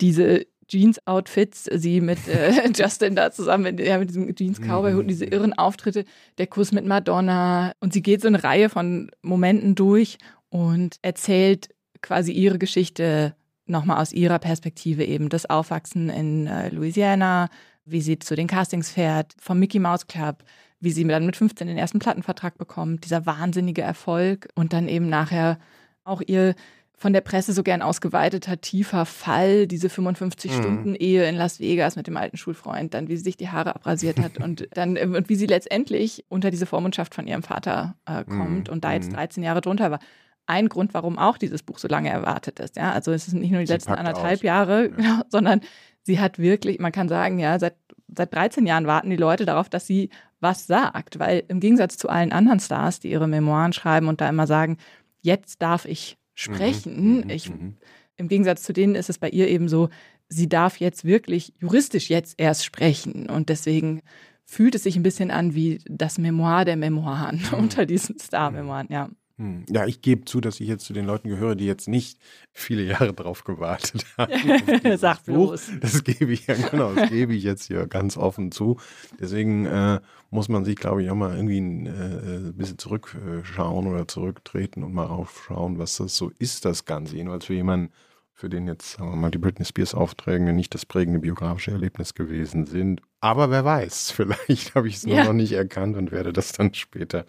diese 0.00 0.46
Jeans-Outfits, 0.68 1.64
sie 1.72 2.00
mit 2.00 2.28
äh, 2.28 2.70
Justin 2.74 3.16
da 3.16 3.32
zusammen 3.32 3.76
ja, 3.78 3.98
mit 3.98 4.10
diesem 4.10 4.32
Jeans-Cowboy-Hut, 4.34 5.10
diese 5.10 5.24
irren 5.24 5.52
Auftritte, 5.52 6.04
der 6.38 6.46
Kuss 6.46 6.70
mit 6.70 6.86
Madonna. 6.86 7.72
Und 7.80 7.92
sie 7.92 8.02
geht 8.02 8.22
so 8.22 8.28
eine 8.28 8.44
Reihe 8.44 8.68
von 8.68 9.10
Momenten 9.20 9.74
durch 9.74 10.18
und 10.48 10.96
erzählt 11.02 11.70
quasi 12.02 12.32
ihre 12.32 12.58
Geschichte 12.58 13.34
nochmal 13.66 14.00
aus 14.00 14.12
ihrer 14.12 14.38
Perspektive 14.38 15.04
eben. 15.04 15.28
Das 15.28 15.48
Aufwachsen 15.48 16.10
in 16.10 16.46
äh, 16.46 16.68
Louisiana, 16.70 17.48
wie 17.84 18.00
sie 18.00 18.18
zu 18.18 18.34
den 18.36 18.46
Castings 18.46 18.90
fährt, 18.90 19.34
vom 19.38 19.58
Mickey 19.58 19.78
Mouse 19.78 20.06
Club, 20.06 20.44
wie 20.80 20.90
sie 20.90 21.06
dann 21.06 21.26
mit 21.26 21.36
15 21.36 21.66
den 21.66 21.78
ersten 21.78 21.98
Plattenvertrag 21.98 22.58
bekommt, 22.58 23.04
dieser 23.04 23.26
wahnsinnige 23.26 23.82
Erfolg 23.82 24.48
und 24.54 24.72
dann 24.72 24.88
eben 24.88 25.08
nachher 25.08 25.58
auch 26.04 26.22
ihr 26.26 26.54
von 26.96 27.12
der 27.12 27.20
Presse 27.20 27.52
so 27.52 27.62
gern 27.62 27.82
ausgeweiteter 27.82 28.60
tiefer 28.60 29.04
Fall, 29.04 29.66
diese 29.66 29.88
55-Stunden-Ehe 29.88 31.22
mhm. 31.22 31.28
in 31.28 31.34
Las 31.34 31.58
Vegas 31.58 31.96
mit 31.96 32.06
dem 32.06 32.16
alten 32.16 32.36
Schulfreund, 32.36 32.94
dann 32.94 33.08
wie 33.08 33.16
sie 33.16 33.24
sich 33.24 33.36
die 33.36 33.48
Haare 33.48 33.74
abrasiert 33.74 34.20
hat 34.20 34.38
und 34.38 34.68
dann 34.74 34.96
äh, 34.96 35.04
und 35.06 35.28
wie 35.28 35.34
sie 35.34 35.46
letztendlich 35.46 36.24
unter 36.28 36.50
diese 36.50 36.66
Vormundschaft 36.66 37.14
von 37.14 37.26
ihrem 37.26 37.42
Vater 37.42 37.96
äh, 38.06 38.24
kommt 38.24 38.68
mhm. 38.68 38.72
und 38.72 38.84
da 38.84 38.92
jetzt 38.92 39.12
13 39.12 39.40
mhm. 39.40 39.46
Jahre 39.46 39.60
drunter 39.60 39.90
war. 39.90 39.98
Ein 40.46 40.68
Grund, 40.68 40.94
warum 40.94 41.18
auch 41.18 41.38
dieses 41.38 41.62
Buch 41.62 41.78
so 41.78 41.88
lange 41.88 42.10
erwartet 42.10 42.60
ist. 42.60 42.76
Ja, 42.76 42.92
also 42.92 43.12
es 43.12 43.28
ist 43.28 43.34
nicht 43.34 43.50
nur 43.50 43.60
die 43.60 43.66
sie 43.66 43.72
letzten 43.72 43.92
anderthalb 43.92 44.38
aus. 44.38 44.42
Jahre, 44.42 44.90
ja. 44.90 44.96
genau, 44.96 45.22
sondern 45.28 45.60
sie 46.02 46.20
hat 46.20 46.38
wirklich, 46.38 46.78
man 46.78 46.92
kann 46.92 47.08
sagen, 47.08 47.38
ja, 47.38 47.58
seit, 47.58 47.76
seit 48.14 48.34
13 48.34 48.66
Jahren 48.66 48.86
warten 48.86 49.10
die 49.10 49.16
Leute 49.16 49.46
darauf, 49.46 49.68
dass 49.68 49.86
sie 49.86 50.10
was 50.40 50.66
sagt, 50.66 51.18
weil 51.18 51.44
im 51.48 51.60
Gegensatz 51.60 51.96
zu 51.96 52.08
allen 52.08 52.32
anderen 52.32 52.60
Stars, 52.60 53.00
die 53.00 53.10
ihre 53.10 53.26
Memoiren 53.26 53.72
schreiben 53.72 54.08
und 54.08 54.20
da 54.20 54.28
immer 54.28 54.46
sagen, 54.46 54.76
jetzt 55.22 55.62
darf 55.62 55.86
ich 55.86 56.18
sprechen. 56.34 56.96
Mhm, 56.96 57.16
mhm, 57.22 57.30
ich, 57.30 57.50
mhm. 57.50 57.76
Im 58.16 58.28
Gegensatz 58.28 58.62
zu 58.62 58.72
denen 58.72 58.94
ist 58.94 59.10
es 59.10 59.18
bei 59.18 59.30
ihr 59.30 59.48
eben 59.48 59.68
so, 59.68 59.88
sie 60.28 60.48
darf 60.48 60.78
jetzt 60.78 61.04
wirklich 61.04 61.54
juristisch 61.58 62.10
jetzt 62.10 62.34
erst 62.38 62.64
sprechen. 62.64 63.28
Und 63.28 63.48
deswegen 63.48 64.02
fühlt 64.44 64.74
es 64.74 64.82
sich 64.82 64.96
ein 64.96 65.02
bisschen 65.02 65.30
an 65.30 65.54
wie 65.54 65.80
das 65.86 66.18
Memoir 66.18 66.64
der 66.64 66.76
Memoiren 66.76 67.42
mhm. 67.50 67.58
unter 67.58 67.86
diesen 67.86 68.18
Star-Memoiren, 68.18 68.88
ja. 68.90 69.08
Hm. 69.36 69.64
Ja, 69.68 69.84
ich 69.84 70.00
gebe 70.00 70.24
zu, 70.26 70.40
dass 70.40 70.60
ich 70.60 70.68
jetzt 70.68 70.84
zu 70.84 70.92
den 70.92 71.06
Leuten 71.06 71.28
gehöre, 71.28 71.56
die 71.56 71.66
jetzt 71.66 71.88
nicht 71.88 72.20
viele 72.52 72.82
Jahre 72.82 73.12
drauf 73.12 73.42
gewartet 73.42 74.06
haben. 74.18 74.96
Sag 74.96 75.24
bloß. 75.24 75.72
Das 75.80 76.04
gebe 76.04 76.32
ich 76.32 76.46
ja, 76.46 76.54
genau, 76.54 76.92
das 76.94 77.10
gebe 77.10 77.34
ich 77.34 77.42
jetzt 77.42 77.66
hier 77.66 77.86
ganz 77.88 78.16
offen 78.16 78.52
zu. 78.52 78.78
Deswegen 79.18 79.66
äh, 79.66 80.00
muss 80.30 80.48
man 80.48 80.64
sich, 80.64 80.76
glaube 80.76 81.02
ich, 81.02 81.10
auch 81.10 81.16
mal 81.16 81.34
irgendwie 81.34 81.60
ein 81.60 81.86
äh, 81.86 82.52
bisschen 82.52 82.78
zurückschauen 82.78 83.88
oder 83.88 84.06
zurücktreten 84.06 84.84
und 84.84 84.94
mal 84.94 85.06
aufschauen, 85.06 85.78
was 85.78 85.96
das 85.96 86.16
so 86.16 86.30
ist, 86.38 86.64
das 86.64 86.84
Ganze. 86.84 87.16
Jedenfalls 87.16 87.46
für 87.46 87.54
jemanden, 87.54 87.92
für 88.34 88.48
den 88.48 88.68
jetzt, 88.68 88.92
sagen 88.92 89.10
wir 89.10 89.16
mal, 89.16 89.30
die 89.32 89.38
Britney 89.38 89.64
Spears 89.64 89.94
Aufträge 89.94 90.52
nicht 90.52 90.74
das 90.74 90.86
prägende 90.86 91.18
biografische 91.18 91.72
Erlebnis 91.72 92.14
gewesen 92.14 92.66
sind. 92.66 93.00
Aber 93.20 93.50
wer 93.50 93.64
weiß, 93.64 94.10
vielleicht 94.16 94.76
habe 94.76 94.86
ich 94.86 94.96
es 94.96 95.02
ja. 95.02 95.24
noch 95.24 95.32
nicht 95.32 95.52
erkannt 95.52 95.96
und 95.96 96.12
werde 96.12 96.32
das 96.32 96.52
dann 96.52 96.72
später 96.72 97.26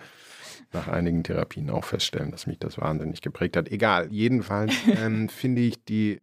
nach 0.75 0.87
einigen 0.87 1.23
Therapien 1.23 1.69
auch 1.69 1.85
feststellen, 1.85 2.31
dass 2.31 2.47
mich 2.47 2.59
das 2.59 2.79
wahnsinnig 2.79 3.21
geprägt 3.21 3.57
hat. 3.57 3.69
Egal, 3.69 4.07
jedenfalls 4.11 4.73
ähm, 5.01 5.29
finde 5.29 5.61
ich 5.61 5.83
die 5.83 6.19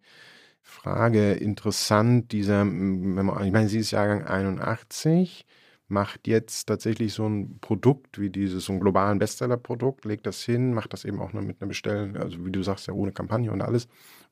Frage 0.62 1.32
interessant, 1.32 2.30
dieser, 2.32 2.62
ich 2.62 2.68
meine, 2.68 3.68
sie 3.68 3.80
ist 3.80 3.90
Jahrgang 3.90 4.24
81, 4.24 5.44
macht 5.88 6.26
jetzt 6.28 6.66
tatsächlich 6.66 7.12
so 7.12 7.28
ein 7.28 7.58
Produkt 7.60 8.20
wie 8.20 8.30
dieses, 8.30 8.66
so 8.66 8.72
ein 8.72 8.80
globalen 8.80 9.18
Bestseller-Produkt, 9.18 10.04
legt 10.04 10.26
das 10.26 10.42
hin, 10.42 10.72
macht 10.72 10.92
das 10.92 11.04
eben 11.04 11.20
auch 11.20 11.32
mit 11.32 11.60
einer 11.60 11.68
Bestellen, 11.68 12.16
also 12.16 12.44
wie 12.46 12.52
du 12.52 12.62
sagst, 12.62 12.86
ja 12.86 12.94
ohne 12.94 13.12
Kampagne 13.12 13.50
und 13.50 13.60
alles. 13.60 13.88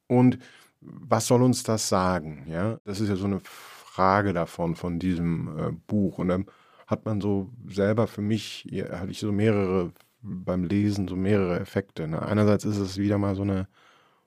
Und 0.06 0.38
was 0.80 1.26
soll 1.26 1.42
uns 1.42 1.62
das 1.62 1.88
sagen? 1.88 2.46
Ja, 2.48 2.78
das 2.84 3.00
ist 3.00 3.08
ja 3.08 3.16
so 3.16 3.26
eine 3.26 3.40
Frage 3.44 4.32
davon, 4.32 4.76
von 4.76 4.98
diesem 4.98 5.58
äh, 5.58 5.72
Buch. 5.86 6.18
Und 6.18 6.28
dann 6.28 6.46
hat 6.86 7.04
man 7.04 7.20
so 7.20 7.50
selber 7.68 8.06
für 8.06 8.22
mich, 8.22 8.66
hatte 8.90 9.10
ich 9.10 9.20
so 9.20 9.30
mehrere 9.30 9.92
beim 10.22 10.64
Lesen 10.64 11.08
so 11.08 11.16
mehrere 11.16 11.58
Effekte. 11.60 12.06
Ne? 12.06 12.20
Einerseits 12.22 12.64
ist 12.64 12.78
es 12.78 12.98
wieder 12.98 13.18
mal 13.18 13.34
so 13.34 13.42
eine 13.42 13.68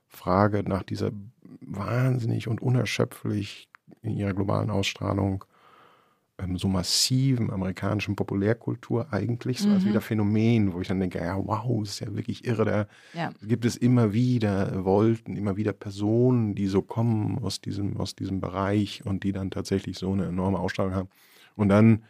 Frage 0.07 0.63
nach 0.67 0.83
dieser 0.83 1.11
wahnsinnig 1.61 2.47
und 2.47 2.61
unerschöpflich 2.61 3.69
in 4.01 4.15
ihrer 4.17 4.33
globalen 4.33 4.69
Ausstrahlung 4.69 5.45
ähm, 6.39 6.57
so 6.57 6.67
massiven 6.67 7.51
amerikanischen 7.51 8.15
Populärkultur 8.15 9.13
eigentlich, 9.13 9.59
so 9.59 9.69
mhm. 9.69 9.75
als 9.75 9.85
wieder 9.85 10.01
Phänomen, 10.01 10.73
wo 10.73 10.81
ich 10.81 10.87
dann 10.87 10.99
denke, 10.99 11.19
ja, 11.19 11.37
wow, 11.37 11.83
ist 11.83 11.99
ja 11.99 12.15
wirklich 12.15 12.45
irre. 12.45 12.65
Da 12.65 12.87
ja. 13.13 13.31
gibt 13.41 13.65
es 13.65 13.77
immer 13.77 14.13
wieder 14.13 14.83
Wolten, 14.83 15.35
immer 15.35 15.57
wieder 15.57 15.73
Personen, 15.73 16.55
die 16.55 16.67
so 16.67 16.81
kommen 16.81 17.37
aus 17.37 17.61
diesem, 17.61 17.97
aus 17.97 18.15
diesem 18.15 18.41
Bereich 18.41 19.05
und 19.05 19.23
die 19.23 19.31
dann 19.31 19.51
tatsächlich 19.51 19.97
so 19.97 20.11
eine 20.11 20.25
enorme 20.25 20.59
Ausstrahlung 20.59 20.95
haben. 20.95 21.09
Und 21.55 21.69
dann 21.69 22.03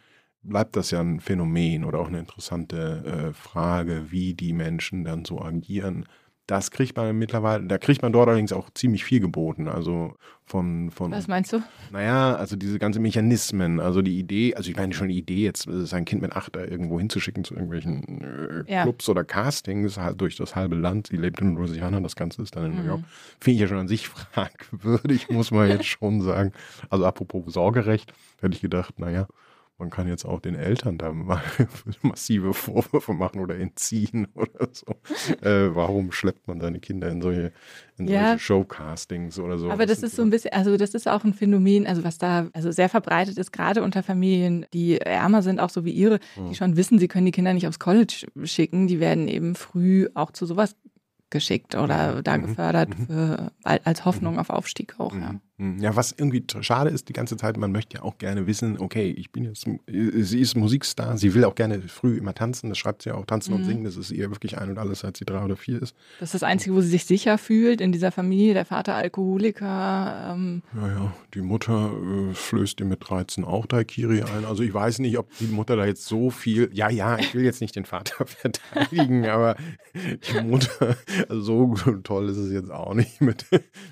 bleibt 0.44 0.76
das 0.76 0.90
ja 0.90 1.00
ein 1.00 1.20
Phänomen 1.20 1.84
oder 1.84 1.98
auch 1.98 2.08
eine 2.08 2.20
interessante 2.20 3.30
äh, 3.30 3.32
Frage, 3.32 4.10
wie 4.10 4.34
die 4.34 4.52
Menschen 4.52 5.04
dann 5.04 5.24
so 5.24 5.40
agieren. 5.40 6.06
Das 6.46 6.70
kriegt 6.70 6.94
man 6.94 7.16
mittlerweile, 7.18 7.66
da 7.66 7.78
kriegt 7.78 8.02
man 8.02 8.12
dort 8.12 8.28
allerdings 8.28 8.52
auch 8.52 8.68
ziemlich 8.74 9.02
viel 9.02 9.18
geboten. 9.18 9.66
Also 9.66 10.14
von, 10.44 10.90
von. 10.90 11.10
Was 11.10 11.26
meinst 11.26 11.54
du? 11.54 11.62
Naja, 11.90 12.36
also 12.36 12.54
diese 12.54 12.78
ganzen 12.78 13.00
Mechanismen, 13.00 13.80
also 13.80 14.02
die 14.02 14.18
Idee, 14.18 14.54
also 14.54 14.68
ich 14.68 14.76
meine 14.76 14.92
schon 14.92 15.08
die 15.08 15.16
Idee, 15.16 15.42
jetzt 15.42 15.66
sein 15.66 16.04
Kind 16.04 16.20
mit 16.20 16.36
acht 16.36 16.54
da 16.54 16.62
irgendwo 16.62 16.98
hinzuschicken 16.98 17.44
zu 17.44 17.54
irgendwelchen 17.54 18.64
äh, 18.66 18.70
ja. 18.70 18.82
Clubs 18.82 19.08
oder 19.08 19.24
Castings 19.24 19.96
halt 19.96 20.20
durch 20.20 20.36
das 20.36 20.54
halbe 20.54 20.76
Land. 20.76 21.06
Sie 21.06 21.16
lebt 21.16 21.40
in 21.40 21.54
Louisiana, 21.54 21.98
das 22.00 22.14
Ganze 22.14 22.42
ist 22.42 22.54
dann 22.54 22.66
in 22.66 22.72
mhm. 22.72 22.78
New 22.78 22.86
York. 22.88 23.00
Finde 23.40 23.54
ich 23.54 23.60
ja 23.62 23.68
schon 23.68 23.78
an 23.78 23.88
sich 23.88 24.08
fragwürdig, 24.32 25.30
muss 25.30 25.50
man 25.50 25.70
jetzt 25.70 25.86
schon 25.86 26.20
sagen. 26.20 26.52
Also 26.90 27.06
apropos 27.06 27.54
Sorgerecht, 27.54 28.12
hätte 28.42 28.54
ich 28.54 28.60
gedacht, 28.60 28.98
naja, 28.98 29.28
man 29.78 29.90
kann 29.90 30.06
jetzt 30.06 30.24
auch 30.24 30.40
den 30.40 30.54
Eltern 30.54 30.98
da 30.98 31.12
mal 31.12 31.42
massive 32.02 32.54
Vorwürfe 32.54 33.12
machen 33.12 33.40
oder 33.40 33.58
entziehen 33.58 34.28
oder 34.34 34.68
so. 34.72 34.86
Äh, 35.42 35.74
warum 35.74 36.12
schleppt 36.12 36.46
man 36.46 36.60
seine 36.60 36.80
Kinder 36.80 37.08
in 37.08 37.20
solche, 37.20 37.52
in 37.98 38.06
ja. 38.06 38.28
solche 38.28 38.38
Showcastings 38.38 39.38
oder 39.38 39.58
so? 39.58 39.70
Aber 39.70 39.86
das, 39.86 40.00
das 40.00 40.10
ist 40.10 40.16
so 40.16 40.22
ein 40.22 40.30
bisschen, 40.30 40.52
also 40.52 40.76
das 40.76 40.94
ist 40.94 41.08
auch 41.08 41.24
ein 41.24 41.34
Phänomen, 41.34 41.86
also 41.86 42.04
was 42.04 42.18
da 42.18 42.48
also 42.52 42.70
sehr 42.70 42.88
verbreitet 42.88 43.36
ist, 43.36 43.52
gerade 43.52 43.82
unter 43.82 44.02
Familien, 44.02 44.66
die 44.72 44.98
ärmer 44.98 45.42
sind, 45.42 45.60
auch 45.60 45.70
so 45.70 45.84
wie 45.84 45.92
ihre, 45.92 46.20
die 46.36 46.40
hm. 46.40 46.54
schon 46.54 46.76
wissen, 46.76 46.98
sie 46.98 47.08
können 47.08 47.26
die 47.26 47.32
Kinder 47.32 47.52
nicht 47.52 47.66
aufs 47.66 47.80
College 47.80 48.26
schicken, 48.44 48.86
die 48.86 49.00
werden 49.00 49.26
eben 49.26 49.54
früh 49.56 50.08
auch 50.14 50.30
zu 50.30 50.46
sowas 50.46 50.76
geschickt 51.30 51.74
oder 51.74 52.22
da 52.22 52.38
mhm. 52.38 52.42
gefördert 52.42 52.96
mhm. 52.96 53.06
für, 53.06 53.52
als 53.64 54.04
Hoffnung 54.04 54.34
mhm. 54.34 54.38
auf 54.38 54.50
Aufstieg 54.50 55.00
auch. 55.00 55.14
Ja. 55.14 55.34
Mhm. 55.56 55.78
ja, 55.78 55.94
was 55.94 56.12
irgendwie 56.12 56.44
schade 56.60 56.90
ist 56.90 57.08
die 57.08 57.12
ganze 57.12 57.36
Zeit, 57.36 57.56
man 57.56 57.70
möchte 57.70 57.98
ja 57.98 58.02
auch 58.02 58.18
gerne 58.18 58.48
wissen, 58.48 58.76
okay, 58.78 59.10
ich 59.10 59.30
bin 59.30 59.44
jetzt, 59.44 59.66
sie 59.86 60.40
ist 60.40 60.56
Musikstar, 60.56 61.16
sie 61.16 61.32
will 61.32 61.44
auch 61.44 61.54
gerne 61.54 61.80
früh 61.82 62.16
immer 62.16 62.34
tanzen, 62.34 62.70
das 62.70 62.78
schreibt 62.78 63.02
sie 63.02 63.10
ja 63.10 63.14
auch, 63.14 63.24
tanzen 63.24 63.52
mhm. 63.52 63.60
und 63.60 63.64
singen, 63.64 63.84
das 63.84 63.96
ist 63.96 64.10
ihr 64.10 64.30
wirklich 64.30 64.58
ein 64.58 64.70
und 64.70 64.78
alles, 64.78 65.00
seit 65.00 65.16
sie 65.16 65.24
drei 65.24 65.44
oder 65.44 65.56
vier 65.56 65.80
ist. 65.80 65.94
Das 66.18 66.30
ist 66.30 66.34
das 66.34 66.42
Einzige, 66.42 66.74
wo 66.74 66.80
sie 66.80 66.88
sich 66.88 67.04
sicher 67.04 67.38
fühlt 67.38 67.80
in 67.80 67.92
dieser 67.92 68.10
Familie, 68.10 68.54
der 68.54 68.64
Vater 68.64 68.96
Alkoholiker. 68.96 70.34
Ähm. 70.34 70.62
Ja, 70.74 70.88
ja, 70.88 71.14
die 71.34 71.42
Mutter 71.42 71.92
äh, 71.92 72.34
flößt 72.34 72.80
ihr 72.80 72.86
mit 72.86 73.08
13 73.08 73.44
auch 73.44 73.66
Daikiri 73.66 74.22
ein, 74.22 74.44
also 74.44 74.64
ich 74.64 74.74
weiß 74.74 74.98
nicht, 74.98 75.18
ob 75.18 75.28
die 75.38 75.46
Mutter 75.46 75.76
da 75.76 75.86
jetzt 75.86 76.04
so 76.06 76.30
viel, 76.30 76.68
ja, 76.72 76.90
ja, 76.90 77.16
ich 77.18 77.32
will 77.32 77.44
jetzt 77.44 77.60
nicht 77.60 77.76
den 77.76 77.84
Vater 77.84 78.26
verteidigen, 78.26 79.26
aber 79.26 79.54
die 79.94 80.40
Mutter, 80.42 80.96
also 81.28 81.76
so 81.84 81.92
toll 82.02 82.28
ist 82.28 82.38
es 82.38 82.52
jetzt 82.52 82.72
auch 82.72 82.94
nicht 82.94 83.20
mit, 83.20 83.46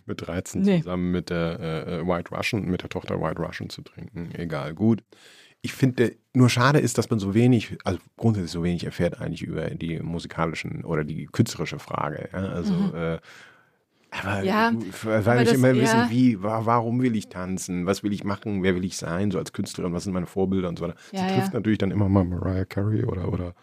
mit 0.07 0.27
13 0.27 0.62
nee. 0.62 0.79
zusammen 0.81 1.12
mit 1.12 1.31
der 1.31 1.52
äh, 1.59 2.01
äh, 2.01 2.07
White 2.07 2.35
Russian, 2.35 2.65
mit 2.65 2.83
der 2.83 2.88
Tochter 2.88 3.21
White 3.21 3.41
Russian 3.41 3.71
zu 3.71 3.83
trinken. 3.83 4.31
Egal, 4.35 4.75
gut. 4.75 5.03
Ich 5.61 5.73
finde, 5.73 6.17
nur 6.35 6.49
schade 6.49 6.81
ist, 6.81 6.99
dass 6.99 7.09
man 7.09 7.21
so 7.21 7.35
wenig, 7.35 7.77
also 7.85 8.01
grundsätzlich 8.17 8.51
so 8.51 8.65
wenig 8.65 8.85
erfährt 8.85 9.21
eigentlich 9.21 9.43
über 9.43 9.71
die 9.71 10.01
musikalischen 10.01 10.85
oder 10.85 11.05
die 11.05 11.27
künstlerische 11.27 11.79
Frage. 11.79 12.29
Ja? 12.33 12.38
Also, 12.38 12.73
mhm. 12.73 12.95
äh, 12.95 13.19
aber 14.11 14.43
ja, 14.43 14.73
weil 15.03 15.47
ich 15.47 15.55
immer 15.55 15.75
wissen, 15.75 16.01
ja. 16.01 16.11
wie, 16.11 16.43
warum 16.43 17.01
will 17.01 17.17
ich 17.17 17.29
tanzen, 17.29 17.87
was 17.87 18.03
will 18.03 18.12
ich 18.12 18.25
machen, 18.25 18.62
wer 18.62 18.75
will 18.75 18.85
ich 18.85 18.99
sein, 18.99 19.31
so 19.31 19.39
als 19.39 19.55
Künstlerin, 19.55 19.95
was 19.95 20.05
sind 20.05 20.12
meine 20.12 20.26
Vorbilder 20.26 20.68
und 20.68 20.79
so 20.79 20.85
weiter. 20.85 20.97
Ja, 21.12 21.29
Sie 21.29 21.35
trifft 21.35 21.55
natürlich 21.55 21.79
dann 21.79 21.91
immer 21.91 22.11
mal 22.11 22.24
Mariah 22.24 22.66
Carey 22.66 23.05
oder, 23.05 23.33
oder 23.33 23.55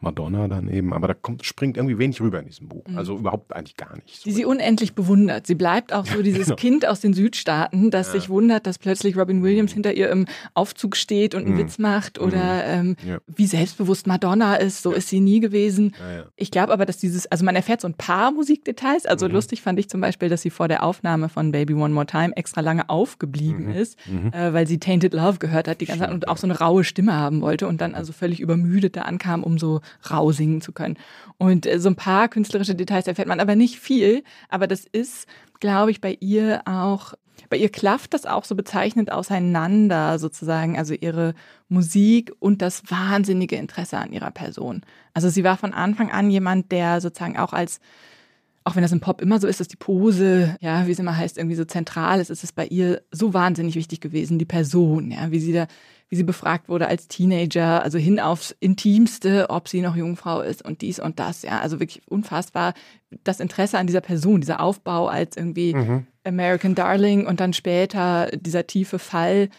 Madonna 0.00 0.48
daneben, 0.48 0.92
aber 0.92 1.08
da 1.08 1.14
kommt, 1.14 1.44
springt 1.44 1.76
irgendwie 1.76 1.98
wenig 1.98 2.20
rüber 2.20 2.40
in 2.40 2.46
diesem 2.46 2.68
Buch. 2.68 2.86
Mhm. 2.86 2.98
Also 2.98 3.16
überhaupt 3.16 3.54
eigentlich 3.54 3.76
gar 3.76 3.94
nicht. 3.96 4.24
Die 4.24 4.32
sie 4.32 4.44
unendlich 4.44 4.94
bewundert. 4.94 5.46
Sie 5.46 5.54
bleibt 5.54 5.92
auch 5.92 6.06
so 6.06 6.22
dieses 6.22 6.46
genau. 6.46 6.56
Kind 6.56 6.86
aus 6.86 7.00
den 7.00 7.12
Südstaaten, 7.12 7.90
das 7.90 8.08
ja. 8.08 8.12
sich 8.14 8.28
wundert, 8.28 8.66
dass 8.66 8.78
plötzlich 8.78 9.16
Robin 9.16 9.42
Williams 9.42 9.72
hinter 9.72 9.94
ihr 9.94 10.10
im 10.10 10.26
Aufzug 10.54 10.96
steht 10.96 11.34
und 11.34 11.44
einen 11.44 11.54
mhm. 11.54 11.58
Witz 11.58 11.78
macht 11.78 12.18
oder 12.18 12.82
mhm. 12.82 12.96
ähm, 13.04 13.08
ja. 13.08 13.18
wie 13.26 13.46
selbstbewusst 13.46 14.06
Madonna 14.06 14.56
ist. 14.56 14.82
So 14.82 14.92
ja. 14.92 14.98
ist 14.98 15.08
sie 15.08 15.20
nie 15.20 15.40
gewesen. 15.40 15.94
Ich 16.36 16.50
glaube 16.50 16.72
aber, 16.72 16.86
dass 16.86 16.98
dieses, 16.98 17.26
also 17.26 17.44
man 17.44 17.56
erfährt 17.56 17.80
so 17.80 17.88
ein 17.88 17.94
paar 17.94 18.32
Musikdetails. 18.32 19.06
Also 19.06 19.26
mhm. 19.26 19.34
lustig 19.34 19.62
fand 19.62 19.78
ich 19.78 19.88
zum 19.88 20.00
Beispiel, 20.00 20.28
dass 20.28 20.42
sie 20.42 20.50
vor 20.50 20.68
der 20.68 20.82
Aufnahme 20.82 21.28
von 21.28 21.52
Baby 21.52 21.74
One 21.74 21.94
More 21.94 22.06
Time 22.06 22.36
extra 22.36 22.60
lange 22.60 22.88
aufgeblieben 22.88 23.66
mhm. 23.66 23.74
ist, 23.74 23.98
mhm. 24.06 24.32
äh, 24.32 24.52
weil 24.52 24.66
sie 24.66 24.78
Tainted 24.78 25.14
Love 25.14 25.38
gehört 25.38 25.68
hat 25.68 25.80
die 25.80 25.86
ganze 25.86 26.04
Zeit 26.04 26.12
und 26.12 26.28
auch 26.28 26.36
so 26.36 26.46
eine 26.46 26.58
raue 26.58 26.84
Stimme 26.84 27.12
haben 27.12 27.40
wollte 27.40 27.66
und 27.66 27.80
dann 27.80 27.94
also 27.94 28.12
völlig 28.12 28.40
übermüdet 28.40 28.96
da 28.96 29.02
ankam, 29.02 29.42
um 29.42 29.58
so 29.58 29.80
rau 30.10 30.32
singen 30.32 30.60
zu 30.60 30.72
können. 30.72 30.96
Und 31.38 31.66
äh, 31.66 31.78
so 31.78 31.88
ein 31.88 31.96
paar 31.96 32.28
künstlerische 32.28 32.74
Details 32.74 33.06
erfährt 33.06 33.28
man, 33.28 33.40
aber 33.40 33.56
nicht 33.56 33.78
viel. 33.78 34.22
Aber 34.48 34.66
das 34.66 34.84
ist 34.84 35.26
glaube 35.60 35.90
ich, 35.90 36.00
bei 36.00 36.16
ihr 36.20 36.62
auch, 36.64 37.14
bei 37.48 37.56
ihr 37.56 37.68
klafft 37.68 38.14
das 38.14 38.26
auch 38.26 38.44
so 38.44 38.56
bezeichnend 38.56 39.12
auseinander, 39.12 40.18
sozusagen, 40.18 40.76
also 40.76 40.94
ihre 40.94 41.34
Musik 41.68 42.32
und 42.40 42.62
das 42.62 42.90
wahnsinnige 42.90 43.56
Interesse 43.56 43.98
an 43.98 44.12
ihrer 44.12 44.30
Person. 44.30 44.82
Also 45.14 45.28
sie 45.28 45.44
war 45.44 45.56
von 45.56 45.72
Anfang 45.72 46.10
an 46.10 46.30
jemand, 46.30 46.72
der 46.72 47.00
sozusagen 47.00 47.38
auch 47.38 47.52
als 47.52 47.80
auch 48.62 48.76
wenn 48.76 48.82
das 48.82 48.92
im 48.92 49.00
Pop 49.00 49.22
immer 49.22 49.40
so 49.40 49.48
ist, 49.48 49.58
dass 49.58 49.68
die 49.68 49.76
Pose, 49.76 50.54
ja, 50.60 50.86
wie 50.86 50.90
es 50.90 50.98
immer 50.98 51.16
heißt, 51.16 51.38
irgendwie 51.38 51.56
so 51.56 51.64
zentral 51.64 52.20
ist, 52.20 52.28
ist 52.28 52.44
es 52.44 52.52
bei 52.52 52.66
ihr 52.66 53.00
so 53.10 53.32
wahnsinnig 53.32 53.74
wichtig 53.74 54.02
gewesen, 54.02 54.38
die 54.38 54.44
Person, 54.44 55.10
ja, 55.10 55.30
wie 55.30 55.40
sie 55.40 55.54
da 55.54 55.66
wie 56.10 56.16
sie 56.16 56.24
befragt 56.24 56.68
wurde 56.68 56.88
als 56.88 57.06
Teenager, 57.06 57.82
also 57.82 57.96
hin 57.96 58.18
aufs 58.18 58.54
Intimste, 58.58 59.48
ob 59.48 59.68
sie 59.68 59.80
noch 59.80 59.94
Jungfrau 59.94 60.40
ist 60.40 60.62
und 60.62 60.82
dies 60.82 60.98
und 60.98 61.20
das. 61.20 61.42
Ja, 61.42 61.60
also 61.60 61.78
wirklich 61.78 62.02
unfassbar 62.08 62.74
das 63.22 63.38
Interesse 63.38 63.78
an 63.78 63.86
dieser 63.86 64.00
Person, 64.00 64.40
dieser 64.40 64.60
Aufbau 64.60 65.06
als 65.06 65.36
irgendwie 65.36 65.72
mhm. 65.72 66.06
American 66.24 66.74
Darling 66.74 67.26
und 67.26 67.38
dann 67.38 67.52
später 67.52 68.28
dieser 68.32 68.66
tiefe 68.66 68.98
Fall. 68.98 69.50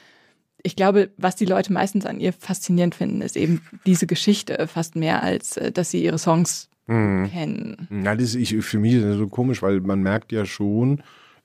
Ich 0.62 0.76
glaube, 0.76 1.12
was 1.16 1.38
die 1.38 1.46
Leute 1.46 1.72
meistens 1.72 2.06
an 2.06 2.20
ihr 2.20 2.34
faszinierend 2.34 2.96
finden, 2.96 3.22
ist 3.22 3.38
eben 3.38 3.62
diese 3.86 4.06
Geschichte 4.06 4.68
fast 4.68 4.98
mehr 4.98 5.24
als, 5.24 5.56
äh, 5.56 5.72
dass 5.72 5.90
sie 5.90 6.04
ihre 6.04 6.20
Songs 6.20 6.70
mhm. 6.88 7.30
kennen. 7.32 7.88
Ja, 8.04 8.14
das 8.14 8.36
ist 8.36 8.54
für 8.66 8.78
mich 8.78 9.02
so 9.02 9.28
komisch, 9.28 9.62
weil 9.62 9.80
man 9.80 10.02
merkt 10.02 10.34
ja 10.34 10.46
schon, 10.46 11.02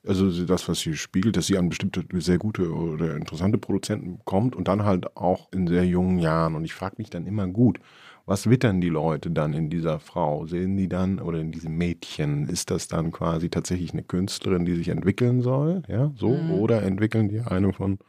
also 0.07 0.45
das, 0.45 0.67
was 0.69 0.79
sie 0.79 0.95
spiegelt, 0.95 1.37
dass 1.37 1.47
sie 1.47 1.57
an 1.57 1.69
bestimmte 1.69 2.03
sehr 2.19 2.37
gute 2.37 2.71
oder 2.71 3.15
interessante 3.15 3.57
Produzenten 3.57 4.19
kommt 4.25 4.55
und 4.55 4.67
dann 4.67 4.83
halt 4.85 5.15
auch 5.17 5.51
in 5.51 5.67
sehr 5.67 5.85
jungen 5.85 6.19
Jahren. 6.19 6.55
Und 6.55 6.65
ich 6.65 6.73
frage 6.73 6.95
mich 6.97 7.09
dann 7.09 7.25
immer 7.25 7.47
gut, 7.47 7.79
was 8.25 8.49
wittern 8.49 8.81
die 8.81 8.89
Leute 8.89 9.31
dann 9.31 9.53
in 9.53 9.69
dieser 9.69 9.99
Frau? 9.99 10.45
Sehen 10.45 10.75
die 10.77 10.89
dann 10.89 11.19
oder 11.19 11.39
in 11.39 11.51
diesem 11.51 11.77
Mädchen, 11.77 12.47
ist 12.49 12.71
das 12.71 12.87
dann 12.87 13.11
quasi 13.11 13.49
tatsächlich 13.49 13.93
eine 13.93 14.03
Künstlerin, 14.03 14.65
die 14.65 14.75
sich 14.75 14.89
entwickeln 14.89 15.41
soll? 15.41 15.83
Ja, 15.87 16.11
so? 16.15 16.29
Mhm. 16.29 16.51
Oder 16.51 16.83
entwickeln 16.83 17.29
die 17.29 17.39
eine 17.39 17.71
von 17.73 17.99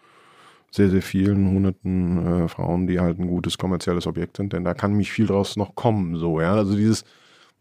sehr, 0.70 0.90
sehr 0.90 1.02
vielen 1.02 1.48
hunderten 1.48 2.26
äh, 2.26 2.48
Frauen, 2.48 2.86
die 2.86 3.00
halt 3.00 3.18
ein 3.18 3.28
gutes 3.28 3.58
kommerzielles 3.58 4.06
Objekt 4.06 4.36
sind? 4.36 4.52
Denn 4.52 4.64
da 4.64 4.74
kann 4.74 4.92
mich 4.94 5.10
viel 5.12 5.26
draus 5.26 5.56
noch 5.56 5.74
kommen, 5.74 6.16
so, 6.16 6.40
ja. 6.40 6.54
Also 6.54 6.76
dieses 6.76 7.04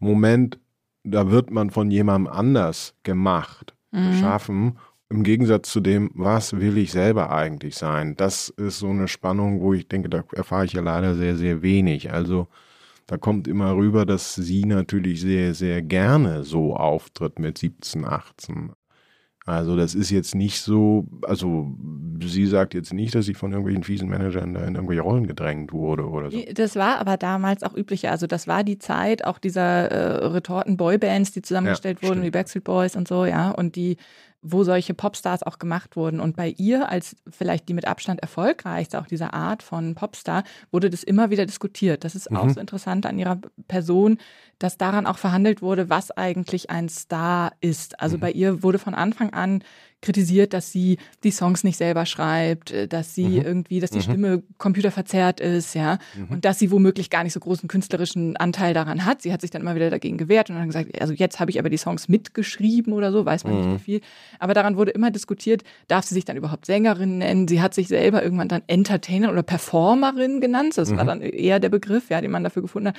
Moment, 0.00 0.58
da 1.04 1.30
wird 1.30 1.50
man 1.50 1.70
von 1.70 1.90
jemandem 1.90 2.32
anders 2.32 2.94
gemacht 3.04 3.74
mhm. 3.90 4.10
geschaffen. 4.10 4.78
Im 5.10 5.22
Gegensatz 5.22 5.70
zu 5.72 5.80
dem, 5.80 6.10
was 6.14 6.52
will 6.52 6.76
ich 6.76 6.92
selber 6.92 7.30
eigentlich 7.30 7.76
sein? 7.76 8.14
Das 8.16 8.50
ist 8.50 8.78
so 8.78 8.90
eine 8.90 9.08
Spannung, 9.08 9.60
wo 9.60 9.72
ich 9.72 9.88
denke, 9.88 10.10
da 10.10 10.22
erfahre 10.34 10.66
ich 10.66 10.72
ja 10.74 10.82
leider 10.82 11.14
sehr, 11.14 11.36
sehr 11.36 11.62
wenig. 11.62 12.12
Also 12.12 12.48
da 13.06 13.16
kommt 13.16 13.48
immer 13.48 13.74
rüber, 13.74 14.04
dass 14.04 14.34
sie 14.34 14.66
natürlich 14.66 15.22
sehr, 15.22 15.54
sehr 15.54 15.80
gerne 15.80 16.44
so 16.44 16.76
auftritt 16.76 17.38
mit 17.38 17.56
17, 17.56 18.04
18. 18.04 18.72
Also 19.48 19.76
das 19.76 19.94
ist 19.94 20.10
jetzt 20.10 20.34
nicht 20.34 20.60
so, 20.60 21.06
also 21.22 21.72
sie 22.22 22.46
sagt 22.46 22.74
jetzt 22.74 22.92
nicht, 22.92 23.14
dass 23.14 23.24
sie 23.24 23.32
von 23.32 23.50
irgendwelchen 23.52 23.82
fiesen 23.82 24.06
Managern 24.06 24.52
da 24.52 24.60
in 24.60 24.74
irgendwelche 24.74 25.00
Rollen 25.00 25.26
gedrängt 25.26 25.72
wurde 25.72 26.06
oder 26.06 26.30
so. 26.30 26.38
Das 26.52 26.76
war 26.76 26.98
aber 26.98 27.16
damals 27.16 27.62
auch 27.62 27.74
üblicher. 27.74 28.10
Also 28.10 28.26
das 28.26 28.46
war 28.46 28.62
die 28.62 28.78
Zeit 28.78 29.24
auch 29.24 29.38
dieser 29.38 29.90
äh, 29.90 30.26
Retorten-Boybands, 30.26 31.32
die 31.32 31.40
zusammengestellt 31.40 31.98
ja, 32.02 32.08
wurden, 32.08 32.22
wie 32.24 32.30
Backstreet 32.30 32.64
Boys 32.64 32.94
und 32.94 33.08
so, 33.08 33.24
ja. 33.24 33.50
Und 33.50 33.74
die 33.76 33.96
wo 34.42 34.62
solche 34.62 34.94
Popstars 34.94 35.42
auch 35.42 35.58
gemacht 35.58 35.96
wurden. 35.96 36.20
Und 36.20 36.36
bei 36.36 36.54
ihr, 36.56 36.88
als 36.88 37.16
vielleicht 37.28 37.68
die 37.68 37.74
mit 37.74 37.86
Abstand 37.86 38.20
erfolgreichste 38.20 39.00
auch 39.00 39.06
dieser 39.06 39.34
Art 39.34 39.62
von 39.62 39.94
Popstar, 39.94 40.44
wurde 40.70 40.90
das 40.90 41.02
immer 41.02 41.30
wieder 41.30 41.44
diskutiert. 41.44 42.04
Das 42.04 42.14
ist 42.14 42.30
mhm. 42.30 42.36
auch 42.36 42.48
so 42.50 42.60
interessant 42.60 43.04
an 43.06 43.18
ihrer 43.18 43.38
Person, 43.66 44.18
dass 44.58 44.78
daran 44.78 45.06
auch 45.06 45.18
verhandelt 45.18 45.60
wurde, 45.60 45.90
was 45.90 46.10
eigentlich 46.10 46.70
ein 46.70 46.88
Star 46.88 47.52
ist. 47.60 48.00
Also 48.00 48.16
mhm. 48.16 48.20
bei 48.20 48.32
ihr 48.32 48.62
wurde 48.62 48.78
von 48.78 48.94
Anfang 48.94 49.32
an 49.32 49.64
kritisiert, 50.00 50.52
dass 50.52 50.70
sie 50.70 50.98
die 51.24 51.30
Songs 51.30 51.64
nicht 51.64 51.76
selber 51.76 52.06
schreibt, 52.06 52.70
äh, 52.70 52.86
dass 52.86 53.14
sie 53.14 53.26
mhm. 53.26 53.42
irgendwie, 53.42 53.80
dass 53.80 53.90
die 53.90 53.98
mhm. 53.98 54.02
Stimme 54.02 54.42
computerverzerrt 54.58 55.40
ist, 55.40 55.74
ja, 55.74 55.98
mhm. 56.16 56.28
und 56.30 56.44
dass 56.44 56.58
sie 56.58 56.70
womöglich 56.70 57.10
gar 57.10 57.24
nicht 57.24 57.32
so 57.32 57.40
großen 57.40 57.68
künstlerischen 57.68 58.36
Anteil 58.36 58.74
daran 58.74 59.04
hat. 59.04 59.22
Sie 59.22 59.32
hat 59.32 59.40
sich 59.40 59.50
dann 59.50 59.62
immer 59.62 59.74
wieder 59.74 59.90
dagegen 59.90 60.16
gewehrt 60.16 60.50
und 60.50 60.56
dann 60.56 60.66
gesagt, 60.66 61.00
also 61.00 61.12
jetzt 61.12 61.40
habe 61.40 61.50
ich 61.50 61.58
aber 61.58 61.70
die 61.70 61.76
Songs 61.76 62.08
mitgeschrieben 62.08 62.92
oder 62.92 63.10
so, 63.10 63.24
weiß 63.24 63.44
man 63.44 63.56
nicht 63.56 63.66
wie 63.66 63.72
mhm. 63.72 63.78
viel. 63.78 64.00
Aber 64.38 64.54
daran 64.54 64.76
wurde 64.76 64.92
immer 64.92 65.10
diskutiert, 65.10 65.64
darf 65.88 66.04
sie 66.04 66.14
sich 66.14 66.24
dann 66.24 66.36
überhaupt 66.36 66.66
Sängerin 66.66 67.18
nennen? 67.18 67.48
Sie 67.48 67.60
hat 67.60 67.74
sich 67.74 67.88
selber 67.88 68.22
irgendwann 68.22 68.48
dann 68.48 68.62
Entertainer 68.66 69.30
oder 69.32 69.42
Performerin 69.42 70.40
genannt. 70.40 70.74
Das 70.76 70.94
war 70.94 71.02
mhm. 71.02 71.08
dann 71.08 71.20
eher 71.22 71.58
der 71.58 71.70
Begriff, 71.70 72.10
ja, 72.10 72.20
den 72.20 72.30
man 72.30 72.44
dafür 72.44 72.62
gefunden 72.62 72.88
hat. 72.88 72.96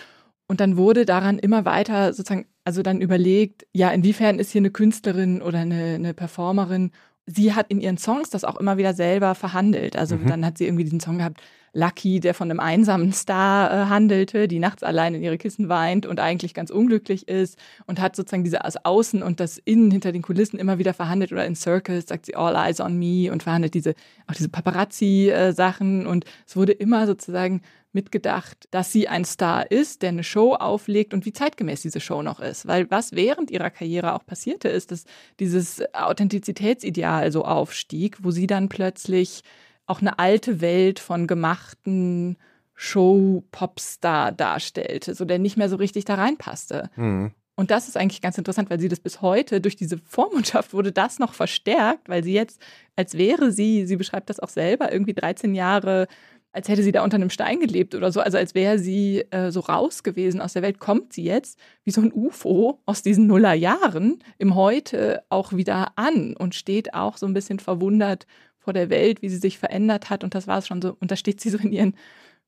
Und 0.49 0.59
dann 0.59 0.77
wurde 0.77 1.05
daran 1.05 1.37
immer 1.37 1.63
weiter 1.63 2.11
sozusagen, 2.11 2.47
also 2.63 2.81
dann 2.81 3.01
überlegt, 3.01 3.67
ja, 3.71 3.91
inwiefern 3.91 4.39
ist 4.39 4.51
hier 4.51 4.61
eine 4.61 4.71
Künstlerin 4.71 5.43
oder 5.43 5.59
eine, 5.59 5.93
eine 5.93 6.15
Performerin. 6.15 6.89
Sie 7.27 7.53
hat 7.53 7.67
in 7.69 7.79
ihren 7.79 7.99
Songs 7.99 8.31
das 8.31 8.43
auch 8.43 8.55
immer 8.55 8.77
wieder 8.77 8.95
selber 8.95 9.35
verhandelt. 9.35 9.95
Also 9.95 10.15
mhm. 10.15 10.25
dann 10.25 10.43
hat 10.43 10.57
sie 10.57 10.65
irgendwie 10.65 10.85
diesen 10.85 10.99
Song 10.99 11.19
gehabt, 11.19 11.39
Lucky, 11.73 12.19
der 12.19 12.33
von 12.33 12.49
einem 12.49 12.59
einsamen 12.59 13.13
Star 13.13 13.71
äh, 13.71 13.85
handelte, 13.89 14.47
die 14.47 14.57
nachts 14.57 14.81
allein 14.81 15.13
in 15.13 15.21
ihre 15.21 15.37
Kissen 15.37 15.69
weint 15.69 16.07
und 16.07 16.19
eigentlich 16.19 16.55
ganz 16.55 16.71
unglücklich 16.71 17.27
ist 17.27 17.59
und 17.85 18.01
hat 18.01 18.15
sozusagen 18.15 18.43
diese 18.43 18.57
das 18.57 18.83
Außen 18.83 19.21
und 19.21 19.39
das 19.39 19.59
Innen 19.59 19.91
hinter 19.91 20.11
den 20.11 20.23
Kulissen 20.23 20.57
immer 20.57 20.79
wieder 20.79 20.95
verhandelt 20.95 21.31
oder 21.31 21.45
in 21.45 21.55
Circles 21.55 22.07
sagt 22.07 22.25
sie 22.25 22.35
All 22.35 22.55
Eyes 22.55 22.81
on 22.81 22.97
Me 22.97 23.31
und 23.31 23.43
verhandelt 23.43 23.75
diese 23.75 23.93
auch 24.27 24.33
diese 24.33 24.49
Paparazzi-Sachen 24.49 26.07
und 26.07 26.25
es 26.47 26.55
wurde 26.55 26.71
immer 26.71 27.05
sozusagen 27.05 27.61
mitgedacht, 27.91 28.67
dass 28.71 28.91
sie 28.91 29.07
ein 29.07 29.25
Star 29.25 29.71
ist, 29.71 30.01
der 30.01 30.09
eine 30.09 30.23
Show 30.23 30.53
auflegt 30.53 31.13
und 31.13 31.25
wie 31.25 31.33
zeitgemäß 31.33 31.81
diese 31.81 31.99
Show 31.99 32.21
noch 32.21 32.39
ist. 32.39 32.67
Weil 32.67 32.89
was 32.91 33.13
während 33.13 33.51
ihrer 33.51 33.69
Karriere 33.69 34.13
auch 34.13 34.25
passierte, 34.25 34.69
ist, 34.69 34.91
dass 34.91 35.05
dieses 35.39 35.81
Authentizitätsideal 35.93 37.31
so 37.31 37.45
aufstieg, 37.45 38.17
wo 38.23 38.31
sie 38.31 38.47
dann 38.47 38.69
plötzlich 38.69 39.41
auch 39.85 40.01
eine 40.01 40.19
alte 40.19 40.61
Welt 40.61 40.99
von 40.99 41.25
gemachten 41.25 42.37
Show-Popstar 42.75 44.31
darstellte, 44.31 45.15
so 45.15 45.25
der 45.25 45.39
nicht 45.39 45.57
mehr 45.57 45.67
so 45.67 45.75
richtig 45.75 46.05
da 46.05 46.15
reinpasste. 46.15 46.89
Mhm. 46.95 47.31
Und 47.55 47.71
das 47.71 47.89
ist 47.89 47.97
eigentlich 47.97 48.21
ganz 48.21 48.37
interessant, 48.37 48.69
weil 48.69 48.79
sie 48.79 48.87
das 48.87 49.01
bis 49.01 49.21
heute 49.21 49.59
durch 49.59 49.75
diese 49.75 49.97
Vormundschaft 49.97 50.73
wurde 50.73 50.93
das 50.93 51.19
noch 51.19 51.33
verstärkt, 51.33 52.07
weil 52.07 52.23
sie 52.23 52.31
jetzt, 52.31 52.61
als 52.95 53.17
wäre 53.17 53.51
sie, 53.51 53.85
sie 53.85 53.97
beschreibt 53.97 54.29
das 54.29 54.39
auch 54.39 54.47
selber, 54.47 54.93
irgendwie 54.93 55.13
13 55.13 55.53
Jahre 55.53 56.07
als 56.51 56.67
hätte 56.67 56.83
sie 56.83 56.91
da 56.91 57.03
unter 57.03 57.15
einem 57.15 57.29
Stein 57.29 57.59
gelebt 57.59 57.93
oder 57.93 58.11
so, 58.11 58.21
also 58.21 58.37
als 58.37 58.55
wäre 58.55 58.79
sie 58.79 59.19
äh, 59.29 59.51
so 59.51 59.59
raus 59.59 60.03
gewesen 60.03 60.41
aus 60.41 60.53
der 60.53 60.63
Welt, 60.63 60.79
kommt 60.79 61.13
sie 61.13 61.23
jetzt 61.23 61.59
wie 61.83 61.91
so 61.91 62.01
ein 62.01 62.11
UFO 62.11 62.79
aus 62.85 63.03
diesen 63.03 63.27
Nullerjahren 63.27 64.19
im 64.37 64.55
Heute 64.55 65.23
auch 65.29 65.53
wieder 65.53 65.93
an 65.95 66.35
und 66.35 66.55
steht 66.55 66.93
auch 66.93 67.17
so 67.17 67.27
ein 67.27 67.33
bisschen 67.33 67.59
verwundert 67.59 68.25
vor 68.57 68.73
der 68.73 68.89
Welt, 68.89 69.21
wie 69.21 69.29
sie 69.29 69.37
sich 69.37 69.59
verändert 69.59 70.09
hat. 70.09 70.23
Und 70.23 70.33
das 70.33 70.47
war 70.47 70.57
es 70.57 70.67
schon 70.67 70.81
so, 70.81 70.95
und 70.99 71.11
da 71.11 71.15
steht 71.15 71.39
sie 71.39 71.49
so 71.49 71.59
in 71.59 71.71
ihren 71.71 71.95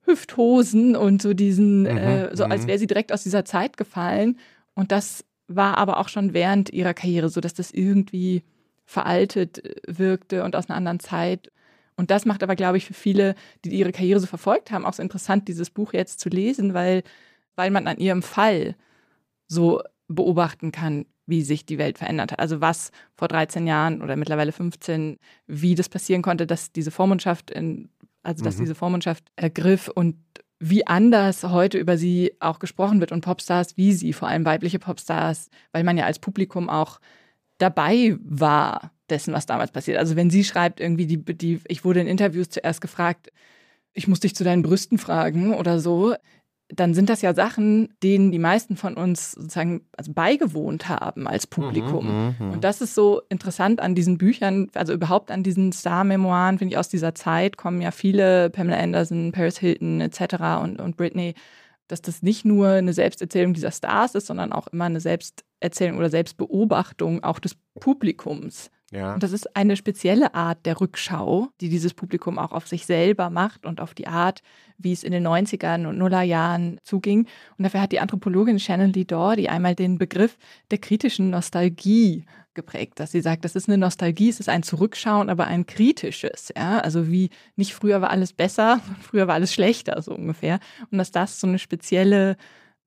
Hüfthosen 0.05 0.95
und 0.95 1.21
so 1.21 1.33
diesen, 1.33 1.81
mhm, 1.81 1.97
äh, 1.97 2.35
so 2.35 2.45
als 2.45 2.63
mhm. 2.63 2.67
wäre 2.67 2.79
sie 2.79 2.87
direkt 2.87 3.13
aus 3.13 3.23
dieser 3.23 3.45
Zeit 3.45 3.77
gefallen. 3.77 4.39
Und 4.73 4.91
das 4.91 5.25
war 5.47 5.77
aber 5.77 5.99
auch 5.99 6.09
schon 6.09 6.33
während 6.33 6.71
ihrer 6.71 6.93
Karriere 6.93 7.29
so, 7.29 7.39
dass 7.39 7.53
das 7.53 7.71
irgendwie 7.71 8.43
veraltet 8.85 9.61
wirkte 9.87 10.43
und 10.43 10.55
aus 10.55 10.69
einer 10.69 10.77
anderen 10.77 10.99
Zeit 10.99 11.51
und 11.95 12.11
das 12.11 12.25
macht 12.25 12.43
aber, 12.43 12.55
glaube 12.55 12.77
ich, 12.77 12.85
für 12.85 12.93
viele, 12.93 13.35
die 13.63 13.69
ihre 13.71 13.91
Karriere 13.91 14.19
so 14.19 14.27
verfolgt 14.27 14.71
haben, 14.71 14.85
auch 14.85 14.93
so 14.93 15.03
interessant, 15.03 15.47
dieses 15.47 15.69
Buch 15.69 15.93
jetzt 15.93 16.19
zu 16.19 16.29
lesen, 16.29 16.73
weil, 16.73 17.03
weil 17.55 17.71
man 17.71 17.87
an 17.87 17.97
ihrem 17.97 18.21
Fall 18.21 18.75
so 19.47 19.81
beobachten 20.07 20.71
kann, 20.71 21.05
wie 21.25 21.41
sich 21.41 21.65
die 21.65 21.77
Welt 21.77 21.97
verändert 21.97 22.31
hat. 22.31 22.39
Also 22.39 22.61
was 22.61 22.91
vor 23.15 23.27
13 23.27 23.67
Jahren 23.67 24.01
oder 24.01 24.15
mittlerweile 24.15 24.51
15, 24.51 25.17
wie 25.47 25.75
das 25.75 25.89
passieren 25.89 26.21
konnte, 26.21 26.47
dass 26.47 26.71
diese 26.71 26.91
Vormundschaft, 26.91 27.51
in, 27.51 27.89
also 28.23 28.43
dass 28.43 28.57
mhm. 28.57 28.61
diese 28.61 28.75
Vormundschaft 28.75 29.31
ergriff 29.35 29.87
und 29.87 30.17
wie 30.59 30.85
anders 30.85 31.43
heute 31.43 31.79
über 31.79 31.97
sie 31.97 32.33
auch 32.39 32.59
gesprochen 32.59 32.99
wird 32.99 33.11
und 33.11 33.21
Popstars 33.21 33.77
wie 33.77 33.93
sie, 33.93 34.13
vor 34.13 34.27
allem 34.27 34.45
weibliche 34.45 34.77
Popstars, 34.77 35.49
weil 35.71 35.83
man 35.83 35.97
ja 35.97 36.05
als 36.05 36.19
Publikum 36.19 36.69
auch 36.69 36.99
dabei 37.57 38.15
war 38.21 38.91
dessen, 39.11 39.33
was 39.33 39.45
damals 39.45 39.71
passiert. 39.71 39.97
Also 39.97 40.15
wenn 40.15 40.29
sie 40.29 40.43
schreibt, 40.43 40.79
irgendwie, 40.79 41.05
die, 41.05 41.17
die, 41.17 41.59
ich 41.67 41.85
wurde 41.85 42.01
in 42.01 42.07
Interviews 42.07 42.49
zuerst 42.49 42.81
gefragt, 42.81 43.31
ich 43.93 44.07
muss 44.07 44.21
dich 44.21 44.35
zu 44.35 44.43
deinen 44.43 44.63
Brüsten 44.63 44.97
fragen 44.97 45.53
oder 45.53 45.79
so, 45.79 46.15
dann 46.73 46.93
sind 46.93 47.09
das 47.09 47.21
ja 47.21 47.33
Sachen, 47.33 47.89
denen 48.01 48.31
die 48.31 48.39
meisten 48.39 48.77
von 48.77 48.95
uns 48.95 49.33
sozusagen 49.33 49.81
also 49.97 50.13
beigewohnt 50.13 50.87
haben 50.89 51.27
als 51.27 51.45
Publikum. 51.45 52.05
Mhm, 52.05 52.35
mhm, 52.39 52.45
mhm. 52.45 52.53
und 52.53 52.63
das 52.63 52.81
ist 52.81 52.95
so 52.95 53.21
interessant 53.29 53.81
an 53.81 53.93
diesen 53.93 54.17
Büchern, 54.17 54.69
also 54.73 54.93
überhaupt 54.93 55.31
an 55.31 55.43
diesen 55.43 55.71
Star-Memoiren, 55.71 56.57
finde 56.57 56.73
ich, 56.73 56.77
aus 56.77 56.89
dieser 56.89 57.13
Zeit 57.13 57.57
kommen 57.57 57.81
ja 57.81 57.91
viele, 57.91 58.49
Pamela 58.49 58.77
Anderson, 58.77 59.31
Paris 59.31 59.57
Hilton 59.57 60.01
etc. 60.01 60.61
und, 60.61 60.79
und 60.79 60.95
Britney, 60.95 61.35
dass 61.91 62.01
das 62.01 62.21
nicht 62.21 62.45
nur 62.45 62.69
eine 62.69 62.93
Selbsterzählung 62.93 63.53
dieser 63.53 63.71
Stars 63.71 64.15
ist, 64.15 64.27
sondern 64.27 64.53
auch 64.53 64.67
immer 64.67 64.85
eine 64.85 64.99
Selbsterzählung 64.99 65.97
oder 65.97 66.09
Selbstbeobachtung 66.09 67.23
auch 67.23 67.39
des 67.39 67.55
Publikums. 67.79 68.71
Ja. 68.91 69.13
Und 69.13 69.23
das 69.23 69.31
ist 69.31 69.55
eine 69.55 69.77
spezielle 69.77 70.35
Art 70.35 70.65
der 70.65 70.81
Rückschau, 70.81 71.47
die 71.61 71.69
dieses 71.69 71.93
Publikum 71.93 72.37
auch 72.37 72.51
auf 72.51 72.67
sich 72.67 72.85
selber 72.85 73.29
macht 73.29 73.65
und 73.65 73.79
auf 73.79 73.93
die 73.93 74.07
Art, 74.07 74.41
wie 74.77 74.91
es 74.91 75.03
in 75.03 75.13
den 75.13 75.25
90ern 75.25 75.87
und 75.87 75.97
Nullerjahren 75.97 76.77
zuging. 76.83 77.25
Und 77.57 77.63
dafür 77.63 77.81
hat 77.81 77.93
die 77.93 78.01
Anthropologin 78.01 78.59
Shannon 78.59 78.91
Lee 78.91 79.05
Dorr, 79.05 79.37
die 79.37 79.47
einmal 79.47 79.75
den 79.75 79.97
Begriff 79.97 80.37
der 80.71 80.79
kritischen 80.79 81.29
Nostalgie 81.29 82.25
geprägt, 82.53 82.99
dass 82.99 83.11
sie 83.11 83.21
sagt, 83.21 83.45
das 83.45 83.55
ist 83.55 83.67
eine 83.67 83.77
Nostalgie, 83.77 84.29
es 84.29 84.39
ist 84.39 84.49
ein 84.49 84.63
Zurückschauen, 84.63 85.29
aber 85.29 85.47
ein 85.47 85.65
kritisches, 85.65 86.51
ja, 86.55 86.79
also 86.79 87.09
wie 87.09 87.29
nicht 87.55 87.73
früher 87.73 88.01
war 88.01 88.09
alles 88.09 88.33
besser, 88.33 88.81
früher 89.01 89.27
war 89.27 89.35
alles 89.35 89.53
schlechter, 89.53 90.01
so 90.01 90.13
ungefähr. 90.13 90.59
Und 90.89 90.97
dass 90.97 91.11
das 91.11 91.39
so 91.39 91.47
eine 91.47 91.59
spezielle 91.59 92.37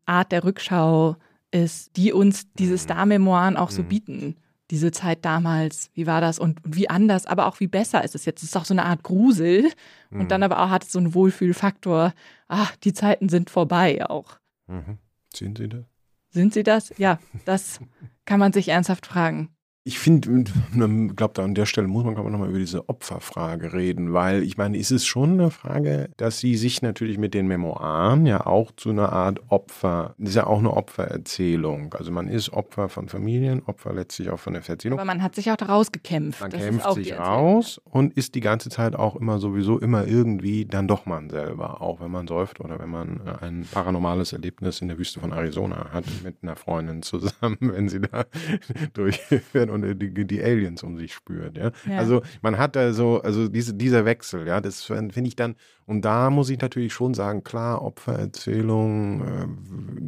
Art 0.07 0.33
der 0.33 0.45
Rückschau 0.45 1.17
ist, 1.51 1.97
die 1.97 2.13
uns 2.13 2.53
diese 2.55 2.77
Star-Memoiren 2.77 3.57
auch 3.57 3.71
so 3.71 3.83
mhm. 3.83 3.89
bieten. 3.89 4.37
Diese 4.71 4.91
Zeit 4.91 5.25
damals, 5.25 5.91
wie 5.95 6.07
war 6.07 6.21
das 6.21 6.39
und 6.39 6.59
wie 6.65 6.89
anders, 6.89 7.27
aber 7.27 7.47
auch 7.47 7.61
wie 7.61 7.67
besser 7.67 8.03
ist 8.03 8.15
es 8.15 8.25
jetzt. 8.25 8.43
Es 8.43 8.51
ist 8.51 8.57
auch 8.57 8.65
so 8.65 8.75
eine 8.75 8.85
Art 8.85 9.03
Grusel 9.03 9.71
und 10.11 10.31
dann 10.31 10.41
mhm. 10.41 10.45
aber 10.45 10.61
auch 10.61 10.71
hat 10.71 10.85
es 10.85 10.93
so 10.93 10.99
einen 10.99 11.15
Wohlfühlfaktor. 11.15 12.15
Ach, 12.49 12.75
die 12.77 12.93
Zeiten 12.93 13.29
sind 13.29 13.51
vorbei 13.51 14.05
auch. 14.09 14.39
Mhm. 14.67 14.99
Sind 15.35 15.59
sie 15.59 15.69
das? 15.69 15.85
Sind 16.31 16.53
sie 16.55 16.63
das? 16.65 16.93
Ja, 16.99 17.19
das 17.45 17.79
kann 18.25 18.41
man 18.41 18.53
sich 18.53 18.69
ernsthaft 18.69 19.07
fragen. 19.07 19.54
Ich 19.87 19.99
finde, 19.99 20.45
ich 20.47 21.17
glaube, 21.17 21.43
an 21.43 21.55
der 21.55 21.67
Stelle 21.67 21.89
muss 21.89 22.05
man 22.05 22.15
nochmal 22.15 22.49
über 22.49 22.59
diese 22.59 22.89
Opferfrage 22.89 23.75
reden, 23.75 24.15
weil 24.15 24.43
ich 24.43 24.57
meine, 24.57 24.79
ist 24.79 24.91
es 24.91 25.05
schon 25.05 25.33
eine 25.33 25.51
Frage, 25.51 26.09
dass 26.17 26.39
sie 26.39 26.57
sich 26.57 26.81
natürlich 26.81 27.19
mit 27.19 27.35
den 27.35 27.49
Memoiren 27.49 28.25
ja 28.25 28.47
auch 28.47 28.73
zu 28.73 28.89
einer 28.89 29.13
Art 29.13 29.43
Opfer, 29.49 30.15
das 30.17 30.31
ist 30.31 30.37
ja 30.37 30.47
auch 30.47 30.61
eine 30.61 30.73
Opfererzählung. 30.73 31.93
Also 31.93 32.13
man 32.13 32.29
ist 32.29 32.51
Opfer 32.55 32.89
von 32.89 33.11
Familien, 33.11 33.63
Opfer 33.67 33.93
letztlich 33.93 34.31
auch 34.31 34.39
von 34.39 34.55
der 34.55 34.67
Erzählung. 34.67 34.99
Aber 34.99 35.07
man 35.07 35.23
hat 35.23 35.35
sich 35.35 35.51
auch 35.51 35.57
daraus 35.57 35.93
gekämpft. 35.93 36.41
Man 36.41 36.51
das 36.51 36.63
kämpft 36.63 36.95
sich 36.95 37.19
raus 37.19 37.79
und 37.85 38.15
ist 38.15 38.35
die 38.35 38.41
ganze 38.41 38.71
Zeit 38.71 38.97
auch 38.97 39.17
immer 39.17 39.39
sowieso 39.39 39.79
immer 39.79 40.07
irgendwie 40.07 40.65
dann 40.65 40.89
doch 40.89 41.05
man 41.05 41.29
selber, 41.29 41.83
auch 41.83 42.01
wenn 42.01 42.11
man 42.11 42.27
säuft 42.27 42.59
oder 42.61 42.79
wenn 42.79 42.89
man 42.89 43.21
ein 43.43 43.67
paranormales 43.71 44.33
Erlebnis 44.33 44.81
in 44.81 44.89
der 44.89 44.97
Wüste 44.97 45.21
von 45.21 45.33
Arizona 45.33 45.91
hat 45.93 46.07
mit 46.23 46.37
einer 46.41 46.57
Freundin 46.57 47.03
zusammen, 47.03 47.59
wenn 47.61 47.91
sie 47.91 48.01
da 48.01 48.25
durchführen 48.95 49.74
und 49.75 49.99
die, 49.99 50.27
die 50.27 50.43
Aliens 50.43 50.83
um 50.83 50.97
sich 50.97 51.13
spürt. 51.13 51.57
Ja? 51.57 51.73
ja? 51.87 51.99
Also 51.99 52.23
man 52.43 52.59
hat 52.59 52.77
da 52.77 52.93
so, 52.93 53.21
also 53.21 53.49
diese, 53.49 53.75
dieser 53.75 54.05
Wechsel, 54.05 54.47
ja, 54.47 54.61
das 54.61 54.83
finde 54.85 55.27
ich 55.27 55.37
dann, 55.37 55.57
und 55.87 56.05
da 56.05 56.31
muss 56.31 56.49
ich 56.49 56.61
natürlich 56.61 56.93
schon 56.93 57.15
sagen, 57.15 57.45
klar, 57.45 57.83
Opfererzählung 57.83 59.23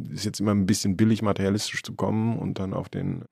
äh, 0.09 0.13
ist 0.13 0.25
jetzt 0.25 0.39
immer 0.39 0.51
ein 0.51 0.65
bisschen 0.65 0.97
billig 0.97 1.21
materialistisch 1.21 1.83
zu 1.83 1.93
kommen 1.93 2.39
und 2.39 2.59
dann 2.59 2.73
auf 2.73 2.89
den 2.89 3.25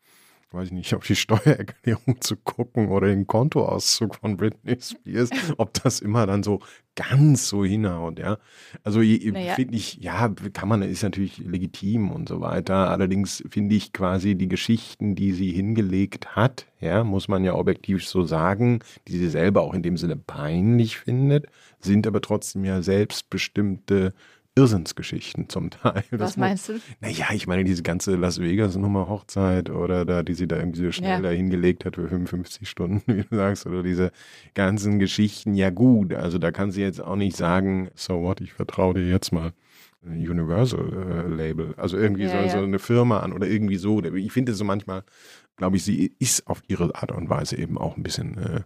weiß 0.51 0.67
ich 0.67 0.73
nicht, 0.73 0.93
auf 0.93 1.05
die 1.05 1.15
Steuererklärung 1.15 2.21
zu 2.21 2.35
gucken 2.37 2.89
oder 2.89 3.07
den 3.07 3.27
Kontoauszug 3.27 4.15
von 4.15 4.37
Britney 4.37 4.77
Spears, 4.79 5.29
ob 5.57 5.73
das 5.73 5.99
immer 5.99 6.25
dann 6.25 6.43
so 6.43 6.59
ganz 6.95 7.49
so 7.49 7.65
hinhaut, 7.65 8.19
ja. 8.19 8.37
Also 8.83 8.99
naja. 9.01 9.55
finde 9.55 9.75
ich, 9.75 9.97
ja, 9.97 10.29
kann 10.53 10.69
man, 10.69 10.81
ist 10.81 11.03
natürlich 11.03 11.39
legitim 11.39 12.09
und 12.09 12.29
so 12.29 12.39
weiter. 12.39 12.89
Allerdings 12.89 13.43
finde 13.49 13.75
ich 13.75 13.91
quasi 13.91 14.35
die 14.35 14.47
Geschichten, 14.47 15.15
die 15.15 15.33
sie 15.33 15.51
hingelegt 15.51 16.35
hat, 16.35 16.67
ja, 16.79 17.03
muss 17.03 17.27
man 17.27 17.43
ja 17.43 17.53
objektiv 17.53 18.07
so 18.07 18.23
sagen, 18.23 18.79
die 19.07 19.17
sie 19.17 19.29
selber 19.29 19.61
auch 19.61 19.73
in 19.73 19.83
dem 19.83 19.97
Sinne 19.97 20.15
peinlich 20.15 20.97
findet, 20.97 21.47
sind 21.79 22.07
aber 22.07 22.21
trotzdem 22.21 22.63
ja 22.63 22.81
selbstbestimmte 22.81 24.13
Irrsinnsgeschichten 24.57 25.49
zum 25.49 25.69
Teil. 25.69 26.03
Was 26.11 26.19
das 26.19 26.37
meinst 26.37 26.69
du? 26.69 26.79
Naja, 27.01 27.27
ich 27.33 27.45
meine, 27.45 27.65
diese 27.65 27.83
ganze 27.83 28.15
Las 28.15 28.39
Vegas-Nummer 28.39 29.09
Hochzeit 29.09 29.69
oder 29.69 30.05
da, 30.05 30.23
die 30.23 30.33
sie 30.33 30.47
da 30.47 30.57
irgendwie 30.57 30.85
so 30.85 30.91
schnell 30.93 31.23
ja. 31.23 31.29
hingelegt 31.29 31.83
hat 31.83 31.95
für 31.95 32.07
55 32.07 32.69
Stunden, 32.69 33.03
wie 33.13 33.23
du 33.23 33.35
sagst, 33.35 33.65
oder 33.65 33.83
diese 33.83 34.11
ganzen 34.53 34.99
Geschichten, 34.99 35.55
ja 35.55 35.71
gut, 35.71 36.13
also 36.13 36.37
da 36.37 36.51
kann 36.51 36.71
sie 36.71 36.81
jetzt 36.81 37.01
auch 37.01 37.17
nicht 37.17 37.35
sagen, 37.35 37.89
so 37.95 38.21
what, 38.21 38.39
ich 38.39 38.53
vertraue 38.53 38.93
dir 38.93 39.09
jetzt 39.09 39.31
mal. 39.31 39.51
Universal 40.07 40.93
äh, 40.93 41.27
Label, 41.33 41.73
also 41.77 41.97
irgendwie 41.97 42.23
ja, 42.23 42.29
so, 42.29 42.37
ja. 42.37 42.49
so, 42.49 42.57
eine 42.59 42.77
Firma 42.77 43.21
an 43.21 43.33
oder 43.33 43.47
irgendwie 43.47 43.77
so. 43.77 44.03
Ich 44.03 44.31
finde 44.31 44.53
so 44.53 44.63
manchmal, 44.63 45.03
glaube 45.57 45.77
ich, 45.77 45.83
sie 45.83 46.13
ist 46.19 46.45
auf 46.45 46.61
ihre 46.67 46.93
Art 46.93 47.11
und 47.11 47.27
Weise 47.29 47.57
eben 47.57 47.77
auch 47.79 47.97
ein 47.97 48.03
bisschen 48.03 48.37
äh, 48.37 48.61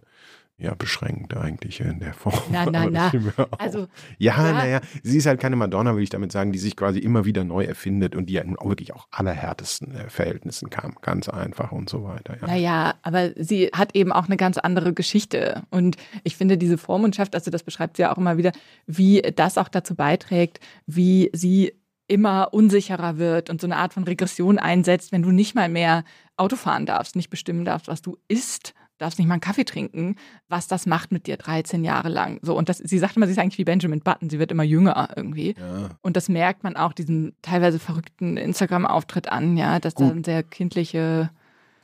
ja 0.60 0.74
beschränkt 0.74 1.36
eigentlich 1.36 1.80
in 1.80 2.00
der 2.00 2.14
Form. 2.14 2.38
Na, 2.50 2.66
na, 2.66 2.86
na. 2.90 3.12
Also, 3.58 3.88
ja, 4.18 4.36
ja. 4.36 4.52
naja, 4.52 4.80
sie 5.02 5.18
ist 5.18 5.26
halt 5.26 5.40
keine 5.40 5.56
Madonna, 5.56 5.96
will 5.96 6.02
ich 6.02 6.10
damit 6.10 6.32
sagen, 6.32 6.52
die 6.52 6.58
sich 6.58 6.76
quasi 6.76 6.98
immer 6.98 7.24
wieder 7.24 7.44
neu 7.44 7.64
erfindet 7.64 8.14
und 8.14 8.26
die 8.26 8.34
ja 8.34 8.42
auch 8.58 8.68
wirklich 8.68 8.94
auch 8.94 9.08
allerhärtesten 9.10 9.94
äh, 9.94 10.10
Verhältnissen 10.10 10.70
kam. 10.70 10.96
Ganz 11.02 11.28
einfach 11.28 11.72
und 11.72 11.88
so 11.88 12.04
weiter. 12.04 12.36
Ja. 12.40 12.46
Naja, 12.46 12.94
aber 13.02 13.30
sie 13.36 13.70
hat 13.72 13.94
eben 13.94 14.12
auch 14.12 14.26
eine 14.26 14.36
ganz 14.36 14.58
andere 14.58 14.92
Geschichte. 14.92 15.62
Und 15.70 15.96
ich 16.24 16.36
finde 16.36 16.58
diese 16.58 16.78
Vormundschaft, 16.78 17.34
also 17.34 17.50
das 17.50 17.62
beschreibt 17.62 17.96
sie 17.96 18.02
ja 18.02 18.12
auch 18.12 18.18
immer 18.18 18.36
wieder, 18.36 18.52
wie 18.86 19.22
das 19.34 19.58
auch 19.58 19.68
dazu 19.68 19.94
beiträgt, 19.94 20.60
wie 20.86 21.30
sie 21.32 21.72
immer 22.06 22.52
unsicherer 22.52 23.18
wird 23.18 23.50
und 23.50 23.60
so 23.60 23.66
eine 23.66 23.76
Art 23.76 23.94
von 23.94 24.02
Regression 24.02 24.58
einsetzt, 24.58 25.12
wenn 25.12 25.22
du 25.22 25.30
nicht 25.30 25.54
mal 25.54 25.68
mehr 25.68 26.04
Auto 26.36 26.56
fahren 26.56 26.84
darfst, 26.84 27.14
nicht 27.14 27.30
bestimmen 27.30 27.64
darfst, 27.64 27.86
was 27.86 28.02
du 28.02 28.18
isst 28.26 28.74
darfst 29.00 29.18
nicht 29.18 29.28
mal 29.28 29.34
einen 29.34 29.40
Kaffee 29.40 29.64
trinken, 29.64 30.16
was 30.48 30.68
das 30.68 30.86
macht 30.86 31.10
mit 31.10 31.26
dir 31.26 31.36
13 31.36 31.84
Jahre 31.84 32.08
lang. 32.08 32.38
So, 32.42 32.56
und 32.56 32.68
das, 32.68 32.78
sie 32.78 32.98
sagt 32.98 33.16
immer, 33.16 33.26
sie 33.26 33.32
ist 33.32 33.38
eigentlich 33.38 33.58
wie 33.58 33.64
Benjamin 33.64 34.00
Button, 34.00 34.30
sie 34.30 34.38
wird 34.38 34.52
immer 34.52 34.62
jünger 34.62 35.08
irgendwie. 35.16 35.54
Ja. 35.58 35.90
Und 36.02 36.16
das 36.16 36.28
merkt 36.28 36.62
man 36.62 36.76
auch 36.76 36.92
diesen 36.92 37.34
teilweise 37.42 37.78
verrückten 37.78 38.36
Instagram-Auftritt 38.36 39.30
an, 39.30 39.56
ja, 39.56 39.80
dass 39.80 39.94
Gut. 39.94 40.08
da 40.08 40.12
ein 40.12 40.24
sehr 40.24 40.42
kindliche. 40.42 41.30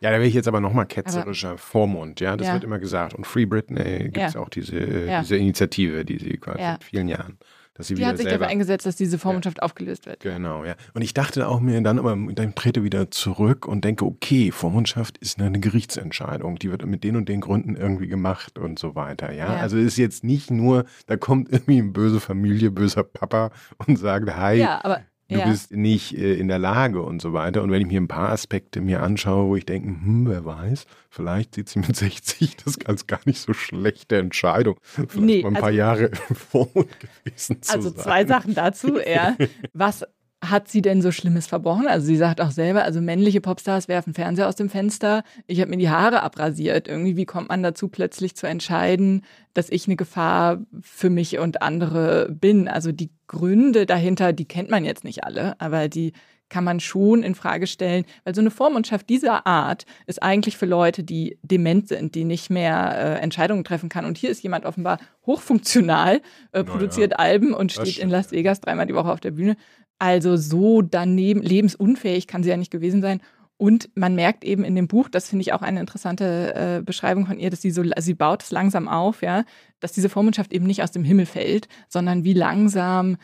Ja, 0.01 0.11
da 0.11 0.21
will 0.21 0.27
ich 0.27 0.35
jetzt 0.35 0.47
aber 0.47 0.61
nochmal 0.61 0.87
ketzerischer 0.87 1.51
aber, 1.51 1.59
Vormund, 1.59 2.21
ja, 2.21 2.37
das 2.37 2.49
ja. 2.49 2.53
wird 2.53 2.65
immer 2.65 2.79
gesagt. 2.79 3.15
Und 3.15 3.27
Free 3.27 3.47
Britney 3.47 4.11
gibt 4.11 4.19
es 4.19 4.35
ja. 4.35 4.41
auch 4.41 4.51
diese, 4.51 4.77
äh, 4.77 5.21
diese 5.21 5.37
Initiative, 5.37 6.05
die 6.05 6.19
sie 6.19 6.37
quasi 6.37 6.59
seit 6.59 6.85
vielen 6.85 7.09
Jahren 7.09 7.39
dass 7.77 7.89
sie 7.89 7.95
die 7.95 7.99
wieder 8.01 8.09
hat 8.09 8.17
sich 8.17 8.25
selber, 8.25 8.41
dafür 8.41 8.53
eingesetzt, 8.53 8.87
dass 8.87 8.97
diese 8.97 9.19
Vormundschaft 9.19 9.59
ja, 9.59 9.63
aufgelöst 9.63 10.07
wird. 10.07 10.21
Genau, 10.21 10.65
ja. 10.65 10.75
Und 10.95 11.03
ich 11.03 11.15
dachte 11.15 11.49
auch 11.49 11.61
mir 11.61 11.81
dann 11.83 11.99
immer, 11.99 12.17
dann 12.33 12.55
trete 12.55 12.83
wieder 12.83 13.11
zurück 13.11 13.67
und 13.67 13.85
denke, 13.85 14.05
okay, 14.05 14.51
Vormundschaft 14.51 15.19
ist 15.19 15.41
eine 15.41 15.61
Gerichtsentscheidung, 15.61 16.59
die 16.59 16.71
wird 16.71 16.85
mit 16.87 17.05
den 17.05 17.17
und 17.17 17.29
den 17.29 17.41
Gründen 17.41 17.77
irgendwie 17.77 18.09
gemacht 18.09 18.59
und 18.59 18.79
so 18.79 18.95
weiter, 18.95 19.33
ja. 19.33 19.55
ja. 19.55 19.61
Also 19.61 19.77
ist 19.77 19.97
jetzt 19.97 20.25
nicht 20.25 20.51
nur, 20.51 20.85
da 21.07 21.17
kommt 21.17 21.51
irgendwie 21.51 21.79
eine 21.79 21.91
böse 21.91 22.21
Familie, 22.21 22.71
böser 22.71 23.05
Papa 23.05 23.51
und 23.87 23.99
sagt, 23.99 24.35
hi, 24.37 24.57
ja, 24.57 24.81
aber 24.83 25.03
du 25.29 25.39
ja. 25.39 25.49
bist 25.49 25.73
nicht 25.73 26.17
äh, 26.17 26.35
in 26.35 26.49
der 26.49 26.59
Lage 26.59 27.03
und 27.03 27.21
so 27.21 27.33
weiter. 27.33 27.63
Und 27.63 27.71
wenn 27.71 27.83
ich 27.83 27.89
mir 27.89 28.01
ein 28.01 28.09
paar 28.09 28.31
Aspekte 28.31 28.81
mir 28.81 29.03
anschaue, 29.03 29.49
wo 29.49 29.57
ich 29.57 29.67
denke, 29.67 29.89
hm, 29.89 30.27
wer 30.29 30.45
weiß, 30.45 30.87
vielleicht 31.11 31.55
sieht 31.55 31.69
sie 31.69 31.81
mit 31.81 31.97
60 31.97 32.57
das 32.65 32.79
als 32.87 33.07
gar 33.07 33.21
nicht 33.25 33.41
so 33.41 33.53
schlechte 33.53 34.19
Entscheidung. 34.19 34.79
Vielleicht 34.83 35.17
nee, 35.17 35.43
mal 35.43 35.49
ein 35.49 35.55
paar 35.55 35.65
also, 35.65 35.79
Jahre 35.79 36.11
vor 36.35 36.69
gewesen 37.25 37.63
zu 37.63 37.75
Also 37.75 37.91
zwei 37.91 38.25
Sachen 38.25 38.55
dazu. 38.55 38.99
Ja. 38.99 39.37
Was 39.73 40.05
hat 40.45 40.69
sie 40.69 40.83
denn 40.83 41.03
so 41.03 41.11
Schlimmes 41.11 41.47
verbrochen? 41.47 41.89
Also 41.89 42.07
sie 42.07 42.17
sagt 42.17 42.41
auch 42.41 42.51
selber, 42.51 42.85
also 42.85 43.01
männliche 43.01 43.41
Popstars 43.41 43.89
werfen 43.89 44.15
Fernseher 44.15 44.49
aus 44.49 44.57
dem 44.57 44.69
Fenster. 44.69 45.23
Ich 45.47 45.61
habe 45.61 45.71
mir 45.71 45.79
die 45.79 45.89
Haare 45.89 46.23
abrasiert. 46.23 46.89
Irgendwie, 46.89 47.17
wie 47.17 47.25
kommt 47.25 47.49
man 47.49 47.63
dazu, 47.63 47.89
plötzlich 47.89 48.37
zu 48.37 48.47
entscheiden, 48.47 49.23
dass 49.55 49.71
ich 49.71 49.87
eine 49.87 49.97
Gefahr 49.97 50.59
für 50.81 51.11
mich 51.11 51.39
und 51.39 51.63
andere 51.63 52.29
bin? 52.31 52.69
Also 52.69 52.93
die 52.93 53.11
Gründe 53.27 53.87
dahinter, 53.87 54.33
die 54.33 54.47
kennt 54.47 54.71
man 54.71 54.85
jetzt 54.85 55.05
nicht 55.05 55.25
alle, 55.25 55.59
aber 55.61 55.89
die 55.89 56.13
kann 56.49 56.65
man 56.65 56.81
schon 56.81 57.23
in 57.23 57.35
Frage 57.35 57.67
stellen, 57.67 58.05
weil 58.25 58.35
so 58.35 58.41
eine 58.41 58.51
Vormundschaft 58.51 59.09
dieser 59.09 59.47
Art 59.47 59.85
ist 60.07 60.23
eigentlich 60.23 60.57
für 60.57 60.67
Leute, 60.67 61.03
die 61.03 61.39
dement 61.43 61.89
sind, 61.89 62.15
die 62.15 62.25
nicht 62.25 62.51
mehr 62.51 62.95
äh, 62.97 63.21
Entscheidungen 63.21 63.65
treffen 63.65 63.89
kann. 63.89 64.05
Und 64.05 64.17
hier 64.17 64.31
ist 64.31 64.43
jemand 64.43 64.65
offenbar 64.65 64.99
hochfunktional, 65.27 66.21
äh, 66.53 66.63
produziert 66.63 67.13
ja, 67.13 67.19
Alben 67.19 67.53
und 67.53 67.73
steht 67.73 67.99
in 67.99 68.11
Las 68.11 68.31
Vegas 68.31 68.61
dreimal 68.61 68.87
die 68.87 68.95
Woche 68.95 69.11
auf 69.11 69.21
der 69.21 69.33
Bühne. 69.33 69.57
Also 69.99 70.37
so 70.37 70.83
daneben, 70.83 71.43
lebensunfähig 71.43 72.27
kann 72.27 72.43
sie 72.43 72.51
ja 72.51 72.57
nicht 72.57 72.71
gewesen 72.71 73.01
sein. 73.01 73.21
Und 73.59 73.89
man 73.95 74.15
merkt 74.15 74.45
eben 74.45 74.65
in 74.65 74.75
dem 74.75 74.87
Buch, 74.87 75.09
das 75.09 75.31
finde 75.31 75.41
ich 75.43 75.55
auch 75.55 75.63
eine 75.63 75.81
interessante 75.81 76.55
äh, 76.55 76.83
Beschreibung 76.83 77.27
von 77.27 77.39
ihr, 77.39 77.49
dass 77.49 77.63
sie 77.63 77.71
so, 77.71 77.83
sie 77.99 78.15
baut 78.15 78.43
es 78.43 78.51
langsam 78.51 78.87
auf, 78.87 79.23
ja, 79.23 79.45
dass 79.81 79.93
diese 79.93 80.11
Vormundschaft 80.11 80.53
eben 80.53 80.67
nicht 80.67 80.83
aus 80.83 80.91
dem 80.91 81.05
Himmel 81.05 81.25
fällt, 81.25 81.69
sondern 81.89 82.25
wie 82.25 82.35
langsam 82.35 83.17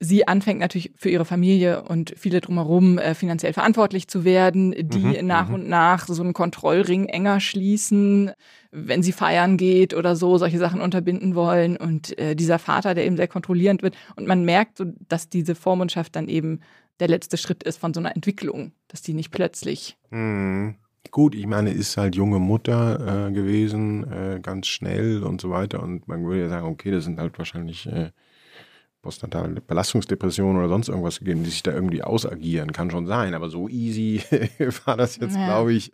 sie 0.00 0.28
anfängt 0.28 0.60
natürlich 0.60 0.92
für 0.96 1.10
ihre 1.10 1.24
Familie 1.24 1.82
und 1.82 2.14
viele 2.16 2.40
drumherum 2.40 2.98
äh, 2.98 3.14
finanziell 3.14 3.52
verantwortlich 3.52 4.08
zu 4.08 4.24
werden, 4.24 4.72
die 4.76 4.98
mhm, 4.98 5.26
nach 5.26 5.48
mhm. 5.48 5.54
und 5.54 5.68
nach 5.68 6.06
so 6.06 6.22
einen 6.22 6.34
Kontrollring 6.34 7.06
enger 7.06 7.40
schließen, 7.40 8.30
wenn 8.70 9.02
sie 9.02 9.12
feiern 9.12 9.56
geht 9.56 9.94
oder 9.94 10.14
so, 10.14 10.38
solche 10.38 10.58
Sachen 10.58 10.80
unterbinden 10.80 11.34
wollen 11.34 11.76
und 11.76 12.16
äh, 12.18 12.36
dieser 12.36 12.58
Vater, 12.58 12.94
der 12.94 13.06
eben 13.06 13.16
sehr 13.16 13.28
kontrollierend 13.28 13.82
wird 13.82 13.96
und 14.16 14.26
man 14.26 14.44
merkt 14.44 14.78
so, 14.78 14.84
dass 15.08 15.28
diese 15.28 15.54
Vormundschaft 15.54 16.14
dann 16.14 16.28
eben 16.28 16.60
der 17.00 17.08
letzte 17.08 17.36
Schritt 17.36 17.62
ist 17.62 17.78
von 17.78 17.94
so 17.94 18.00
einer 18.00 18.14
Entwicklung, 18.14 18.72
dass 18.88 19.02
die 19.02 19.14
nicht 19.14 19.30
plötzlich 19.30 19.96
mhm. 20.10 20.76
Gut, 21.10 21.34
ich 21.34 21.46
meine, 21.46 21.70
ist 21.70 21.96
halt 21.96 22.16
junge 22.16 22.38
Mutter 22.38 23.28
äh, 23.28 23.32
gewesen, 23.32 24.10
äh, 24.12 24.40
ganz 24.42 24.66
schnell 24.66 25.22
und 25.22 25.40
so 25.40 25.48
weiter. 25.48 25.82
Und 25.82 26.06
man 26.06 26.26
würde 26.26 26.42
ja 26.42 26.48
sagen, 26.50 26.66
okay, 26.66 26.90
das 26.90 27.04
sind 27.04 27.18
halt 27.18 27.38
wahrscheinlich 27.38 27.86
äh, 27.86 28.10
postnatale 29.08 29.62
Belastungsdepression 29.62 30.58
oder 30.58 30.68
sonst 30.68 30.88
irgendwas 30.88 31.20
gegeben, 31.20 31.42
die 31.42 31.48
sich 31.48 31.62
da 31.62 31.72
irgendwie 31.72 32.02
ausagieren. 32.02 32.72
Kann 32.72 32.90
schon 32.90 33.06
sein, 33.06 33.32
aber 33.32 33.48
so 33.48 33.66
easy 33.66 34.20
war 34.84 34.98
das 34.98 35.16
jetzt, 35.16 35.34
ja. 35.34 35.46
glaube 35.46 35.72
ich, 35.72 35.92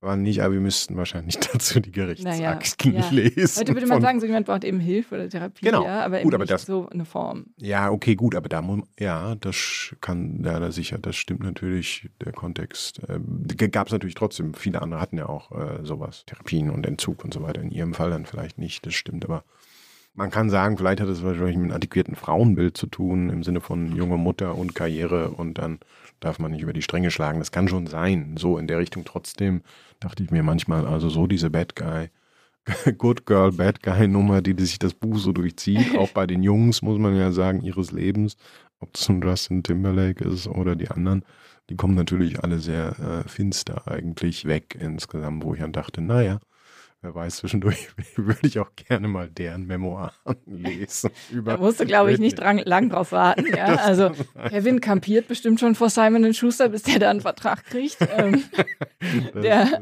aber 0.00 0.14
nicht, 0.16 0.40
aber 0.42 0.54
wir 0.54 0.60
müssten 0.60 0.96
wahrscheinlich 0.96 1.38
dazu 1.52 1.80
die 1.80 1.90
Gerichtsakten 1.90 2.92
naja, 2.92 3.04
ja. 3.04 3.10
lesen. 3.10 3.58
Heute 3.58 3.74
würde 3.74 3.88
man 3.88 4.00
sagen, 4.00 4.20
so 4.20 4.26
jemand 4.26 4.46
braucht 4.46 4.62
eben 4.62 4.78
Hilfe 4.78 5.16
oder 5.16 5.28
Therapie, 5.28 5.64
genau. 5.64 5.84
ja, 5.84 6.04
aber 6.04 6.20
gut, 6.20 6.34
aber 6.34 6.44
nicht 6.44 6.52
das, 6.52 6.66
so 6.66 6.88
eine 6.88 7.04
Form. 7.04 7.46
Ja, 7.56 7.90
okay, 7.90 8.14
gut, 8.14 8.36
aber 8.36 8.48
da 8.48 8.62
muss 8.62 8.84
ja, 8.96 9.34
das 9.34 9.96
kann, 10.00 10.44
ja, 10.44 10.60
da 10.60 10.70
sicher, 10.70 10.98
das 10.98 11.16
stimmt 11.16 11.42
natürlich, 11.42 12.10
der 12.24 12.30
Kontext. 12.30 13.00
Ähm, 13.08 13.44
Gab 13.72 13.88
es 13.88 13.92
natürlich 13.92 14.14
trotzdem, 14.14 14.54
viele 14.54 14.82
andere 14.82 15.00
hatten 15.00 15.18
ja 15.18 15.28
auch 15.28 15.50
äh, 15.50 15.84
sowas, 15.84 16.22
Therapien 16.26 16.70
und 16.70 16.86
Entzug 16.86 17.24
und 17.24 17.34
so 17.34 17.42
weiter. 17.42 17.60
In 17.60 17.72
ihrem 17.72 17.92
Fall 17.92 18.10
dann 18.10 18.24
vielleicht 18.24 18.56
nicht, 18.56 18.86
das 18.86 18.94
stimmt, 18.94 19.24
aber 19.24 19.42
man 20.14 20.30
kann 20.30 20.50
sagen, 20.50 20.76
vielleicht 20.76 21.00
hat 21.00 21.08
es 21.08 21.22
wahrscheinlich 21.22 21.56
mit 21.56 21.64
einem 21.64 21.74
antiquierten 21.74 22.16
Frauenbild 22.16 22.76
zu 22.76 22.86
tun, 22.86 23.30
im 23.30 23.42
Sinne 23.42 23.60
von 23.60 23.96
junge 23.96 24.18
Mutter 24.18 24.56
und 24.56 24.74
Karriere 24.74 25.30
und 25.30 25.58
dann 25.58 25.78
darf 26.20 26.38
man 26.38 26.52
nicht 26.52 26.62
über 26.62 26.72
die 26.72 26.82
Stränge 26.82 27.10
schlagen. 27.10 27.38
Das 27.38 27.50
kann 27.50 27.68
schon 27.68 27.86
sein, 27.86 28.36
so 28.36 28.58
in 28.58 28.66
der 28.66 28.78
Richtung. 28.78 29.04
Trotzdem 29.04 29.62
dachte 30.00 30.22
ich 30.22 30.30
mir 30.30 30.42
manchmal, 30.42 30.86
also 30.86 31.08
so 31.08 31.26
diese 31.26 31.50
Bad 31.50 31.76
Guy, 31.76 32.10
Good 32.98 33.26
Girl, 33.26 33.52
Bad 33.52 33.82
Guy 33.82 34.06
Nummer, 34.06 34.42
die, 34.42 34.54
die 34.54 34.66
sich 34.66 34.78
das 34.78 34.94
Buch 34.94 35.18
so 35.18 35.32
durchzieht, 35.32 35.96
auch 35.98 36.10
bei 36.10 36.26
den 36.26 36.42
Jungs, 36.42 36.82
muss 36.82 36.98
man 36.98 37.16
ja 37.16 37.32
sagen, 37.32 37.62
ihres 37.62 37.90
Lebens, 37.90 38.36
ob 38.80 38.94
es 38.94 39.08
ein 39.08 39.22
Justin 39.22 39.62
Timberlake 39.62 40.24
ist 40.24 40.46
oder 40.46 40.76
die 40.76 40.88
anderen, 40.88 41.24
die 41.70 41.76
kommen 41.76 41.94
natürlich 41.94 42.42
alle 42.42 42.58
sehr 42.58 42.98
äh, 42.98 43.28
finster 43.28 43.88
eigentlich 43.88 44.44
weg 44.44 44.76
insgesamt, 44.78 45.44
wo 45.44 45.54
ich 45.54 45.60
dann 45.60 45.72
dachte, 45.72 46.02
naja, 46.02 46.38
wer 47.02 47.14
weiß, 47.14 47.36
zwischendurch 47.36 47.88
würde 48.16 48.46
ich 48.46 48.58
auch 48.58 48.70
gerne 48.76 49.08
mal 49.08 49.28
deren 49.28 49.66
Memoiren 49.66 50.12
lesen. 50.46 51.10
da 51.44 51.56
musst 51.56 51.80
du, 51.80 51.86
glaube 51.86 52.12
ich, 52.12 52.18
nicht 52.18 52.38
dran, 52.38 52.58
lang 52.58 52.88
drauf 52.88 53.12
warten. 53.12 53.46
Ja? 53.52 53.74
Also 53.74 54.12
Kevin 54.48 54.80
kampiert 54.80 55.28
bestimmt 55.28 55.60
schon 55.60 55.74
vor 55.74 55.90
Simon 55.90 56.32
Schuster, 56.32 56.70
bis 56.70 56.84
der 56.84 56.98
da 56.98 57.10
einen 57.10 57.20
Vertrag 57.20 57.64
kriegt. 57.64 57.98
Ähm, 58.12 58.44
der 59.34 59.80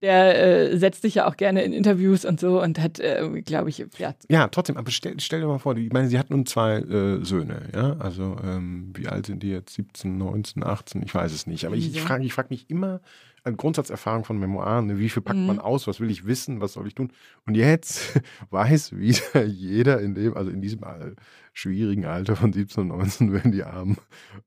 der 0.00 0.70
äh, 0.72 0.78
setzt 0.78 1.02
sich 1.02 1.16
ja 1.16 1.26
auch 1.26 1.36
gerne 1.36 1.62
in 1.64 1.72
Interviews 1.72 2.24
und 2.24 2.38
so 2.38 2.62
und 2.62 2.78
hat, 2.78 3.00
äh, 3.00 3.42
glaube 3.44 3.68
ich, 3.68 3.84
ja. 3.98 4.14
Ja, 4.28 4.48
trotzdem, 4.48 4.76
aber 4.76 4.90
stell, 4.90 5.18
stell, 5.18 5.40
dir 5.40 5.46
mal 5.46 5.58
vor, 5.58 5.76
ich 5.76 5.92
meine, 5.92 6.08
sie 6.08 6.18
hat 6.18 6.30
nun 6.30 6.46
zwei 6.46 6.78
äh, 6.78 7.24
Söhne, 7.24 7.68
ja, 7.74 7.96
also 7.98 8.36
ähm, 8.44 8.92
wie 8.94 9.08
alt 9.08 9.26
sind 9.26 9.42
die 9.42 9.50
jetzt? 9.50 9.74
17, 9.74 10.16
19, 10.16 10.62
18? 10.62 11.02
Ich 11.02 11.14
weiß 11.14 11.32
es 11.32 11.46
nicht, 11.46 11.66
aber 11.66 11.76
ich, 11.76 11.94
ich 11.94 12.00
frage 12.00 12.24
ich 12.24 12.32
frag 12.32 12.50
mich 12.50 12.70
immer, 12.70 13.00
eine 13.44 13.56
Grundsatzerfahrung 13.56 14.24
von 14.24 14.38
Memoiren. 14.38 14.86
Ne? 14.86 14.98
Wie 14.98 15.08
viel 15.08 15.22
packt 15.22 15.38
mhm. 15.38 15.46
man 15.46 15.58
aus? 15.58 15.86
Was 15.86 16.00
will 16.00 16.10
ich 16.10 16.26
wissen? 16.26 16.60
Was 16.60 16.72
soll 16.72 16.86
ich 16.86 16.94
tun? 16.94 17.12
Und 17.46 17.56
jetzt 17.56 18.20
weiß 18.50 18.96
wieder 18.96 19.44
jeder 19.44 20.00
in 20.00 20.14
dem, 20.14 20.36
also 20.36 20.50
in 20.50 20.62
diesem 20.62 20.82
schwierigen 21.54 22.04
Alter 22.04 22.36
von 22.36 22.52
17 22.52 22.82
und 22.82 22.98
19 22.98 23.32
werden 23.32 23.52
die 23.52 23.62
Armen 23.62 23.96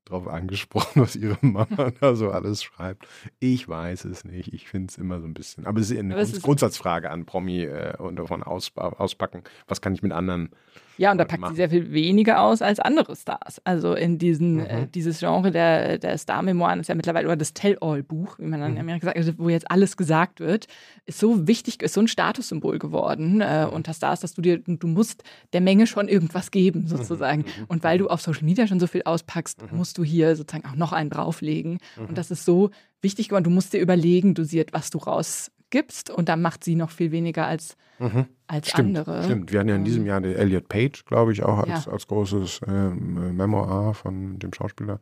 darauf 0.06 0.28
angesprochen, 0.28 1.02
was 1.02 1.16
ihre 1.16 1.38
Mama 1.42 1.92
da 2.02 2.16
so 2.16 2.30
alles 2.30 2.62
schreibt. 2.62 3.08
Ich 3.40 3.68
weiß 3.68 4.06
es 4.06 4.26
nicht. 4.26 4.54
Ich 4.54 4.68
finde 4.68 4.88
es 4.92 4.98
immer 4.98 5.20
so 5.20 5.26
ein 5.26 5.34
bisschen. 5.34 5.66
Aber 5.66 5.80
es 5.80 5.90
ist 5.90 5.98
eine 5.98 6.14
Grund, 6.14 6.42
Grundsatzfrage 6.44 7.10
an 7.10 7.26
Promi 7.26 7.64
äh, 7.64 7.96
und 7.98 8.18
davon 8.18 8.44
aus, 8.44 8.72
auspacken. 8.76 9.44
Was 9.68 9.82
kann 9.82 9.96
ich 9.96 10.04
mit 10.04 10.12
anderen 10.12 10.50
ja, 10.98 11.12
und 11.12 11.20
da 11.20 11.26
packt 11.26 11.42
machen. 11.42 11.54
sie 11.54 11.58
sehr 11.58 11.70
viel 11.70 11.92
weniger 11.92 12.42
aus 12.42 12.62
als 12.62 12.80
andere 12.80 13.16
Stars. 13.16 13.62
Also 13.64 13.94
in 13.94 14.18
diesen, 14.18 14.60
äh, 14.60 14.78
mhm. 14.78 14.84
äh, 14.84 14.88
dieses 14.88 15.20
Genre 15.20 15.52
der, 15.52 16.00
der 16.00 16.18
Star-Memoiren 16.18 16.80
ist 16.80 16.88
ja 16.88 16.96
mittlerweile, 16.96 17.28
oder 17.28 17.36
das 17.36 17.54
Tell-All-Buch, 17.54 18.40
wie 18.40 18.46
man 18.46 18.60
dann 18.60 18.72
mhm. 18.72 18.78
in 18.78 18.82
Amerika 18.82 19.06
sagt, 19.06 19.18
also 19.18 19.34
wo 19.38 19.50
jetzt 19.50 19.70
alles 19.70 19.96
gesagt 19.96 20.40
wird, 20.40 20.68
ist 21.06 21.20
so 21.20 21.48
wichtig, 21.48 21.82
ist 21.84 21.94
so 21.94 22.02
ein 22.02 22.08
Statussymbol 22.08 22.80
geworden 22.80 23.42
äh, 23.42 23.68
mhm. 23.68 23.74
unter 23.74 23.94
Stars, 23.94 24.22
dass 24.22 24.34
du 24.34 24.42
dir, 24.42 24.58
du 24.58 24.88
musst 24.88 25.24
der 25.54 25.62
Menge 25.62 25.86
schon 25.86 26.08
irgendwas 26.08 26.50
geben, 26.50 26.82
mhm. 26.82 26.88
Sozusagen. 26.98 27.42
Mhm. 27.42 27.66
Und 27.68 27.84
weil 27.84 27.98
du 27.98 28.08
auf 28.08 28.22
Social 28.22 28.44
Media 28.44 28.68
schon 28.68 28.80
so 28.80 28.88
viel 28.88 29.04
auspackst, 29.04 29.62
mhm. 29.72 29.78
musst 29.78 29.98
du 29.98 30.04
hier 30.04 30.36
sozusagen 30.36 30.66
auch 30.66 30.76
noch 30.76 30.94
einen 30.94 31.10
drauflegen. 31.10 31.80
Und 31.98 32.18
das 32.18 32.32
ist 32.32 32.46
so 32.46 32.72
wichtig 33.02 33.30
geworden. 33.30 33.44
Du 33.44 33.50
musst 33.50 33.74
dir 33.74 33.80
überlegen, 33.80 34.34
dosiert, 34.34 34.74
was 34.74 34.90
du 34.90 34.98
rausgibst. 34.98 36.10
Und 36.10 36.30
dann 36.30 36.42
macht 36.42 36.64
sie 36.64 36.76
noch 36.76 36.92
viel 36.92 37.12
weniger 37.12 37.48
als 37.48 37.78
mhm 38.00 38.28
als 38.48 38.70
stimmt, 38.70 38.98
andere. 38.98 39.24
Stimmt, 39.24 39.52
wir 39.52 39.60
hatten 39.60 39.70
ja 39.70 39.76
in 39.76 39.84
diesem 39.84 40.04
ähm, 40.04 40.08
Jahr 40.08 40.22
den 40.22 40.36
Elliot 40.36 40.70
Page, 40.70 41.06
glaube 41.06 41.34
ich, 41.34 41.44
auch 41.44 41.60
als, 41.60 41.86
ja. 41.86 41.92
als 41.92 42.08
großes 42.08 42.62
ähm, 42.68 43.36
Memoir 43.36 43.94
von 43.94 44.40
dem 44.40 44.54
Schauspieler. 44.54 45.00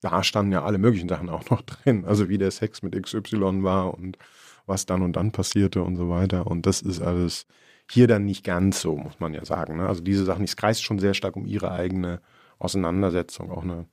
Da 0.00 0.22
standen 0.22 0.52
ja 0.52 0.64
alle 0.64 0.78
möglichen 0.78 1.08
Sachen 1.08 1.28
auch 1.28 1.48
noch 1.50 1.62
drin, 1.62 2.04
also 2.04 2.28
wie 2.28 2.38
der 2.38 2.50
Sex 2.50 2.82
mit 2.82 3.00
XY 3.00 3.62
war 3.62 3.94
und 3.94 4.18
was 4.64 4.86
dann 4.86 5.02
und 5.02 5.14
dann 5.14 5.30
passierte 5.30 5.82
und 5.82 5.96
so 5.96 6.08
weiter. 6.08 6.46
Und 6.46 6.66
das 6.66 6.82
ist 6.82 7.00
alles 7.00 7.46
hier 7.90 8.06
dann 8.06 8.24
nicht 8.24 8.44
ganz 8.44 8.80
so, 8.80 8.96
muss 8.96 9.20
man 9.20 9.34
ja 9.34 9.44
sagen. 9.44 9.76
Ne? 9.76 9.86
Also 9.86 10.02
diese 10.02 10.24
Sachen, 10.24 10.44
es 10.44 10.56
kreist 10.56 10.82
schon 10.82 10.98
sehr 10.98 11.14
stark 11.14 11.36
um 11.36 11.46
ihre 11.46 11.72
eigene 11.72 12.20
Auseinandersetzung, 12.58 13.50
auch 13.50 13.62
eine 13.62 13.86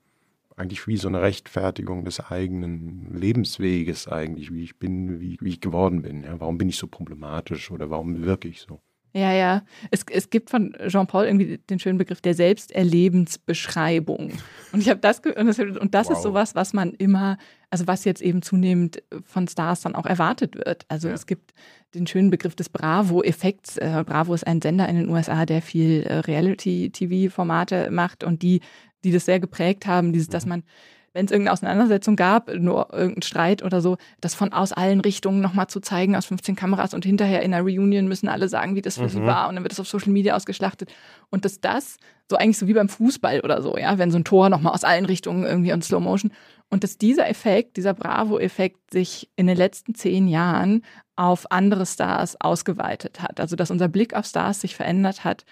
eigentlich 0.55 0.87
wie 0.87 0.97
so 0.97 1.07
eine 1.07 1.21
Rechtfertigung 1.21 2.05
des 2.05 2.19
eigenen 2.19 3.13
Lebensweges 3.13 4.07
eigentlich, 4.07 4.53
wie 4.53 4.63
ich 4.63 4.77
bin, 4.77 5.19
wie, 5.19 5.37
wie 5.41 5.49
ich 5.49 5.61
geworden 5.61 6.01
bin. 6.01 6.23
Ja? 6.23 6.39
Warum 6.39 6.57
bin 6.57 6.69
ich 6.69 6.77
so 6.77 6.87
problematisch 6.87 7.71
oder 7.71 7.89
warum 7.89 8.23
wirke 8.23 8.47
ich 8.47 8.61
so? 8.61 8.79
Ja, 9.15 9.31
ja. 9.31 9.61
Es, 9.91 10.03
es 10.09 10.31
gibt 10.31 10.49
von 10.49 10.75
Jean-Paul 10.87 11.25
irgendwie 11.25 11.59
den 11.69 11.77
schönen 11.79 11.99
Begriff 11.99 12.19
der 12.19 12.33
Selbsterlebensbeschreibung. 12.33 14.31
Und 14.71 14.81
ich 14.81 14.89
habe 14.89 14.99
das, 14.99 15.19
und 15.19 15.45
das, 15.45 15.59
und 15.59 15.93
das 15.93 16.07
wow. 16.09 16.17
ist 16.17 16.23
sowas, 16.23 16.55
was 16.55 16.73
man 16.73 16.93
immer, 16.93 17.37
also 17.69 17.85
was 17.85 18.05
jetzt 18.05 18.23
eben 18.23 18.41
zunehmend 18.41 19.03
von 19.23 19.47
Stars 19.47 19.81
dann 19.81 19.93
auch 19.93 20.07
erwartet 20.07 20.55
wird. 20.55 20.85
Also 20.87 21.09
ja. 21.09 21.13
es 21.13 21.27
gibt 21.27 21.53
den 21.93 22.07
schönen 22.07 22.31
Begriff 22.31 22.55
des 22.55 22.69
Bravo-Effekts. 22.69 23.77
Äh, 23.77 24.03
Bravo 24.03 24.33
ist 24.33 24.47
ein 24.47 24.63
Sender 24.63 24.89
in 24.89 24.95
den 24.95 25.09
USA, 25.09 25.45
der 25.45 25.61
viel 25.61 26.01
äh, 26.01 26.17
Reality-TV-Formate 26.19 27.91
macht 27.91 28.23
und 28.23 28.41
die, 28.41 28.61
die 29.03 29.11
das 29.11 29.25
sehr 29.25 29.39
geprägt 29.39 29.85
haben, 29.85 30.11
dieses, 30.11 30.29
dass 30.29 30.45
mhm. 30.45 30.49
man 30.49 30.63
wenn 31.13 31.25
es 31.25 31.31
irgendeine 31.31 31.53
Auseinandersetzung 31.53 32.15
gab, 32.15 32.53
nur 32.53 32.91
irgendeinen 32.91 33.21
Streit 33.21 33.63
oder 33.63 33.81
so, 33.81 33.97
das 34.19 34.33
von 34.33 34.51
aus 34.51 34.73
allen 34.73 34.99
Richtungen 34.99 35.41
nochmal 35.41 35.67
zu 35.67 35.79
zeigen, 35.79 36.15
aus 36.15 36.25
15 36.25 36.55
Kameras 36.55 36.93
und 36.93 37.05
hinterher 37.05 37.43
in 37.43 37.51
der 37.51 37.61
Reunion 37.61 38.07
müssen 38.07 38.27
alle 38.27 38.49
sagen, 38.49 38.75
wie 38.75 38.81
das 38.81 38.95
für 38.95 39.03
mhm. 39.03 39.09
sie 39.09 39.21
war 39.23 39.47
und 39.47 39.55
dann 39.55 39.63
wird 39.63 39.73
es 39.73 39.79
auf 39.79 39.87
Social 39.87 40.11
Media 40.11 40.35
ausgeschlachtet. 40.35 40.91
Und 41.29 41.45
dass 41.45 41.61
das, 41.61 41.97
so 42.29 42.35
eigentlich 42.35 42.57
so 42.57 42.67
wie 42.67 42.73
beim 42.73 42.89
Fußball 42.89 43.41
oder 43.41 43.61
so, 43.61 43.77
ja, 43.77 43.97
wenn 43.97 44.11
so 44.11 44.17
ein 44.17 44.23
Tor 44.23 44.49
nochmal 44.49 44.73
aus 44.73 44.83
allen 44.83 45.05
Richtungen 45.05 45.45
irgendwie 45.45 45.69
in 45.69 45.81
Slow 45.81 46.03
Motion 46.03 46.31
und 46.69 46.83
dass 46.83 46.97
dieser 46.97 47.29
Effekt, 47.29 47.77
dieser 47.77 47.93
Bravo-Effekt 47.93 48.91
sich 48.91 49.29
in 49.35 49.45
den 49.45 49.57
letzten 49.57 49.93
zehn 49.93 50.27
Jahren 50.27 50.83
auf 51.15 51.51
andere 51.51 51.85
Stars 51.85 52.41
ausgeweitet 52.41 53.21
hat. 53.21 53.39
Also 53.39 53.55
dass 53.55 53.69
unser 53.69 53.87
Blick 53.87 54.15
auf 54.15 54.25
Stars 54.25 54.61
sich 54.61 54.75
verändert 54.75 55.23
hat, 55.23 55.45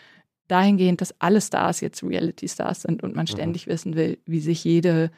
dahingehend, 0.48 1.02
dass 1.02 1.14
alle 1.20 1.40
Stars 1.40 1.82
jetzt 1.82 2.04
Reality-Stars 2.04 2.82
sind 2.82 3.04
und 3.04 3.16
man 3.16 3.24
mhm. 3.24 3.32
ständig 3.32 3.68
mhm. 3.68 3.72
wissen 3.72 3.96
will, 3.96 4.18
wie 4.26 4.40
sich 4.40 4.64
jede 4.64 5.12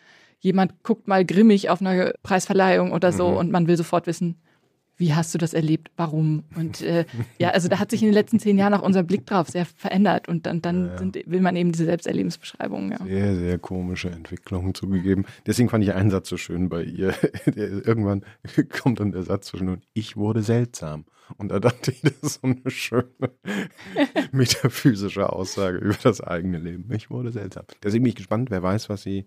jemand 0.44 0.84
guckt 0.84 1.08
mal 1.08 1.26
grimmig 1.26 1.70
auf 1.70 1.82
eine 1.82 2.14
Preisverleihung 2.22 2.92
oder 2.92 3.12
so 3.12 3.32
mhm. 3.32 3.38
und 3.38 3.52
man 3.52 3.68
will 3.68 3.78
sofort 3.78 4.08
wissen, 4.08 4.36
wie 4.98 5.14
hast 5.14 5.34
du 5.34 5.38
das 5.38 5.54
erlebt? 5.54 5.90
Warum? 5.98 6.44
Und 6.56 6.82
äh, 6.82 7.06
ja, 7.40 7.50
also 7.50 7.68
da 7.68 7.80
hat 7.80 7.90
sich 7.90 8.02
in 8.04 8.10
den 8.10 8.14
letzten 8.14 8.40
zehn 8.40 8.58
Jahren 8.58 8.74
auch 8.74 8.84
unser 8.84 9.02
Blick 9.02 9.26
drauf 9.26 9.50
sehr 9.50 9.66
verändert 9.66 10.28
und 10.28 10.46
dann, 10.46 10.62
dann 10.62 10.88
ja, 10.88 10.98
Sind, 10.98 11.18
will 11.26 11.42
man 11.42 11.56
eben 11.56 11.72
diese 11.72 11.86
Selbsterlebensbeschreibungen. 11.86 12.92
Ja. 12.92 13.06
Sehr, 13.06 13.36
sehr 13.36 13.58
komische 13.58 14.12
Entwicklungen 14.12 14.76
zugegeben. 14.76 15.26
Deswegen 15.48 15.70
fand 15.70 15.84
ich 15.84 15.94
einen 15.94 16.12
Satz 16.12 16.30
so 16.30 16.38
schön 16.38 16.70
bei 16.70 16.84
ihr. 16.84 17.16
Irgendwann 17.56 18.24
kommt 18.82 19.00
dann 19.00 19.12
der 19.12 19.24
Satz 19.24 19.48
zwischen 19.48 19.70
und 19.70 19.84
ich 19.94 20.16
wurde 20.16 20.44
seltsam. 20.44 21.06
Und 21.38 21.50
da 21.50 21.60
dachte 21.60 21.92
ich, 21.92 22.02
das 22.04 22.14
ist 22.22 22.42
so 22.42 22.48
eine 22.48 22.70
schöne 22.70 23.32
metaphysische 24.32 25.32
Aussage 25.32 25.78
über 25.78 25.96
das 26.04 26.22
eigene 26.22 26.60
Leben. 26.60 26.92
Ich 26.94 27.10
wurde 27.10 27.32
seltsam. 27.32 27.64
Deswegen 27.82 28.04
bin 28.04 28.10
ich 28.10 28.18
gespannt, 28.18 28.52
wer 28.52 28.62
weiß, 28.62 28.90
was 28.90 29.02
sie 29.02 29.26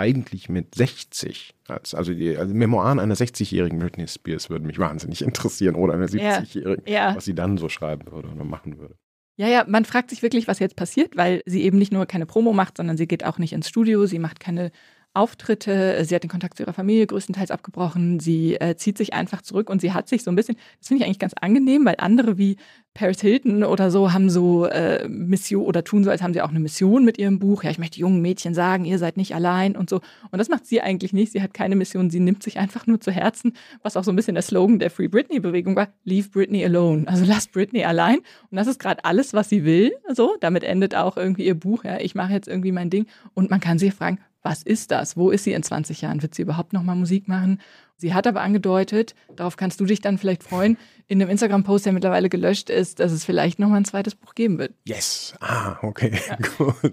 eigentlich 0.00 0.48
mit 0.48 0.74
60, 0.74 1.54
als, 1.68 1.94
also 1.94 2.14
die 2.14 2.36
also 2.36 2.54
Memoiren 2.54 2.98
einer 2.98 3.14
60-jährigen 3.14 3.78
Britney 3.78 4.08
Spears 4.08 4.48
würden 4.48 4.66
mich 4.66 4.78
wahnsinnig 4.78 5.22
interessieren 5.22 5.74
oder 5.74 5.94
einer 5.94 6.06
70-jährigen, 6.06 6.84
ja, 6.86 7.10
ja. 7.10 7.16
was 7.16 7.26
sie 7.26 7.34
dann 7.34 7.58
so 7.58 7.68
schreiben 7.68 8.10
würde 8.10 8.28
oder 8.28 8.44
machen 8.44 8.78
würde. 8.78 8.94
Ja, 9.36 9.48
ja, 9.48 9.64
man 9.66 9.84
fragt 9.84 10.10
sich 10.10 10.22
wirklich, 10.22 10.48
was 10.48 10.58
jetzt 10.58 10.76
passiert, 10.76 11.16
weil 11.16 11.42
sie 11.46 11.62
eben 11.62 11.78
nicht 11.78 11.92
nur 11.92 12.04
keine 12.06 12.26
Promo 12.26 12.52
macht, 12.52 12.76
sondern 12.76 12.96
sie 12.96 13.06
geht 13.06 13.24
auch 13.24 13.38
nicht 13.38 13.52
ins 13.52 13.68
Studio, 13.68 14.04
sie 14.06 14.18
macht 14.18 14.40
keine 14.40 14.70
Auftritte. 15.12 16.04
Sie 16.04 16.14
hat 16.14 16.22
den 16.22 16.30
Kontakt 16.30 16.56
zu 16.56 16.62
ihrer 16.62 16.72
Familie 16.72 17.06
größtenteils 17.06 17.50
abgebrochen. 17.50 18.20
Sie 18.20 18.54
äh, 18.54 18.76
zieht 18.76 18.96
sich 18.96 19.12
einfach 19.12 19.42
zurück 19.42 19.68
und 19.68 19.80
sie 19.80 19.92
hat 19.92 20.08
sich 20.08 20.22
so 20.22 20.30
ein 20.30 20.36
bisschen, 20.36 20.56
das 20.78 20.88
finde 20.88 21.02
ich 21.02 21.06
eigentlich 21.06 21.18
ganz 21.18 21.34
angenehm, 21.34 21.84
weil 21.84 21.96
andere 21.98 22.38
wie 22.38 22.56
Paris 22.94 23.20
Hilton 23.20 23.62
oder 23.64 23.90
so 23.90 24.12
haben 24.12 24.30
so 24.30 24.66
äh, 24.66 25.08
Mission 25.08 25.64
oder 25.64 25.84
tun 25.84 26.02
so, 26.02 26.10
als 26.10 26.22
haben 26.22 26.32
sie 26.32 26.42
auch 26.42 26.50
eine 26.50 26.60
Mission 26.60 27.04
mit 27.04 27.18
ihrem 27.18 27.38
Buch. 27.38 27.62
Ja, 27.62 27.70
ich 27.70 27.78
möchte 27.78 28.00
jungen 28.00 28.20
Mädchen 28.20 28.52
sagen, 28.52 28.84
ihr 28.84 28.98
seid 28.98 29.16
nicht 29.16 29.34
allein 29.34 29.76
und 29.76 29.88
so. 29.88 30.00
Und 30.30 30.38
das 30.38 30.48
macht 30.48 30.66
sie 30.66 30.80
eigentlich 30.80 31.12
nicht. 31.12 31.32
Sie 31.32 31.42
hat 31.42 31.54
keine 31.54 31.76
Mission. 31.76 32.10
Sie 32.10 32.20
nimmt 32.20 32.42
sich 32.42 32.58
einfach 32.58 32.86
nur 32.86 33.00
zu 33.00 33.10
Herzen, 33.12 33.52
was 33.82 33.96
auch 33.96 34.04
so 34.04 34.12
ein 34.12 34.16
bisschen 34.16 34.34
der 34.34 34.42
Slogan 34.42 34.80
der 34.80 34.90
Free 34.90 35.08
Britney-Bewegung 35.08 35.76
war: 35.76 35.88
Leave 36.04 36.28
Britney 36.28 36.64
alone. 36.64 37.06
Also 37.06 37.24
lasst 37.24 37.52
Britney 37.52 37.84
allein. 37.84 38.18
Und 38.50 38.56
das 38.56 38.66
ist 38.66 38.80
gerade 38.80 39.04
alles, 39.04 39.34
was 39.34 39.48
sie 39.48 39.64
will. 39.64 39.92
So, 40.12 40.36
damit 40.40 40.64
endet 40.64 40.94
auch 40.94 41.16
irgendwie 41.16 41.46
ihr 41.46 41.54
Buch. 41.54 41.84
Ja, 41.84 41.98
ich 42.00 42.14
mache 42.14 42.32
jetzt 42.32 42.48
irgendwie 42.48 42.72
mein 42.72 42.90
Ding. 42.90 43.06
Und 43.34 43.50
man 43.50 43.60
kann 43.60 43.78
sich 43.78 43.94
fragen, 43.94 44.18
was 44.42 44.62
ist 44.62 44.90
das? 44.90 45.16
Wo 45.16 45.30
ist 45.30 45.44
sie 45.44 45.52
in 45.52 45.62
20 45.62 46.00
Jahren? 46.00 46.22
Wird 46.22 46.34
sie 46.34 46.42
überhaupt 46.42 46.72
nochmal 46.72 46.96
Musik 46.96 47.28
machen? 47.28 47.60
Sie 47.96 48.14
hat 48.14 48.26
aber 48.26 48.40
angedeutet, 48.40 49.14
darauf 49.36 49.58
kannst 49.58 49.78
du 49.78 49.84
dich 49.84 50.00
dann 50.00 50.16
vielleicht 50.16 50.42
freuen, 50.42 50.78
in 51.06 51.20
einem 51.20 51.30
Instagram-Post, 51.30 51.84
der 51.84 51.92
mittlerweile 51.92 52.30
gelöscht 52.30 52.70
ist, 52.70 52.98
dass 52.98 53.12
es 53.12 53.26
vielleicht 53.26 53.58
nochmal 53.58 53.78
ein 53.78 53.84
zweites 53.84 54.14
Buch 54.14 54.34
geben 54.34 54.58
wird. 54.58 54.72
Yes. 54.84 55.34
Ah, 55.40 55.76
okay. 55.82 56.18
Ja. 56.26 56.36
Gut. 56.56 56.92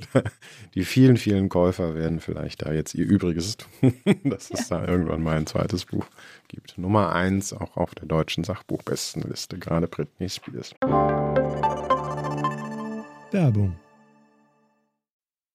Die 0.75 0.83
vielen, 0.83 1.15
vielen 1.15 1.47
Käufer 1.47 1.95
werden 1.95 2.19
vielleicht 2.19 2.65
da 2.65 2.73
jetzt 2.73 2.93
ihr 2.93 3.05
Übriges 3.05 3.55
tun, 3.55 3.93
dass 4.25 4.51
es 4.51 4.67
ja. 4.67 4.79
da 4.79 4.87
irgendwann 4.87 5.23
mal 5.23 5.37
ein 5.37 5.47
zweites 5.47 5.85
Buch 5.85 6.05
gibt. 6.49 6.77
Nummer 6.77 7.13
eins 7.13 7.53
auch 7.53 7.77
auf 7.77 7.95
der 7.95 8.07
deutschen 8.07 8.43
Sachbuchbestenliste, 8.43 9.57
gerade 9.59 9.87
Britney 9.87 10.27
Spears. 10.27 10.75
Werbung. 13.31 13.77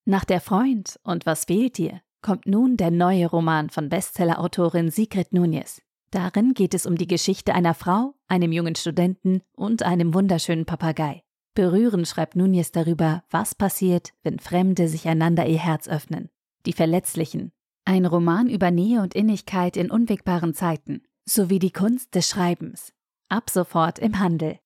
Nach 0.04 0.24
der 0.24 0.40
Freund 0.40 0.98
und 1.04 1.26
was 1.26 1.44
fehlt 1.44 1.78
dir? 1.78 2.00
kommt 2.22 2.46
nun 2.46 2.76
der 2.76 2.90
neue 2.90 3.26
Roman 3.26 3.68
von 3.68 3.88
Bestsellerautorin 3.88 4.90
Sigrid 4.90 5.32
Nunez. 5.32 5.82
Darin 6.10 6.54
geht 6.54 6.74
es 6.74 6.86
um 6.86 6.96
die 6.96 7.08
Geschichte 7.08 7.54
einer 7.54 7.74
Frau, 7.74 8.14
einem 8.28 8.52
jungen 8.52 8.76
Studenten 8.76 9.42
und 9.56 9.82
einem 9.82 10.14
wunderschönen 10.14 10.64
Papagei. 10.64 11.22
Berührend 11.54 12.06
schreibt 12.06 12.36
Nunez 12.36 12.70
darüber, 12.70 13.24
was 13.30 13.54
passiert, 13.54 14.12
wenn 14.22 14.38
Fremde 14.38 14.88
sich 14.88 15.08
einander 15.08 15.46
ihr 15.46 15.58
Herz 15.58 15.88
öffnen. 15.88 16.30
Die 16.64 16.72
Verletzlichen. 16.72 17.52
Ein 17.84 18.06
Roman 18.06 18.48
über 18.48 18.70
Nähe 18.70 19.02
und 19.02 19.14
Innigkeit 19.14 19.76
in 19.76 19.90
unwegbaren 19.90 20.54
Zeiten, 20.54 21.02
sowie 21.24 21.58
die 21.58 21.72
Kunst 21.72 22.14
des 22.14 22.28
Schreibens. 22.28 22.92
Ab 23.28 23.50
sofort 23.50 23.98
im 23.98 24.18
Handel. 24.18 24.58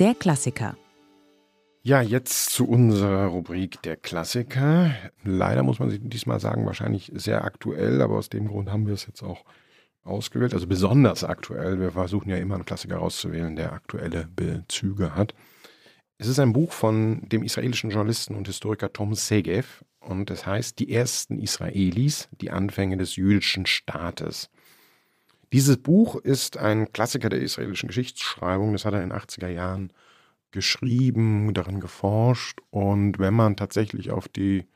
Der 0.00 0.16
Klassiker. 0.16 0.76
Ja, 1.84 2.02
jetzt 2.02 2.50
zu 2.50 2.66
unserer 2.66 3.26
Rubrik 3.26 3.80
der 3.82 3.96
Klassiker. 3.96 4.92
Leider 5.22 5.62
muss 5.62 5.78
man 5.78 5.88
sich 5.88 6.00
diesmal 6.02 6.40
sagen, 6.40 6.66
wahrscheinlich 6.66 7.12
sehr 7.14 7.44
aktuell, 7.44 8.02
aber 8.02 8.16
aus 8.16 8.28
dem 8.28 8.48
Grund 8.48 8.72
haben 8.72 8.88
wir 8.88 8.94
es 8.94 9.06
jetzt 9.06 9.22
auch 9.22 9.44
ausgewählt. 10.02 10.52
Also 10.52 10.66
besonders 10.66 11.22
aktuell. 11.22 11.78
Wir 11.78 11.92
versuchen 11.92 12.28
ja 12.28 12.38
immer 12.38 12.56
einen 12.56 12.64
Klassiker 12.64 12.96
rauszuwählen, 12.96 13.54
der 13.54 13.72
aktuelle 13.72 14.26
Bezüge 14.34 15.14
hat. 15.14 15.32
Es 16.18 16.26
ist 16.26 16.40
ein 16.40 16.52
Buch 16.52 16.72
von 16.72 17.28
dem 17.28 17.44
israelischen 17.44 17.90
Journalisten 17.90 18.34
und 18.34 18.48
Historiker 18.48 18.92
Tom 18.92 19.14
Segev 19.14 19.84
und 20.00 20.28
es 20.30 20.44
heißt 20.44 20.80
Die 20.80 20.90
ersten 20.92 21.38
Israelis, 21.38 22.28
die 22.40 22.50
Anfänge 22.50 22.96
des 22.96 23.14
jüdischen 23.14 23.66
Staates. 23.66 24.50
Dieses 25.54 25.76
Buch 25.76 26.16
ist 26.16 26.56
ein 26.56 26.92
Klassiker 26.92 27.28
der 27.28 27.40
israelischen 27.40 27.86
Geschichtsschreibung. 27.86 28.72
Das 28.72 28.84
hat 28.84 28.92
er 28.92 29.04
in 29.04 29.10
den 29.10 29.18
80er 29.20 29.46
Jahren 29.46 29.92
geschrieben, 30.50 31.54
darin 31.54 31.78
geforscht. 31.78 32.58
Und 32.70 33.20
wenn 33.20 33.34
man 33.34 33.56
tatsächlich 33.56 34.10
auf 34.10 34.26
die 34.26 34.66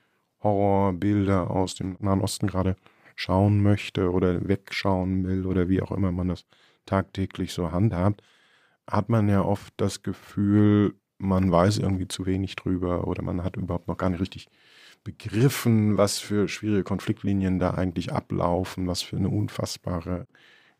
Horrorbilder 0.40 1.50
aus 1.50 1.74
dem 1.74 1.96
Nahen 1.98 2.20
Osten 2.20 2.46
gerade 2.46 2.76
schauen 3.16 3.60
möchte 3.60 4.12
oder 4.12 4.46
wegschauen 4.46 5.26
will 5.26 5.46
oder 5.46 5.68
wie 5.68 5.82
auch 5.82 5.90
immer 5.90 6.12
man 6.12 6.28
das 6.28 6.44
tagtäglich 6.86 7.52
so 7.52 7.72
handhabt, 7.72 8.22
hat 8.86 9.08
man 9.08 9.28
ja 9.28 9.42
oft 9.42 9.74
das 9.78 10.04
Gefühl, 10.04 10.94
man 11.18 11.50
weiß 11.50 11.78
irgendwie 11.78 12.06
zu 12.06 12.24
wenig 12.24 12.54
drüber 12.54 13.08
oder 13.08 13.22
man 13.22 13.42
hat 13.42 13.56
überhaupt 13.56 13.88
noch 13.88 13.96
gar 13.96 14.10
nicht 14.10 14.20
richtig 14.20 14.46
begriffen, 15.02 15.96
was 15.96 16.20
für 16.20 16.46
schwierige 16.46 16.84
Konfliktlinien 16.84 17.58
da 17.58 17.72
eigentlich 17.72 18.12
ablaufen, 18.12 18.86
was 18.86 19.02
für 19.02 19.16
eine 19.16 19.28
unfassbare 19.28 20.28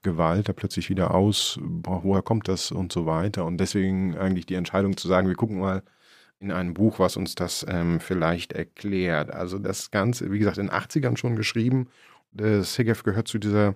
Gewalt 0.08 0.48
da 0.48 0.52
plötzlich 0.52 0.90
wieder 0.90 1.14
aus, 1.14 1.58
woher 1.62 2.22
kommt 2.22 2.48
das 2.48 2.70
und 2.70 2.92
so 2.92 3.06
weiter. 3.06 3.44
Und 3.44 3.58
deswegen 3.58 4.16
eigentlich 4.16 4.46
die 4.46 4.54
Entscheidung 4.54 4.96
zu 4.96 5.08
sagen, 5.08 5.28
wir 5.28 5.34
gucken 5.34 5.58
mal 5.58 5.82
in 6.40 6.52
ein 6.52 6.74
Buch, 6.74 6.98
was 6.98 7.16
uns 7.16 7.34
das 7.34 7.66
ähm, 7.68 8.00
vielleicht 8.00 8.52
erklärt. 8.52 9.30
Also 9.30 9.58
das 9.58 9.90
Ganze, 9.90 10.30
wie 10.30 10.38
gesagt, 10.38 10.58
in 10.58 10.68
den 10.68 10.74
80ern 10.74 11.16
schon 11.16 11.36
geschrieben. 11.36 11.88
Segev 12.32 13.02
gehört 13.02 13.28
zu 13.28 13.38
dieser 13.38 13.74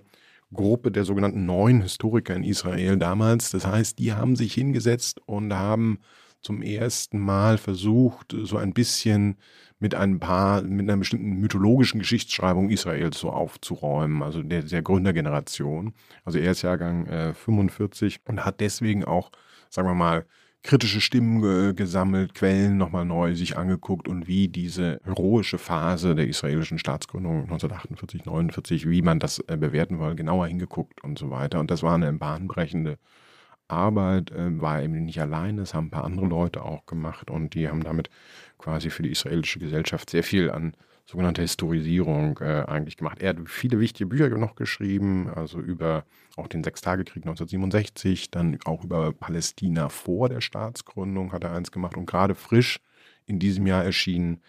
Gruppe 0.53 0.91
der 0.91 1.03
sogenannten 1.03 1.45
neuen 1.45 1.81
Historiker 1.81 2.35
in 2.35 2.43
Israel 2.43 2.97
damals. 2.97 3.51
Das 3.51 3.65
heißt, 3.65 3.99
die 3.99 4.13
haben 4.13 4.35
sich 4.35 4.53
hingesetzt 4.53 5.19
und 5.25 5.53
haben 5.53 5.99
zum 6.41 6.61
ersten 6.61 7.19
Mal 7.19 7.57
versucht, 7.57 8.35
so 8.43 8.57
ein 8.57 8.73
bisschen 8.73 9.37
mit 9.83 9.95
ein 9.95 10.17
paar, 10.17 10.61
mit 10.61 10.89
einer 10.89 10.95
bestimmten 10.95 11.41
mythologischen 11.41 11.99
Geschichtsschreibung 11.99 12.69
Israels 12.69 13.19
so 13.19 13.31
aufzuräumen, 13.31 14.23
also 14.23 14.41
der, 14.41 14.61
der 14.61 14.81
Gründergeneration. 14.81 15.93
Also 16.23 16.39
er 16.39 16.51
ist 16.51 16.61
Jahrgang 16.61 17.05
äh, 17.07 17.33
45 17.33 18.21
und 18.25 18.45
hat 18.45 18.61
deswegen 18.61 19.03
auch, 19.03 19.29
sagen 19.69 19.89
wir 19.89 19.93
mal, 19.93 20.25
kritische 20.63 21.01
Stimmen 21.01 21.43
äh, 21.43 21.73
gesammelt, 21.73 22.33
Quellen 22.33 22.77
nochmal 22.77 23.03
neu 23.03 23.35
sich 23.35 23.57
angeguckt 23.57 24.07
und 24.07 24.25
wie 24.25 24.47
diese 24.47 25.01
heroische 25.03 25.57
Phase 25.57 26.15
der 26.15 26.29
israelischen 26.29 26.79
Staatsgründung 26.79 27.41
1948, 27.41 28.23
49, 28.23 28.89
wie 28.89 29.01
man 29.01 29.19
das 29.19 29.39
äh, 29.47 29.57
bewerten 29.57 29.99
will, 29.99 30.15
genauer 30.15 30.47
hingeguckt 30.47 31.03
und 31.03 31.19
so 31.19 31.29
weiter. 31.29 31.59
Und 31.59 31.69
das 31.71 31.83
war 31.83 31.95
eine 31.95 32.13
bahnbrechende 32.13 32.99
Arbeit, 33.67 34.31
äh, 34.31 34.61
war 34.61 34.81
eben 34.81 35.05
nicht 35.05 35.19
alleine, 35.19 35.61
es 35.61 35.73
haben 35.73 35.87
ein 35.87 35.91
paar 35.91 36.05
andere 36.05 36.25
Leute 36.25 36.63
auch 36.63 36.85
gemacht 36.85 37.29
und 37.31 37.53
die 37.53 37.67
haben 37.67 37.83
damit 37.83 38.09
quasi 38.57 38.89
für 38.89 39.03
die 39.03 39.11
israelische 39.11 39.59
Gesellschaft 39.59 40.09
sehr 40.09 40.23
viel 40.23 40.49
an 40.51 40.73
sogenannter 41.05 41.41
Historisierung 41.41 42.39
äh, 42.39 42.63
eigentlich 42.67 42.97
gemacht. 42.97 43.21
Er 43.21 43.29
hat 43.29 43.37
viele 43.45 43.79
wichtige 43.79 44.07
Bücher 44.07 44.29
noch 44.29 44.55
geschrieben, 44.55 45.29
also 45.29 45.59
über 45.59 46.05
auch 46.37 46.47
den 46.47 46.63
Sechstagekrieg 46.63 47.23
1967, 47.23 48.31
dann 48.31 48.57
auch 48.65 48.83
über 48.83 49.11
Palästina 49.11 49.89
vor 49.89 50.29
der 50.29 50.41
Staatsgründung 50.41 51.33
hat 51.33 51.43
er 51.43 51.51
eins 51.51 51.71
gemacht 51.71 51.97
und 51.97 52.05
gerade 52.05 52.35
frisch 52.35 52.79
in 53.25 53.39
diesem 53.39 53.67
Jahr 53.67 53.83
erschienen 53.83 54.41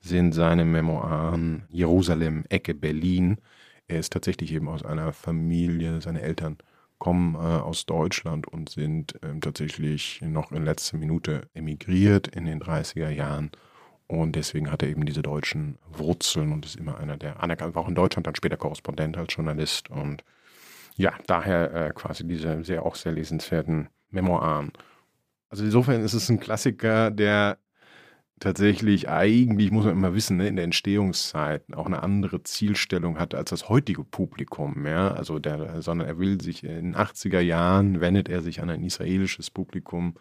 sind 0.00 0.32
seine 0.32 0.64
Memoiren 0.64 1.64
Jerusalem, 1.68 2.44
Ecke, 2.48 2.74
Berlin. 2.74 3.38
Er 3.88 3.98
ist 3.98 4.12
tatsächlich 4.12 4.52
eben 4.52 4.68
aus 4.68 4.84
einer 4.84 5.12
Familie, 5.12 6.00
seine 6.00 6.22
Eltern 6.22 6.58
kommen 6.98 7.34
äh, 7.34 7.38
aus 7.38 7.86
Deutschland 7.86 8.48
und 8.48 8.70
sind 8.70 9.22
äh, 9.22 9.38
tatsächlich 9.40 10.20
noch 10.22 10.52
in 10.52 10.64
letzter 10.64 10.96
Minute 10.96 11.48
emigriert 11.54 12.28
in 12.28 12.46
den 12.46 12.60
30er 12.60 13.10
Jahren. 13.10 13.50
Und 14.08 14.36
deswegen 14.36 14.70
hat 14.70 14.82
er 14.82 14.88
eben 14.88 15.04
diese 15.04 15.22
deutschen 15.22 15.78
Wurzeln 15.90 16.52
und 16.52 16.64
ist 16.64 16.76
immer 16.76 16.98
einer 16.98 17.16
der 17.16 17.42
anerkannt, 17.42 17.74
war 17.74 17.82
auch 17.82 17.88
in 17.88 17.94
Deutschland 17.94 18.26
dann 18.26 18.36
später 18.36 18.56
Korrespondent 18.56 19.16
als 19.16 19.34
Journalist. 19.34 19.90
Und 19.90 20.24
ja, 20.96 21.12
daher 21.26 21.74
äh, 21.74 21.92
quasi 21.92 22.26
diese 22.26 22.64
sehr 22.64 22.84
auch 22.84 22.94
sehr 22.94 23.12
lesenswerten 23.12 23.88
Memoiren. 24.10 24.72
Also 25.48 25.64
insofern 25.64 26.02
ist 26.02 26.14
es 26.14 26.28
ein 26.28 26.40
Klassiker, 26.40 27.10
der 27.10 27.58
tatsächlich 28.40 29.08
eigentlich, 29.08 29.70
muss 29.70 29.84
man 29.84 29.94
immer 29.94 30.14
wissen, 30.14 30.36
ne, 30.36 30.48
in 30.48 30.56
der 30.56 30.64
Entstehungszeit 30.64 31.62
auch 31.74 31.86
eine 31.86 32.02
andere 32.02 32.42
Zielstellung 32.42 33.18
hatte 33.18 33.38
als 33.38 33.50
das 33.50 33.68
heutige 33.68 34.04
Publikum. 34.04 34.86
Ja? 34.86 35.12
Also 35.12 35.38
der, 35.38 35.80
sondern 35.82 36.06
er 36.06 36.18
will 36.18 36.40
sich 36.40 36.62
in 36.64 36.74
den 36.74 36.96
80er 36.96 37.40
Jahren, 37.40 38.00
wendet 38.00 38.28
er 38.28 38.42
sich 38.42 38.60
an 38.60 38.70
ein 38.70 38.84
israelisches 38.84 39.50
Publikum, 39.50 40.16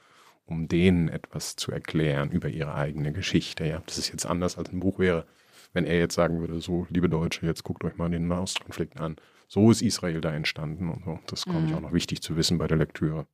um 0.45 0.67
denen 0.67 1.09
etwas 1.09 1.55
zu 1.55 1.71
erklären 1.71 2.31
über 2.31 2.49
ihre 2.49 2.75
eigene 2.75 3.11
Geschichte. 3.11 3.65
Ja? 3.65 3.81
Das 3.85 3.97
ist 3.97 4.09
jetzt 4.09 4.25
anders 4.25 4.57
als 4.57 4.71
ein 4.71 4.79
Buch 4.79 4.99
wäre, 4.99 5.25
wenn 5.73 5.85
er 5.85 5.99
jetzt 5.99 6.15
sagen 6.15 6.39
würde, 6.39 6.61
so, 6.61 6.87
liebe 6.89 7.09
Deutsche, 7.09 7.45
jetzt 7.45 7.63
guckt 7.63 7.83
euch 7.83 7.97
mal 7.97 8.09
den 8.09 8.27
Nahostkonflikt 8.27 8.99
an. 8.99 9.17
So 9.47 9.69
ist 9.69 9.81
Israel 9.81 10.21
da 10.21 10.33
entstanden 10.33 10.89
und 10.89 11.03
so. 11.03 11.19
Das 11.27 11.45
mhm. 11.45 11.67
ich 11.67 11.73
auch 11.73 11.81
noch 11.81 11.93
wichtig 11.93 12.21
zu 12.21 12.37
wissen 12.37 12.57
bei 12.57 12.67
der 12.67 12.77
Lektüre. 12.77 13.27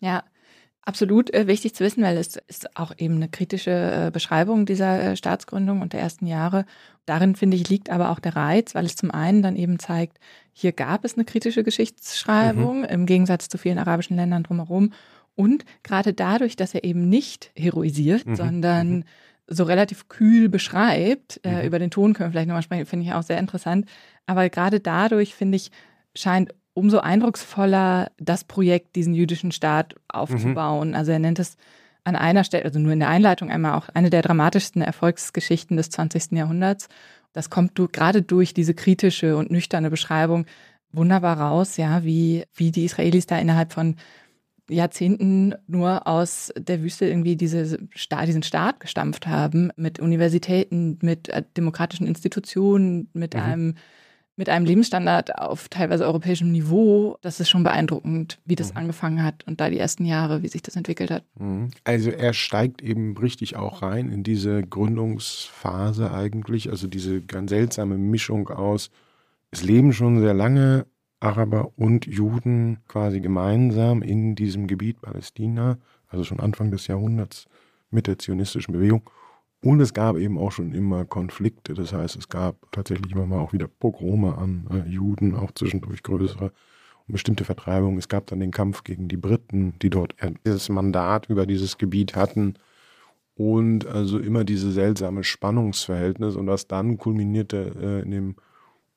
Ja, 0.00 0.24
Absolut 0.86 1.32
äh, 1.32 1.46
wichtig 1.46 1.74
zu 1.74 1.82
wissen, 1.82 2.02
weil 2.02 2.18
es 2.18 2.36
ist 2.46 2.76
auch 2.76 2.92
eben 2.98 3.16
eine 3.16 3.28
kritische 3.28 3.70
äh, 3.70 4.10
Beschreibung 4.10 4.66
dieser 4.66 5.02
äh, 5.02 5.16
Staatsgründung 5.16 5.80
und 5.80 5.94
der 5.94 6.00
ersten 6.00 6.26
Jahre. 6.26 6.66
Darin, 7.06 7.36
finde 7.36 7.56
ich, 7.56 7.68
liegt 7.70 7.88
aber 7.88 8.10
auch 8.10 8.18
der 8.18 8.36
Reiz, 8.36 8.74
weil 8.74 8.84
es 8.84 8.94
zum 8.94 9.10
einen 9.10 9.42
dann 9.42 9.56
eben 9.56 9.78
zeigt, 9.78 10.18
hier 10.52 10.72
gab 10.72 11.04
es 11.04 11.14
eine 11.14 11.24
kritische 11.24 11.64
Geschichtsschreibung 11.64 12.80
mhm. 12.80 12.84
im 12.84 13.06
Gegensatz 13.06 13.48
zu 13.48 13.56
vielen 13.56 13.78
arabischen 13.78 14.16
Ländern 14.16 14.42
drumherum. 14.42 14.92
Und 15.34 15.64
gerade 15.82 16.12
dadurch, 16.12 16.54
dass 16.54 16.74
er 16.74 16.84
eben 16.84 17.08
nicht 17.08 17.50
heroisiert, 17.56 18.26
mhm. 18.26 18.36
sondern 18.36 18.88
mhm. 18.90 19.04
so 19.46 19.64
relativ 19.64 20.08
kühl 20.08 20.50
beschreibt, 20.50 21.40
äh, 21.44 21.62
mhm. 21.62 21.66
über 21.66 21.78
den 21.78 21.90
Ton 21.90 22.12
können 22.12 22.28
wir 22.28 22.32
vielleicht 22.32 22.48
nochmal 22.48 22.62
sprechen, 22.62 22.86
finde 22.86 23.06
ich 23.06 23.12
auch 23.14 23.22
sehr 23.22 23.38
interessant. 23.38 23.88
Aber 24.26 24.50
gerade 24.50 24.80
dadurch, 24.80 25.34
finde 25.34 25.56
ich, 25.56 25.70
scheint 26.14 26.54
umso 26.74 26.98
eindrucksvoller 26.98 28.10
das 28.18 28.44
Projekt, 28.44 28.96
diesen 28.96 29.14
jüdischen 29.14 29.52
Staat 29.52 29.94
aufzubauen. 30.08 30.88
Mhm. 30.88 30.94
Also 30.94 31.12
er 31.12 31.20
nennt 31.20 31.38
es 31.38 31.56
an 32.02 32.16
einer 32.16 32.44
Stelle, 32.44 32.64
also 32.64 32.78
nur 32.78 32.92
in 32.92 33.00
der 33.00 33.08
Einleitung 33.08 33.50
einmal 33.50 33.74
auch 33.74 33.88
eine 33.94 34.10
der 34.10 34.22
dramatischsten 34.22 34.82
Erfolgsgeschichten 34.82 35.76
des 35.76 35.88
20. 35.90 36.32
Jahrhunderts. 36.32 36.88
Das 37.32 37.48
kommt 37.48 37.78
du, 37.78 37.88
gerade 37.88 38.22
durch 38.22 38.52
diese 38.52 38.74
kritische 38.74 39.36
und 39.36 39.50
nüchterne 39.50 39.90
Beschreibung 39.90 40.46
wunderbar 40.92 41.40
raus, 41.40 41.76
ja, 41.76 42.04
wie, 42.04 42.44
wie 42.54 42.70
die 42.70 42.84
Israelis 42.84 43.26
da 43.26 43.38
innerhalb 43.38 43.72
von 43.72 43.96
Jahrzehnten 44.68 45.54
nur 45.66 46.06
aus 46.06 46.52
der 46.56 46.82
Wüste 46.82 47.06
irgendwie 47.06 47.36
diese 47.36 47.78
Staat, 47.94 48.28
diesen 48.28 48.42
Staat 48.42 48.80
gestampft 48.80 49.26
haben, 49.26 49.70
mit 49.76 50.00
Universitäten, 50.00 50.98
mit 51.02 51.28
äh, 51.28 51.42
demokratischen 51.56 52.06
Institutionen, 52.06 53.08
mit 53.12 53.34
mhm. 53.34 53.40
einem 53.40 53.74
mit 54.36 54.48
einem 54.48 54.66
Lebensstandard 54.66 55.38
auf 55.38 55.68
teilweise 55.68 56.04
europäischem 56.04 56.50
Niveau. 56.50 57.16
Das 57.20 57.40
ist 57.40 57.50
schon 57.50 57.62
beeindruckend, 57.62 58.38
wie 58.44 58.56
das 58.56 58.72
mhm. 58.72 58.78
angefangen 58.78 59.22
hat 59.22 59.46
und 59.46 59.60
da 59.60 59.70
die 59.70 59.78
ersten 59.78 60.04
Jahre, 60.04 60.42
wie 60.42 60.48
sich 60.48 60.62
das 60.62 60.76
entwickelt 60.76 61.10
hat. 61.10 61.24
Mhm. 61.38 61.70
Also 61.84 62.10
er 62.10 62.32
steigt 62.32 62.82
eben 62.82 63.16
richtig 63.16 63.56
auch 63.56 63.82
rein 63.82 64.10
in 64.10 64.22
diese 64.22 64.62
Gründungsphase 64.62 66.12
eigentlich, 66.12 66.70
also 66.70 66.86
diese 66.88 67.20
ganz 67.20 67.50
seltsame 67.50 67.96
Mischung 67.96 68.48
aus, 68.48 68.90
es 69.50 69.62
leben 69.62 69.92
schon 69.92 70.20
sehr 70.20 70.34
lange 70.34 70.86
Araber 71.20 71.70
und 71.76 72.06
Juden 72.06 72.78
quasi 72.88 73.20
gemeinsam 73.20 74.02
in 74.02 74.34
diesem 74.34 74.66
Gebiet 74.66 75.00
Palästina, 75.00 75.78
also 76.08 76.24
schon 76.24 76.40
Anfang 76.40 76.70
des 76.70 76.88
Jahrhunderts 76.88 77.46
mit 77.90 78.08
der 78.08 78.18
zionistischen 78.18 78.74
Bewegung. 78.74 79.08
Und 79.64 79.80
es 79.80 79.94
gab 79.94 80.18
eben 80.18 80.36
auch 80.36 80.52
schon 80.52 80.72
immer 80.72 81.06
Konflikte. 81.06 81.72
Das 81.72 81.94
heißt, 81.94 82.16
es 82.16 82.28
gab 82.28 82.70
tatsächlich 82.70 83.12
immer 83.12 83.24
mal 83.24 83.38
auch 83.38 83.54
wieder 83.54 83.66
Pogrome 83.66 84.36
an 84.36 84.66
äh, 84.70 84.86
Juden, 84.90 85.34
auch 85.34 85.52
zwischendurch 85.52 86.02
größere 86.02 86.52
und 87.06 87.12
bestimmte 87.12 87.46
Vertreibungen. 87.46 87.96
Es 87.96 88.10
gab 88.10 88.26
dann 88.26 88.40
den 88.40 88.50
Kampf 88.50 88.84
gegen 88.84 89.08
die 89.08 89.16
Briten, 89.16 89.72
die 89.80 89.88
dort 89.88 90.16
dieses 90.44 90.68
Mandat 90.68 91.30
über 91.30 91.46
dieses 91.46 91.78
Gebiet 91.78 92.14
hatten. 92.14 92.56
Und 93.36 93.86
also 93.86 94.18
immer 94.18 94.44
diese 94.44 94.70
seltsame 94.70 95.24
Spannungsverhältnis 95.24 96.36
und 96.36 96.46
was 96.46 96.68
dann 96.68 96.98
kulminierte 96.98 97.72
äh, 97.80 98.02
in 98.02 98.10
dem 98.10 98.36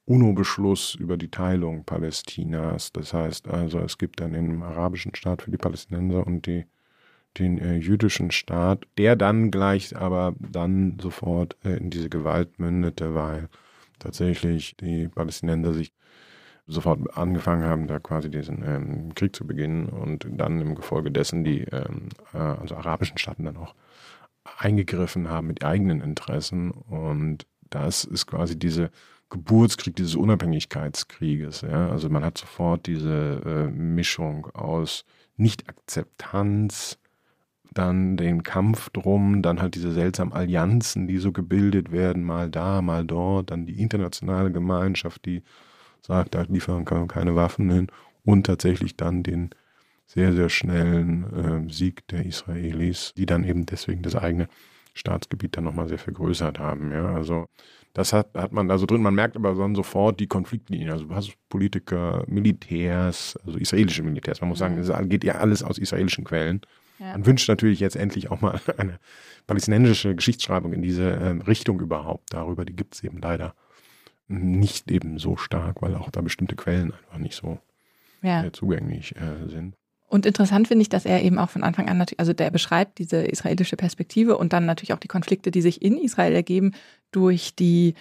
UNO-Beschluss 0.03 0.95
über 0.95 1.15
die 1.15 1.31
Teilung 1.31 1.85
Palästinas. 1.85 2.91
Das 2.91 3.13
heißt 3.13 3.47
also, 3.47 3.79
es 3.79 3.97
gibt 3.97 4.19
dann 4.19 4.33
den 4.33 4.61
arabischen 4.61 5.15
Staat 5.15 5.43
für 5.43 5.51
die 5.51 5.57
Palästinenser 5.57 6.27
und 6.27 6.45
die 6.45 6.65
den 7.39 7.57
äh, 7.59 7.75
jüdischen 7.75 8.31
Staat, 8.31 8.85
der 8.97 9.15
dann 9.15 9.51
gleich 9.51 9.95
aber 9.95 10.35
dann 10.39 10.97
sofort 11.01 11.55
äh, 11.63 11.77
in 11.77 11.89
diese 11.89 12.09
Gewalt 12.09 12.59
mündete, 12.59 13.15
weil 13.15 13.49
tatsächlich 13.99 14.75
die 14.77 15.07
Palästinenser 15.07 15.73
sich 15.73 15.93
sofort 16.67 17.17
angefangen 17.17 17.63
haben, 17.63 17.87
da 17.87 17.99
quasi 17.99 18.29
diesen 18.29 18.63
ähm, 18.63 19.15
Krieg 19.15 19.35
zu 19.35 19.47
beginnen 19.47 19.87
und 19.87 20.27
dann 20.29 20.59
im 20.61 20.75
Gefolge 20.75 21.11
dessen 21.11 21.43
die 21.43 21.61
ähm, 21.61 22.09
äh, 22.33 22.37
also 22.37 22.75
arabischen 22.75 23.17
Staaten 23.17 23.45
dann 23.45 23.57
auch 23.57 23.73
eingegriffen 24.57 25.29
haben 25.29 25.47
mit 25.47 25.63
eigenen 25.63 26.01
Interessen 26.01 26.71
und 26.71 27.45
das 27.69 28.03
ist 28.03 28.27
quasi 28.27 28.57
diese 28.57 28.91
Geburtskrieg 29.29 29.95
dieses 29.95 30.15
Unabhängigkeitskrieges. 30.15 31.61
Ja? 31.61 31.89
Also 31.89 32.09
man 32.09 32.23
hat 32.23 32.37
sofort 32.37 32.87
diese 32.87 33.41
äh, 33.45 33.71
Mischung 33.71 34.47
aus 34.53 35.03
Nicht-Akzeptanz, 35.35 36.97
dann 37.73 38.17
den 38.17 38.43
Kampf 38.43 38.89
drum, 38.89 39.41
dann 39.41 39.61
halt 39.61 39.75
diese 39.75 39.91
seltsamen 39.91 40.33
Allianzen, 40.33 41.07
die 41.07 41.17
so 41.17 41.31
gebildet 41.31 41.91
werden, 41.91 42.23
mal 42.23 42.49
da, 42.49 42.81
mal 42.81 43.05
dort, 43.05 43.51
dann 43.51 43.65
die 43.65 43.81
internationale 43.81 44.51
Gemeinschaft, 44.51 45.25
die 45.25 45.43
sagt, 46.01 46.35
da 46.35 46.43
liefern 46.43 46.85
keine 46.85 47.35
Waffen 47.35 47.69
hin 47.69 47.87
und 48.23 48.45
tatsächlich 48.45 48.95
dann 48.95 49.23
den 49.23 49.49
sehr, 50.05 50.33
sehr 50.33 50.49
schnellen 50.49 51.67
äh, 51.67 51.73
Sieg 51.73 52.07
der 52.07 52.25
Israelis, 52.25 53.13
die 53.17 53.25
dann 53.25 53.43
eben 53.43 53.65
deswegen 53.65 54.01
das 54.01 54.15
eigene 54.15 54.47
Staatsgebiet 54.93 55.57
dann 55.57 55.65
nochmal 55.65 55.87
sehr 55.87 55.97
vergrößert 55.97 56.59
haben. 56.59 56.91
Ja, 56.91 57.13
also 57.13 57.47
das 57.93 58.13
hat, 58.13 58.29
hat 58.35 58.51
man 58.51 58.71
also 58.71 58.85
drin, 58.85 59.01
man 59.01 59.15
merkt 59.15 59.35
aber 59.35 59.53
dann 59.55 59.75
sofort 59.75 60.19
die 60.19 60.27
Konfliktlinien, 60.27 60.91
also 60.91 61.09
hast 61.09 61.33
Politiker, 61.49 62.23
Militärs, 62.27 63.37
also 63.45 63.57
israelische 63.57 64.03
Militärs, 64.03 64.39
man 64.39 64.49
muss 64.49 64.59
sagen, 64.59 64.77
es 64.77 64.91
geht 65.09 65.23
ja 65.23 65.35
alles 65.35 65.63
aus 65.63 65.77
israelischen 65.77 66.23
Quellen. 66.23 66.61
Ja. 66.99 67.11
Man 67.11 67.25
wünscht 67.25 67.47
natürlich 67.47 67.79
jetzt 67.79 67.95
endlich 67.95 68.31
auch 68.31 68.41
mal 68.41 68.59
eine 68.77 68.99
palästinensische 69.45 70.15
Geschichtsschreibung 70.15 70.73
in 70.73 70.81
diese 70.81 71.09
äh, 71.09 71.29
Richtung 71.47 71.79
überhaupt. 71.79 72.33
Darüber, 72.33 72.65
die 72.65 72.75
gibt 72.75 72.95
es 72.95 73.03
eben 73.03 73.19
leider 73.19 73.53
nicht 74.27 74.91
eben 74.91 75.19
so 75.19 75.37
stark, 75.37 75.81
weil 75.81 75.95
auch 75.95 76.09
da 76.09 76.21
bestimmte 76.21 76.55
Quellen 76.55 76.93
einfach 76.93 77.17
nicht 77.17 77.35
so 77.35 77.59
ja. 78.21 78.43
äh, 78.43 78.51
zugänglich 78.51 79.15
äh, 79.15 79.47
sind. 79.49 79.75
Und 80.09 80.25
interessant 80.25 80.69
finde 80.69 80.83
ich, 80.83 80.89
dass 80.89 81.05
er 81.05 81.21
eben 81.21 81.37
auch 81.37 81.49
von 81.49 81.63
Anfang 81.63 81.89
an, 81.89 82.03
also 82.17 82.33
der 82.33 82.49
beschreibt 82.49 82.97
diese 82.97 83.17
israelische 83.17 83.75
Perspektive 83.75 84.37
und 84.37 84.53
dann 84.53 84.65
natürlich 84.65 84.93
auch 84.93 84.99
die 84.99 85.09
Konflikte, 85.09 85.51
die 85.51 85.61
sich 85.61 85.81
in 85.81 85.97
Israel 85.97 86.33
ergeben 86.33 86.73
durch 87.11 87.55
die 87.55 87.93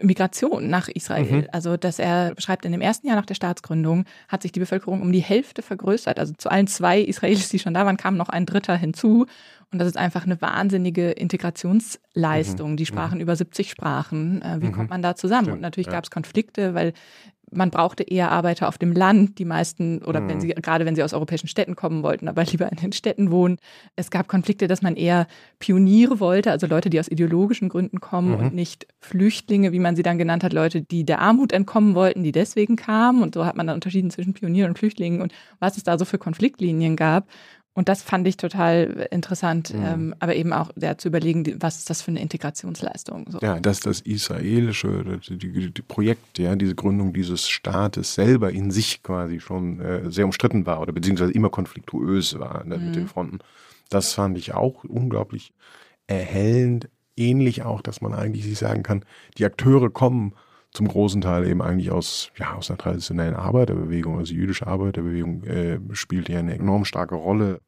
Migration 0.00 0.68
nach 0.68 0.88
Israel. 0.88 1.42
Mhm. 1.42 1.48
Also, 1.52 1.76
dass 1.76 1.98
er 1.98 2.34
beschreibt, 2.34 2.64
in 2.64 2.72
dem 2.72 2.80
ersten 2.80 3.06
Jahr 3.06 3.16
nach 3.16 3.26
der 3.26 3.34
Staatsgründung 3.34 4.04
hat 4.28 4.42
sich 4.42 4.52
die 4.52 4.60
Bevölkerung 4.60 5.00
um 5.02 5.12
die 5.12 5.20
Hälfte 5.20 5.62
vergrößert. 5.62 6.18
Also 6.18 6.34
zu 6.36 6.50
allen 6.50 6.66
zwei 6.66 7.00
Israelis, 7.00 7.48
die 7.48 7.58
schon 7.58 7.74
da 7.74 7.86
waren, 7.86 7.96
kam 7.96 8.16
noch 8.16 8.28
ein 8.28 8.46
Dritter 8.46 8.76
hinzu. 8.76 9.26
Und 9.70 9.78
das 9.78 9.88
ist 9.88 9.96
einfach 9.96 10.24
eine 10.24 10.40
wahnsinnige 10.40 11.10
Integrationsleistung. 11.10 12.72
Mhm. 12.72 12.76
Die 12.76 12.86
sprachen 12.86 13.16
mhm. 13.16 13.22
über 13.22 13.36
70 13.36 13.70
Sprachen. 13.70 14.42
Äh, 14.42 14.60
wie 14.60 14.66
mhm. 14.66 14.72
kommt 14.72 14.90
man 14.90 15.02
da 15.02 15.16
zusammen? 15.16 15.46
Stimmt, 15.46 15.56
und 15.56 15.62
natürlich 15.62 15.86
ja. 15.86 15.92
gab 15.92 16.04
es 16.04 16.10
Konflikte, 16.10 16.74
weil 16.74 16.92
man 17.54 17.70
brauchte 17.70 18.02
eher 18.02 18.30
Arbeiter 18.30 18.68
auf 18.68 18.78
dem 18.78 18.92
Land, 18.92 19.38
die 19.38 19.44
meisten, 19.44 20.02
oder 20.02 20.20
mhm. 20.20 20.28
wenn 20.28 20.40
sie, 20.40 20.48
gerade 20.48 20.84
wenn 20.86 20.94
sie 20.94 21.02
aus 21.02 21.14
europäischen 21.14 21.48
Städten 21.48 21.76
kommen 21.76 22.02
wollten, 22.02 22.28
aber 22.28 22.44
lieber 22.52 22.70
in 22.70 22.76
den 22.76 22.92
Städten 22.92 23.30
wohnen. 23.30 23.58
Es 23.96 24.10
gab 24.10 24.28
Konflikte, 24.28 24.68
dass 24.68 24.82
man 24.82 24.96
eher 24.96 25.26
Pioniere 25.58 26.20
wollte, 26.20 26.50
also 26.50 26.66
Leute, 26.66 26.90
die 26.90 27.00
aus 27.00 27.08
ideologischen 27.08 27.68
Gründen 27.68 28.00
kommen 28.00 28.30
mhm. 28.30 28.34
und 28.34 28.54
nicht 28.54 28.86
Flüchtlinge, 29.00 29.72
wie 29.72 29.78
man 29.78 29.96
sie 29.96 30.02
dann 30.02 30.18
genannt 30.18 30.44
hat, 30.44 30.52
Leute, 30.52 30.82
die 30.82 31.04
der 31.04 31.20
Armut 31.20 31.52
entkommen 31.52 31.94
wollten, 31.94 32.22
die 32.22 32.32
deswegen 32.32 32.76
kamen. 32.76 33.22
Und 33.22 33.34
so 33.34 33.44
hat 33.44 33.56
man 33.56 33.66
dann 33.66 33.74
unterschieden 33.74 34.10
zwischen 34.10 34.34
Pionieren 34.34 34.70
und 34.70 34.78
Flüchtlingen 34.78 35.20
und 35.20 35.32
was 35.58 35.76
es 35.76 35.82
da 35.82 35.98
so 35.98 36.04
für 36.04 36.18
Konfliktlinien 36.18 36.96
gab. 36.96 37.28
Und 37.76 37.88
das 37.88 38.02
fand 38.02 38.26
ich 38.28 38.36
total 38.36 39.08
interessant, 39.10 39.74
mhm. 39.74 39.84
ähm, 39.84 40.14
aber 40.20 40.36
eben 40.36 40.52
auch 40.52 40.70
ja, 40.76 40.96
zu 40.96 41.08
überlegen, 41.08 41.60
was 41.60 41.78
ist 41.78 41.90
das 41.90 42.02
für 42.02 42.12
eine 42.12 42.22
Integrationsleistung. 42.22 43.26
So. 43.30 43.40
Ja, 43.40 43.58
dass 43.58 43.80
das 43.80 44.00
israelische 44.00 45.20
die, 45.28 45.36
die, 45.36 45.70
die 45.72 45.82
Projekt, 45.82 46.38
ja, 46.38 46.54
diese 46.54 46.76
Gründung 46.76 47.12
dieses 47.12 47.48
Staates 47.48 48.14
selber 48.14 48.52
in 48.52 48.70
sich 48.70 49.02
quasi 49.02 49.40
schon 49.40 49.80
äh, 49.80 50.10
sehr 50.10 50.24
umstritten 50.24 50.66
war 50.66 50.80
oder 50.80 50.92
beziehungsweise 50.92 51.32
immer 51.32 51.50
konfliktuös 51.50 52.38
war 52.38 52.62
ne, 52.64 52.78
mhm. 52.78 52.86
mit 52.86 52.94
den 52.94 53.08
Fronten. 53.08 53.40
Das 53.90 54.12
fand 54.12 54.38
ich 54.38 54.54
auch 54.54 54.84
unglaublich 54.84 55.52
erhellend. 56.06 56.88
Ähnlich 57.16 57.62
auch, 57.62 57.80
dass 57.80 58.00
man 58.00 58.12
eigentlich 58.12 58.44
sich 58.44 58.58
sagen 58.58 58.82
kann, 58.82 59.04
die 59.38 59.44
Akteure 59.44 59.88
kommen 59.90 60.34
zum 60.74 60.88
großen 60.88 61.20
Teil 61.20 61.46
eben 61.46 61.62
eigentlich 61.62 61.92
aus, 61.92 62.30
ja, 62.36 62.54
aus 62.54 62.68
einer 62.68 62.78
traditionellen 62.78 63.34
Arbeiterbewegung, 63.34 64.18
also 64.18 64.34
jüdische 64.34 64.66
Arbeiterbewegung 64.66 65.44
äh, 65.44 65.78
spielt 65.92 66.28
ja 66.28 66.40
eine 66.40 66.54
enorm 66.54 66.84
starke 66.84 67.14
Rolle, 67.14 67.60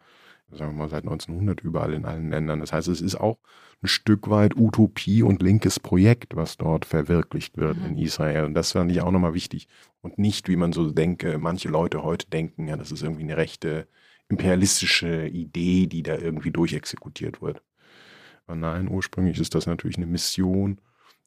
sagen 0.51 0.73
wir 0.73 0.79
mal 0.79 0.89
seit 0.89 1.05
1900 1.05 1.61
überall 1.61 1.95
in 1.95 2.05
allen 2.05 2.31
Ländern. 2.31 2.61
Das 2.61 2.73
heißt, 2.73 2.89
es 2.89 3.01
ist 3.01 3.15
auch 3.15 3.39
ein 3.83 3.87
Stück 3.87 4.29
weit 4.29 4.57
Utopie 4.57 5.23
und 5.23 5.41
linkes 5.41 5.79
Projekt, 5.79 6.35
was 6.35 6.57
dort 6.57 6.85
verwirklicht 6.85 7.57
wird 7.57 7.79
mhm. 7.79 7.87
in 7.87 7.99
Israel. 7.99 8.45
Und 8.45 8.55
das 8.55 8.73
fand 8.73 8.91
ich 8.91 9.01
auch 9.01 9.13
nochmal 9.13 9.35
wichtig. 9.35 9.69
Und 10.01 10.19
nicht, 10.19 10.49
wie 10.49 10.57
man 10.57 10.73
so 10.73 10.91
denke, 10.91 11.39
manche 11.39 11.69
Leute 11.69 12.03
heute 12.03 12.29
denken, 12.29 12.67
ja, 12.67 12.77
das 12.77 12.91
ist 12.91 13.03
irgendwie 13.03 13.23
eine 13.23 13.37
rechte 13.37 13.87
imperialistische 14.29 15.29
Idee, 15.29 15.87
die 15.87 16.03
da 16.03 16.17
irgendwie 16.17 16.51
durchexekutiert 16.51 17.41
wird. 17.41 17.63
Aber 18.47 18.57
nein, 18.57 18.89
ursprünglich 18.89 19.39
ist 19.39 19.55
das 19.55 19.67
natürlich 19.67 19.97
eine 19.97 20.07
Mission 20.07 20.81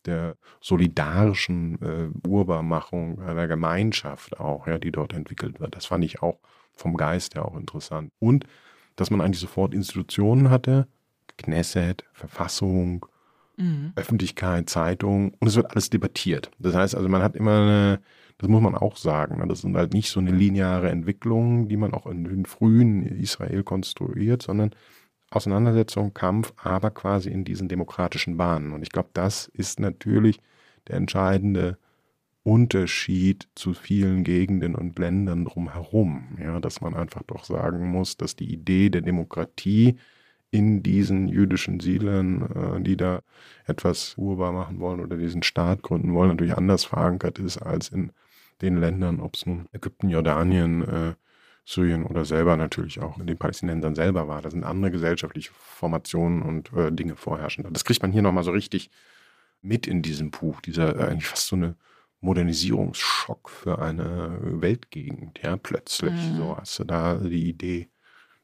der 0.10 0.36
solidarischen 0.62 1.82
äh, 1.82 2.28
Urbarmachung 2.28 3.22
einer 3.22 3.48
Gemeinschaft 3.48 4.40
auch, 4.40 4.68
ja, 4.68 4.78
die 4.78 4.92
dort 4.92 5.14
entwickelt 5.14 5.60
wird. 5.60 5.76
Das 5.76 5.86
fand 5.86 6.04
ich 6.04 6.22
auch 6.22 6.40
vom 6.74 6.98
Geist 6.98 7.36
her 7.36 7.46
auch 7.46 7.56
interessant. 7.56 8.12
Und 8.20 8.46
dass 8.96 9.12
man 9.12 9.22
eigentlich 9.22 9.40
sofort 9.40 9.74
Institutionen 9.74 10.50
hatte, 10.50 10.88
Knesset, 11.38 12.04
Verfassung, 12.12 13.06
mhm. 13.58 13.94
Öffentlichkeit, 13.96 14.70
Zeitung 14.70 15.34
und 15.40 15.48
es 15.48 15.56
wird 15.56 15.72
alles 15.72 15.90
debattiert. 15.90 16.52
Das 16.60 16.76
heißt 16.76 16.96
also, 16.96 17.08
man 17.08 17.22
hat 17.22 17.36
immer 17.36 17.62
eine, 17.62 18.02
das 18.38 18.50
muss 18.50 18.62
man 18.62 18.76
auch 18.76 18.98
sagen, 18.98 19.38
ne, 19.38 19.48
das 19.48 19.62
sind 19.62 19.76
halt 19.78 19.94
nicht 19.94 20.10
so 20.10 20.20
eine 20.20 20.32
lineare 20.32 20.90
Entwicklung, 20.90 21.68
die 21.68 21.78
man 21.78 21.94
auch 21.94 22.08
in 22.08 22.24
den 22.24 22.46
frühen 22.46 23.04
Israel 23.04 23.64
konstruiert, 23.64 24.42
sondern 24.42 24.72
Auseinandersetzung, 25.32 26.14
Kampf, 26.14 26.54
aber 26.58 26.92
quasi 26.92 27.30
in 27.30 27.46
diesen 27.46 27.68
demokratischen 27.68 28.38
Bahnen. 28.38 28.74
Und 28.74 28.82
ich 28.82 28.90
glaube, 28.90 29.10
das 29.14 29.48
ist 29.48 29.80
natürlich 29.80 30.40
der 30.88 30.96
entscheidende 30.96 31.78
Unterschied 32.44 33.48
zu 33.54 33.74
vielen 33.74 34.24
Gegenden 34.24 34.76
und 34.76 34.98
Ländern 34.98 35.46
drumherum. 35.46 36.38
Ja, 36.42 36.60
dass 36.60 36.82
man 36.82 36.96
einfach 36.96 37.22
doch 37.24 37.44
sagen 37.44 37.90
muss, 37.92 38.18
dass 38.18 38.36
die 38.36 38.52
Idee 38.52 38.90
der 38.90 39.02
Demokratie 39.02 39.98
in 40.52 40.82
diesen 40.82 41.28
jüdischen 41.28 41.80
Siedlern, 41.80 42.78
äh, 42.78 42.82
die 42.82 42.98
da 42.98 43.22
etwas 43.66 44.16
urbar 44.18 44.52
machen 44.52 44.80
wollen 44.80 45.00
oder 45.00 45.18
diesen 45.18 45.44
Staat 45.44 45.84
gründen 45.84 46.14
wollen, 46.14 46.30
natürlich 46.30 46.58
anders 46.58 46.86
verankert 46.86 47.38
ist 47.40 47.60
als 47.60 47.90
in 47.90 48.12
den 48.62 48.78
Ländern, 48.78 49.20
ob 49.20 49.36
es 49.36 49.46
nun 49.46 49.68
Ägypten, 49.72 50.10
Jordanien, 50.10 50.82
äh, 50.82 51.14
Syrien 51.70 52.04
oder 52.04 52.26
selber 52.26 52.58
natürlich 52.58 53.00
auch 53.00 53.20
in 53.20 53.28
den 53.28 53.38
Palästinensern 53.38 53.94
selber 53.94 54.28
war. 54.28 54.42
Da 54.42 54.50
sind 54.50 54.64
andere 54.64 54.90
gesellschaftliche 54.90 55.52
Formationen 55.54 56.42
und 56.42 56.74
äh, 56.74 56.92
Dinge 56.92 57.16
vorherrschend. 57.16 57.68
Das 57.72 57.86
kriegt 57.86 58.02
man 58.02 58.12
hier 58.12 58.24
nochmal 58.24 58.44
so 58.44 58.50
richtig 58.50 58.90
mit 59.62 59.86
in 59.86 60.02
diesem 60.02 60.32
Buch. 60.32 60.62
Dieser 60.62 61.00
äh, 61.00 61.04
eigentlich 61.04 61.28
fast 61.28 61.46
so 61.46 61.56
eine 61.56 61.76
Modernisierungsschock 62.22 63.52
für 63.52 63.80
eine 63.80 64.40
Weltgegend. 64.42 65.40
Ja, 65.44 65.58
plötzlich. 65.58 66.12
Mhm. 66.12 66.38
So 66.38 66.58
hast 66.58 66.80
du 66.80 66.86
da 66.86 67.16
die 67.16 67.50
Idee, 67.50 67.90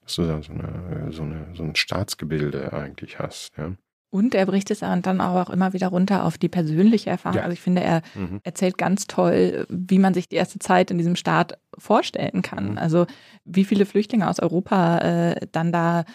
dass 0.01 0.15
du 0.15 0.28
da 0.28 0.43
so, 0.43 0.53
eine, 0.53 1.07
so, 1.11 1.23
eine, 1.23 1.47
so 1.55 1.63
ein 1.63 1.76
Staatsgebilde 1.76 2.73
eigentlich 2.73 3.17
hast. 3.17 3.57
Ja. 3.57 3.71
Und 4.16 4.34
er 4.34 4.45
bricht 4.45 4.72
es 4.72 4.80
dann 4.80 5.20
auch 5.20 5.49
immer 5.49 5.74
wieder 5.74 5.89
runter 5.89 6.24
auf 6.24 6.38
die 6.38 6.47
persönliche 6.47 7.09
Erfahrung. 7.09 7.39
Ja. 7.39 7.43
Also 7.43 7.51
ich 7.51 7.59
finde, 7.59 7.84
er 7.84 8.01
mhm. 8.13 8.39
erzählt 8.43 8.78
ganz 8.78 9.07
toll, 9.07 9.66
wie 9.68 9.99
man 9.99 10.13
sich 10.13 10.30
die 10.30 10.38
erste 10.38 10.57
Zeit 10.57 10.89
in 10.89 10.97
diesem 10.97 11.18
Staat 11.18 11.57
vorstellen 11.78 12.41
kann. 12.41 12.72
Mhm. 12.72 12.78
Also 12.78 13.07
wie 13.43 13.66
viele 13.66 13.86
Flüchtlinge 13.86 14.30
aus 14.30 14.39
Europa 14.39 14.99
äh, 14.99 15.47
dann 15.51 15.74
da 15.74 16.05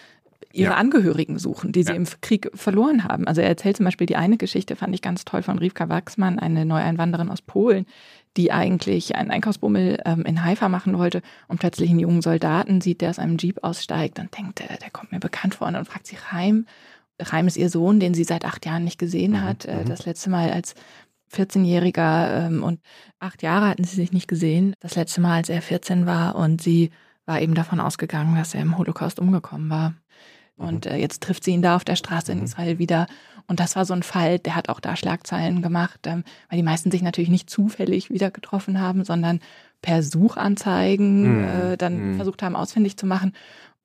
ihre 0.51 0.71
ja. 0.71 0.77
Angehörigen 0.77 1.37
suchen, 1.37 1.73
die 1.73 1.83
sie 1.83 1.91
ja. 1.91 1.95
im 1.95 2.07
Krieg 2.21 2.49
verloren 2.55 3.03
haben. 3.03 3.27
Also 3.27 3.41
er 3.41 3.49
erzählt 3.49 3.77
zum 3.77 3.83
Beispiel 3.83 4.07
die 4.07 4.15
eine 4.15 4.37
Geschichte, 4.37 4.75
fand 4.75 4.95
ich 4.95 5.03
ganz 5.03 5.23
toll, 5.23 5.43
von 5.43 5.59
Rivka 5.59 5.87
Wachsmann, 5.87 6.39
eine 6.39 6.65
Neueinwanderin 6.65 7.29
aus 7.29 7.43
Polen, 7.43 7.85
die 8.35 8.51
eigentlich 8.51 9.15
einen 9.15 9.29
Einkaufsbummel 9.29 9.99
ähm, 10.05 10.23
in 10.23 10.43
Haifa 10.43 10.69
machen 10.69 10.97
wollte 10.97 11.21
und 11.47 11.59
plötzlich 11.59 11.91
einen 11.91 11.99
jungen 11.99 12.23
Soldaten 12.23 12.81
sieht, 12.81 13.01
der 13.01 13.11
aus 13.11 13.19
einem 13.19 13.37
Jeep 13.37 13.63
aussteigt 13.63 14.17
und 14.17 14.35
denkt, 14.35 14.57
der, 14.57 14.75
der 14.77 14.89
kommt 14.89 15.11
mir 15.11 15.19
bekannt 15.19 15.53
vor 15.53 15.67
und 15.67 15.85
fragt 15.85 16.07
sich 16.07 16.33
Reim. 16.33 16.65
Reim 17.21 17.47
ist 17.47 17.57
ihr 17.57 17.69
Sohn, 17.69 17.99
den 17.99 18.13
sie 18.13 18.23
seit 18.23 18.45
acht 18.45 18.65
Jahren 18.65 18.83
nicht 18.83 18.97
gesehen 18.97 19.31
mhm, 19.31 19.41
hat. 19.41 19.65
Äh, 19.65 19.77
mhm. 19.77 19.85
Das 19.85 20.05
letzte 20.05 20.29
Mal 20.29 20.51
als 20.51 20.75
14-Jähriger 21.33 22.47
ähm, 22.47 22.63
und 22.63 22.81
acht 23.19 23.41
Jahre 23.41 23.69
hatten 23.69 23.83
sie 23.83 23.95
sich 23.95 24.11
nicht 24.11 24.27
gesehen. 24.27 24.75
Das 24.79 24.95
letzte 24.95 25.21
Mal, 25.21 25.37
als 25.37 25.49
er 25.49 25.61
14 25.61 26.05
war 26.05 26.35
und 26.35 26.61
sie 26.61 26.91
war 27.25 27.41
eben 27.41 27.53
davon 27.53 27.79
ausgegangen, 27.79 28.35
dass 28.35 28.53
er 28.53 28.61
im 28.61 28.77
Holocaust 28.77 29.19
umgekommen 29.19 29.69
war. 29.69 29.93
Und 30.57 30.85
mhm. 30.85 30.91
äh, 30.91 30.97
jetzt 30.97 31.23
trifft 31.23 31.43
sie 31.43 31.51
ihn 31.51 31.61
da 31.61 31.75
auf 31.75 31.85
der 31.85 31.95
Straße 31.95 32.31
in 32.31 32.39
mhm. 32.39 32.45
Israel 32.45 32.79
wieder. 32.79 33.07
Und 33.47 33.59
das 33.59 33.75
war 33.75 33.85
so 33.85 33.93
ein 33.93 34.03
Fall, 34.03 34.39
der 34.39 34.55
hat 34.55 34.69
auch 34.69 34.79
da 34.79 34.95
Schlagzeilen 34.95 35.61
gemacht, 35.61 36.01
ähm, 36.05 36.23
weil 36.49 36.57
die 36.57 36.63
meisten 36.63 36.91
sich 36.91 37.01
natürlich 37.01 37.29
nicht 37.29 37.49
zufällig 37.49 38.09
wieder 38.09 38.31
getroffen 38.31 38.79
haben, 38.79 39.03
sondern 39.03 39.39
per 39.81 40.03
Suchanzeigen 40.03 41.43
äh, 41.43 41.77
dann 41.77 42.11
mhm. 42.11 42.15
versucht 42.15 42.43
haben, 42.43 42.55
ausfindig 42.55 42.97
zu 42.97 43.05
machen. 43.05 43.33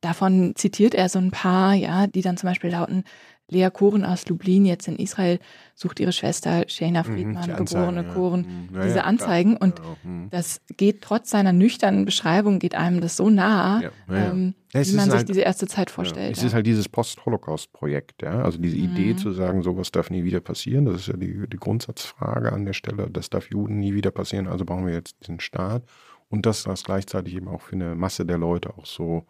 Davon 0.01 0.55
zitiert 0.57 0.95
er 0.95 1.09
so 1.09 1.19
ein 1.19 1.31
paar, 1.31 1.75
ja, 1.75 2.07
die 2.07 2.23
dann 2.23 2.37
zum 2.37 2.49
Beispiel 2.49 2.71
lauten, 2.71 3.05
Lea 3.49 3.69
Koren 3.73 4.05
aus 4.05 4.29
Lublin, 4.29 4.67
jetzt 4.67 4.89
in 4.89 4.97
Israel, 4.97 5.39
sucht 5.75 6.01
ihre 6.01 6.13
Schwester 6.13 6.65
Shana 6.69 7.03
mhm, 7.03 7.05
Friedmann, 7.05 7.51
mhm, 7.51 7.57
geborene 7.57 8.03
ja. 8.03 8.13
Koren, 8.13 8.69
ja, 8.75 8.83
diese 8.83 8.97
ja, 8.97 9.05
Anzeigen. 9.05 9.57
Und 9.57 9.81
mhm. 10.03 10.29
das 10.31 10.61
geht 10.77 11.03
trotz 11.03 11.31
seiner 11.31 11.53
nüchternen 11.53 12.05
Beschreibung, 12.05 12.59
geht 12.59 12.75
einem 12.75 13.01
das 13.01 13.17
so 13.17 13.31
nah, 13.31 13.83
ähm, 14.11 14.55
wie 14.73 14.93
man 14.93 15.05
sich 15.05 15.15
halt, 15.15 15.29
diese 15.29 15.43
erste 15.43 15.69
Zeit 15.69 15.91
vorstellt. 15.91 16.37
es 16.37 16.43
ist 16.43 16.55
halt 16.55 16.67
dieses 16.67 16.89
Post-Holocaust-Projekt, 16.89 18.23
ja. 18.23 18.43
Also 18.43 18.59
diese 18.59 18.77
Idee 18.77 19.13
mhm. 19.13 19.19
zu 19.19 19.31
sagen, 19.31 19.63
sowas 19.63 19.93
darf 19.93 20.11
nie 20.11 20.25
wieder 20.25 20.41
passieren, 20.41 20.87
das 20.87 21.03
ist 21.03 21.07
ja 21.09 21.17
die, 21.17 21.47
die 21.49 21.57
Grundsatzfrage 21.57 22.53
an 22.53 22.65
der 22.65 22.73
Stelle, 22.73 23.09
das 23.11 23.31
darf 23.31 23.51
Juden 23.51 23.79
nie 23.79 23.95
wieder 23.95 24.11
passieren, 24.11 24.49
also 24.49 24.65
brauchen 24.65 24.87
wir 24.87 24.95
jetzt 24.95 25.17
diesen 25.23 25.41
Staat. 25.41 25.85
Und 26.29 26.45
dass 26.45 26.65
das 26.65 26.83
gleichzeitig 26.83 27.37
eben 27.37 27.47
auch 27.47 27.63
für 27.63 27.77
eine 27.77 27.95
Masse 27.95 28.27
der 28.27 28.39
Leute 28.39 28.77
auch 28.77 28.85
so 28.85 29.27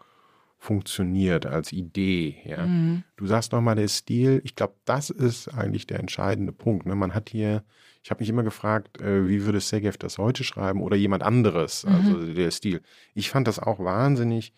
funktioniert 0.67 1.47
als 1.47 1.73
Idee. 1.73 2.39
Ja. 2.45 2.67
Mhm. 2.67 3.05
Du 3.17 3.27
sagst 3.27 3.53
nochmal 3.53 3.77
der 3.77 3.87
Stil, 3.87 4.41
ich 4.45 4.57
glaube, 4.57 4.75
das 4.85 5.11
ist 5.11 5.47
eigentlich 5.49 5.87
der 5.87 6.01
entscheidende 6.01 6.53
Punkt. 6.53 6.87
Ne? 6.87 6.97
Man 6.97 7.14
hat 7.14 7.31
hier, 7.31 7.62
ich 8.03 8.11
habe 8.11 8.21
mich 8.21 8.29
immer 8.29 8.43
gefragt, 8.43 9.01
äh, 9.01 9.29
wie 9.29 9.45
würde 9.45 9.61
Segev 9.61 9.97
das 9.97 10.19
heute 10.19 10.43
schreiben 10.43 10.83
oder 10.83 10.97
jemand 10.97 11.23
anderes, 11.23 11.87
mhm. 11.87 11.95
also 11.95 12.35
der 12.35 12.51
Stil. 12.51 12.83
Ich 13.14 13.31
fand 13.31 13.47
das 13.47 13.61
auch 13.61 13.79
wahnsinnig, 13.79 14.55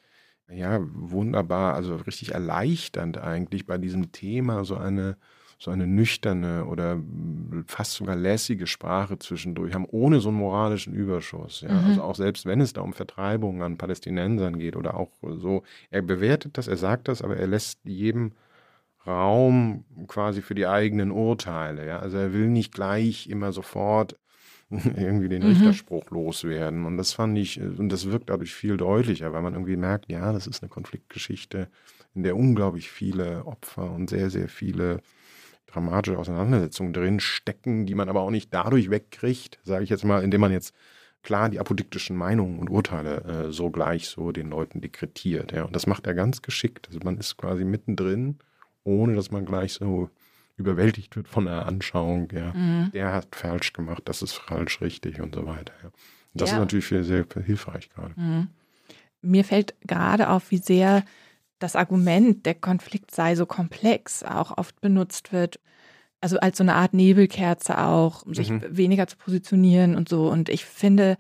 ja, 0.51 0.81
wunderbar, 0.81 1.75
also 1.75 1.97
richtig 1.97 2.33
erleichternd 2.33 3.19
eigentlich 3.19 3.67
bei 3.67 3.77
diesem 3.77 4.11
Thema 4.11 4.65
so 4.65 4.77
eine 4.77 5.19
so 5.59 5.73
eine 5.73 5.89
nüchterne 5.89 6.67
oder 6.67 7.01
fast 7.67 7.95
sogar 7.95 8.15
lässige 8.15 8.69
Sprache 8.69 9.19
zwischendurch 9.19 9.75
haben, 9.75 9.87
ohne 9.91 10.21
so 10.21 10.29
einen 10.29 10.39
moralischen 10.39 10.95
Überschuss. 10.95 11.63
Ja? 11.63 11.73
Mhm. 11.73 11.87
Also 11.87 12.03
auch 12.03 12.15
selbst 12.15 12.47
wenn 12.47 12.61
es 12.61 12.73
da 12.73 12.81
um 12.81 12.93
Vertreibungen 12.93 13.63
an 13.63 13.77
Palästinensern 13.77 14.59
geht 14.59 14.77
oder 14.77 14.97
auch 14.97 15.11
so, 15.21 15.65
er 15.91 16.03
bewertet 16.03 16.57
das, 16.59 16.69
er 16.69 16.77
sagt 16.77 17.09
das, 17.09 17.23
aber 17.23 17.37
er 17.37 17.49
lässt 17.49 17.81
jedem 17.85 18.33
Raum 19.05 19.85
quasi 20.07 20.43
für 20.43 20.55
die 20.55 20.69
eigenen 20.69 21.11
Urteile. 21.11 21.85
Ja? 21.87 21.99
Also 21.99 22.19
er 22.19 22.33
will 22.33 22.49
nicht 22.49 22.73
gleich 22.73 23.29
immer 23.29 23.51
sofort 23.51 24.17
irgendwie 24.71 25.29
den 25.29 25.43
mhm. 25.43 25.49
Richterspruch 25.49 26.09
loswerden. 26.11 26.87
Und 26.87 26.99
das 26.99 27.15
fand 27.15 27.37
ich, 27.37 27.61
und 27.61 27.89
das 27.89 28.13
wirkt 28.13 28.31
dadurch 28.31 28.55
viel 28.55 28.77
deutlicher, 28.77 29.33
weil 29.33 29.43
man 29.43 29.55
irgendwie 29.55 29.77
merkt, 29.77 30.09
ja, 30.09 30.33
das 30.33 30.47
ist 30.47 30.63
eine 30.63 30.69
Konfliktgeschichte, 30.69 31.69
in 32.15 32.23
der 32.23 32.37
unglaublich 32.37 32.91
viele 32.91 33.45
Opfer 33.45 33.91
und 33.91 34.09
sehr, 34.09 34.31
sehr 34.31 34.49
viele 34.49 35.01
dramatische 35.71 36.19
Auseinandersetzungen 36.19 36.93
drin 36.93 37.21
stecken, 37.21 37.87
die 37.87 37.95
man 37.95 38.09
aber 38.09 38.23
auch 38.23 38.31
nicht 38.31 38.53
dadurch 38.53 38.91
wegkriegt, 38.91 39.59
sage 39.65 39.85
ich 39.85 39.91
jetzt 39.91 40.05
mal, 40.05 40.23
indem 40.23 40.41
man 40.41 40.53
jetzt 40.53 40.75
klar 41.23 41.49
die 41.49 41.61
apodiktischen 41.61 42.17
Meinungen 42.17 42.59
und 42.59 42.71
Urteile 42.71 43.49
äh, 43.49 43.53
so 43.53 43.71
gleich 43.71 44.09
so 44.09 44.33
den 44.33 44.51
Leuten 44.51 44.81
dekretiert. 44.81 45.53
Ja. 45.53 45.65
Und 45.65 45.77
das 45.77 45.87
macht 45.87 46.07
er 46.07 46.15
ganz 46.15 46.43
geschickt. 46.43 46.89
Also 46.89 47.01
man 47.05 47.19
ist 47.19 47.37
quasi 47.37 47.65
mittendrin, 47.65 48.39
ohne 48.85 49.15
dass 49.15 49.31
man 49.31 49.45
gleich 49.45 49.75
so 49.75 50.11
überwältigt 50.57 51.17
wird 51.17 51.29
von 51.29 51.45
der 51.45 51.67
Anschauung. 51.67 52.29
Ja. 52.33 52.53
Mhm. 52.55 52.91
Der 52.93 53.13
hat 53.13 53.35
falsch 53.35 53.73
gemacht, 53.73 54.03
das 54.07 54.23
ist 54.23 54.33
falsch 54.33 54.81
richtig 54.81 55.21
und 55.21 55.35
so 55.35 55.47
weiter. 55.47 55.75
Ja. 55.83 55.89
Und 55.89 56.41
das 56.41 56.51
ja. 56.51 56.57
ist 56.57 56.61
natürlich 56.61 56.89
sehr, 56.89 57.05
sehr 57.05 57.27
hilfreich 57.45 57.91
gerade. 57.91 58.15
Mhm. 58.17 58.49
Mir 59.21 59.45
fällt 59.45 59.75
gerade 59.87 60.31
auf, 60.31 60.51
wie 60.51 60.59
sehr 60.59 61.05
das 61.59 61.77
Argument, 61.77 62.47
der 62.47 62.55
Konflikt 62.55 63.11
sei 63.11 63.35
so 63.35 63.47
komplex, 63.47 64.23
auch 64.23 64.57
oft 64.57 64.81
benutzt 64.81 65.33
wird. 65.33 65.61
Also 66.21 66.39
als 66.41 66.59
so 66.59 66.65
eine 66.65 66.75
Art 66.75 66.95
Nebelkerze 66.95 67.79
auch, 67.79 68.23
um 68.23 68.35
sich 68.35 68.51
mhm. 68.51 68.63
weniger 68.69 69.07
zu 69.07 69.17
positionieren 69.17 69.95
und 69.95 70.09
so. 70.09 70.29
Und 70.29 70.49
ich 70.49 70.65
finde, 70.65 71.17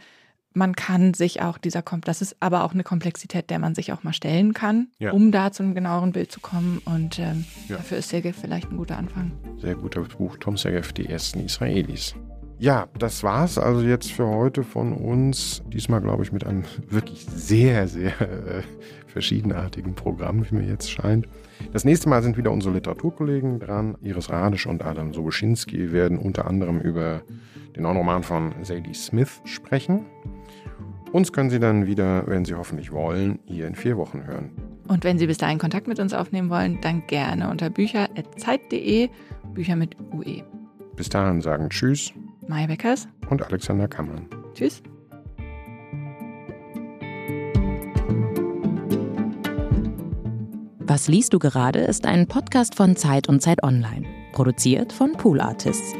man 0.54 0.74
kann 0.74 1.14
sich 1.14 1.40
auch 1.40 1.56
dieser, 1.56 1.82
das 2.04 2.20
ist 2.20 2.36
aber 2.40 2.64
auch 2.64 2.72
eine 2.72 2.82
Komplexität, 2.82 3.48
der 3.48 3.58
man 3.58 3.74
sich 3.74 3.92
auch 3.92 4.02
mal 4.02 4.12
stellen 4.12 4.54
kann, 4.54 4.88
ja. 4.98 5.12
um 5.12 5.30
da 5.30 5.52
zu 5.52 5.62
einem 5.62 5.74
genaueren 5.74 6.12
Bild 6.12 6.32
zu 6.32 6.40
kommen. 6.40 6.82
Und 6.84 7.18
ähm, 7.18 7.44
ja. 7.68 7.76
dafür 7.76 7.98
ist 7.98 8.08
Sergej 8.08 8.32
vielleicht 8.32 8.70
ein 8.70 8.76
guter 8.76 8.96
Anfang. 8.96 9.32
Sehr 9.58 9.76
guter 9.76 10.02
Buch, 10.02 10.36
Tom 10.38 10.56
Sergej, 10.56 10.92
die 10.94 11.06
ersten 11.06 11.40
Israelis. 11.40 12.14
Ja, 12.60 12.88
das 12.98 13.22
war's 13.22 13.56
also 13.56 13.82
jetzt 13.82 14.10
für 14.10 14.26
heute 14.26 14.64
von 14.64 14.92
uns. 14.92 15.62
Diesmal, 15.68 16.00
glaube 16.00 16.24
ich, 16.24 16.32
mit 16.32 16.44
einem 16.44 16.64
wirklich 16.88 17.24
sehr, 17.24 17.86
sehr 17.86 18.20
äh, 18.20 18.62
verschiedenartigen 19.06 19.94
Programm, 19.94 20.44
wie 20.50 20.56
mir 20.56 20.66
jetzt 20.66 20.90
scheint. 20.90 21.28
Das 21.72 21.84
nächste 21.84 22.08
Mal 22.08 22.20
sind 22.20 22.36
wieder 22.36 22.50
unsere 22.50 22.74
Literaturkollegen 22.74 23.60
dran. 23.60 23.96
Iris 24.02 24.30
Radisch 24.30 24.66
und 24.66 24.84
Adam 24.84 25.14
Soboschinski 25.14 25.92
werden 25.92 26.18
unter 26.18 26.48
anderem 26.48 26.80
über 26.80 27.22
den 27.76 27.84
Roman 27.84 28.24
von 28.24 28.52
Sadie 28.62 28.94
Smith 28.94 29.40
sprechen. 29.44 30.06
Uns 31.12 31.32
können 31.32 31.50
Sie 31.50 31.60
dann 31.60 31.86
wieder, 31.86 32.26
wenn 32.26 32.44
Sie 32.44 32.54
hoffentlich 32.54 32.90
wollen, 32.90 33.38
hier 33.46 33.68
in 33.68 33.76
vier 33.76 33.96
Wochen 33.96 34.26
hören. 34.26 34.50
Und 34.88 35.04
wenn 35.04 35.16
Sie 35.16 35.28
bis 35.28 35.38
dahin 35.38 35.58
Kontakt 35.58 35.86
mit 35.86 36.00
uns 36.00 36.12
aufnehmen 36.12 36.50
wollen, 36.50 36.80
dann 36.80 37.06
gerne 37.06 37.50
unter 37.50 37.70
bücher.zeit.de, 37.70 39.10
Bücher 39.54 39.76
mit 39.76 39.96
UE. 40.12 40.42
Bis 40.96 41.08
dahin 41.08 41.40
sagen 41.40 41.70
Tschüss. 41.70 42.12
Maya 42.48 42.66
Beckers 42.66 43.06
und 43.28 43.42
Alexander 43.42 43.86
Kammann. 43.86 44.26
Tschüss. 44.54 44.82
Was 50.80 51.06
liest 51.06 51.34
du 51.34 51.38
gerade 51.38 51.80
ist 51.80 52.06
ein 52.06 52.26
Podcast 52.26 52.74
von 52.74 52.96
Zeit 52.96 53.28
und 53.28 53.42
Zeit 53.42 53.62
Online, 53.62 54.06
produziert 54.32 54.92
von 54.92 55.12
Pool 55.12 55.40
Artists. 55.40 55.94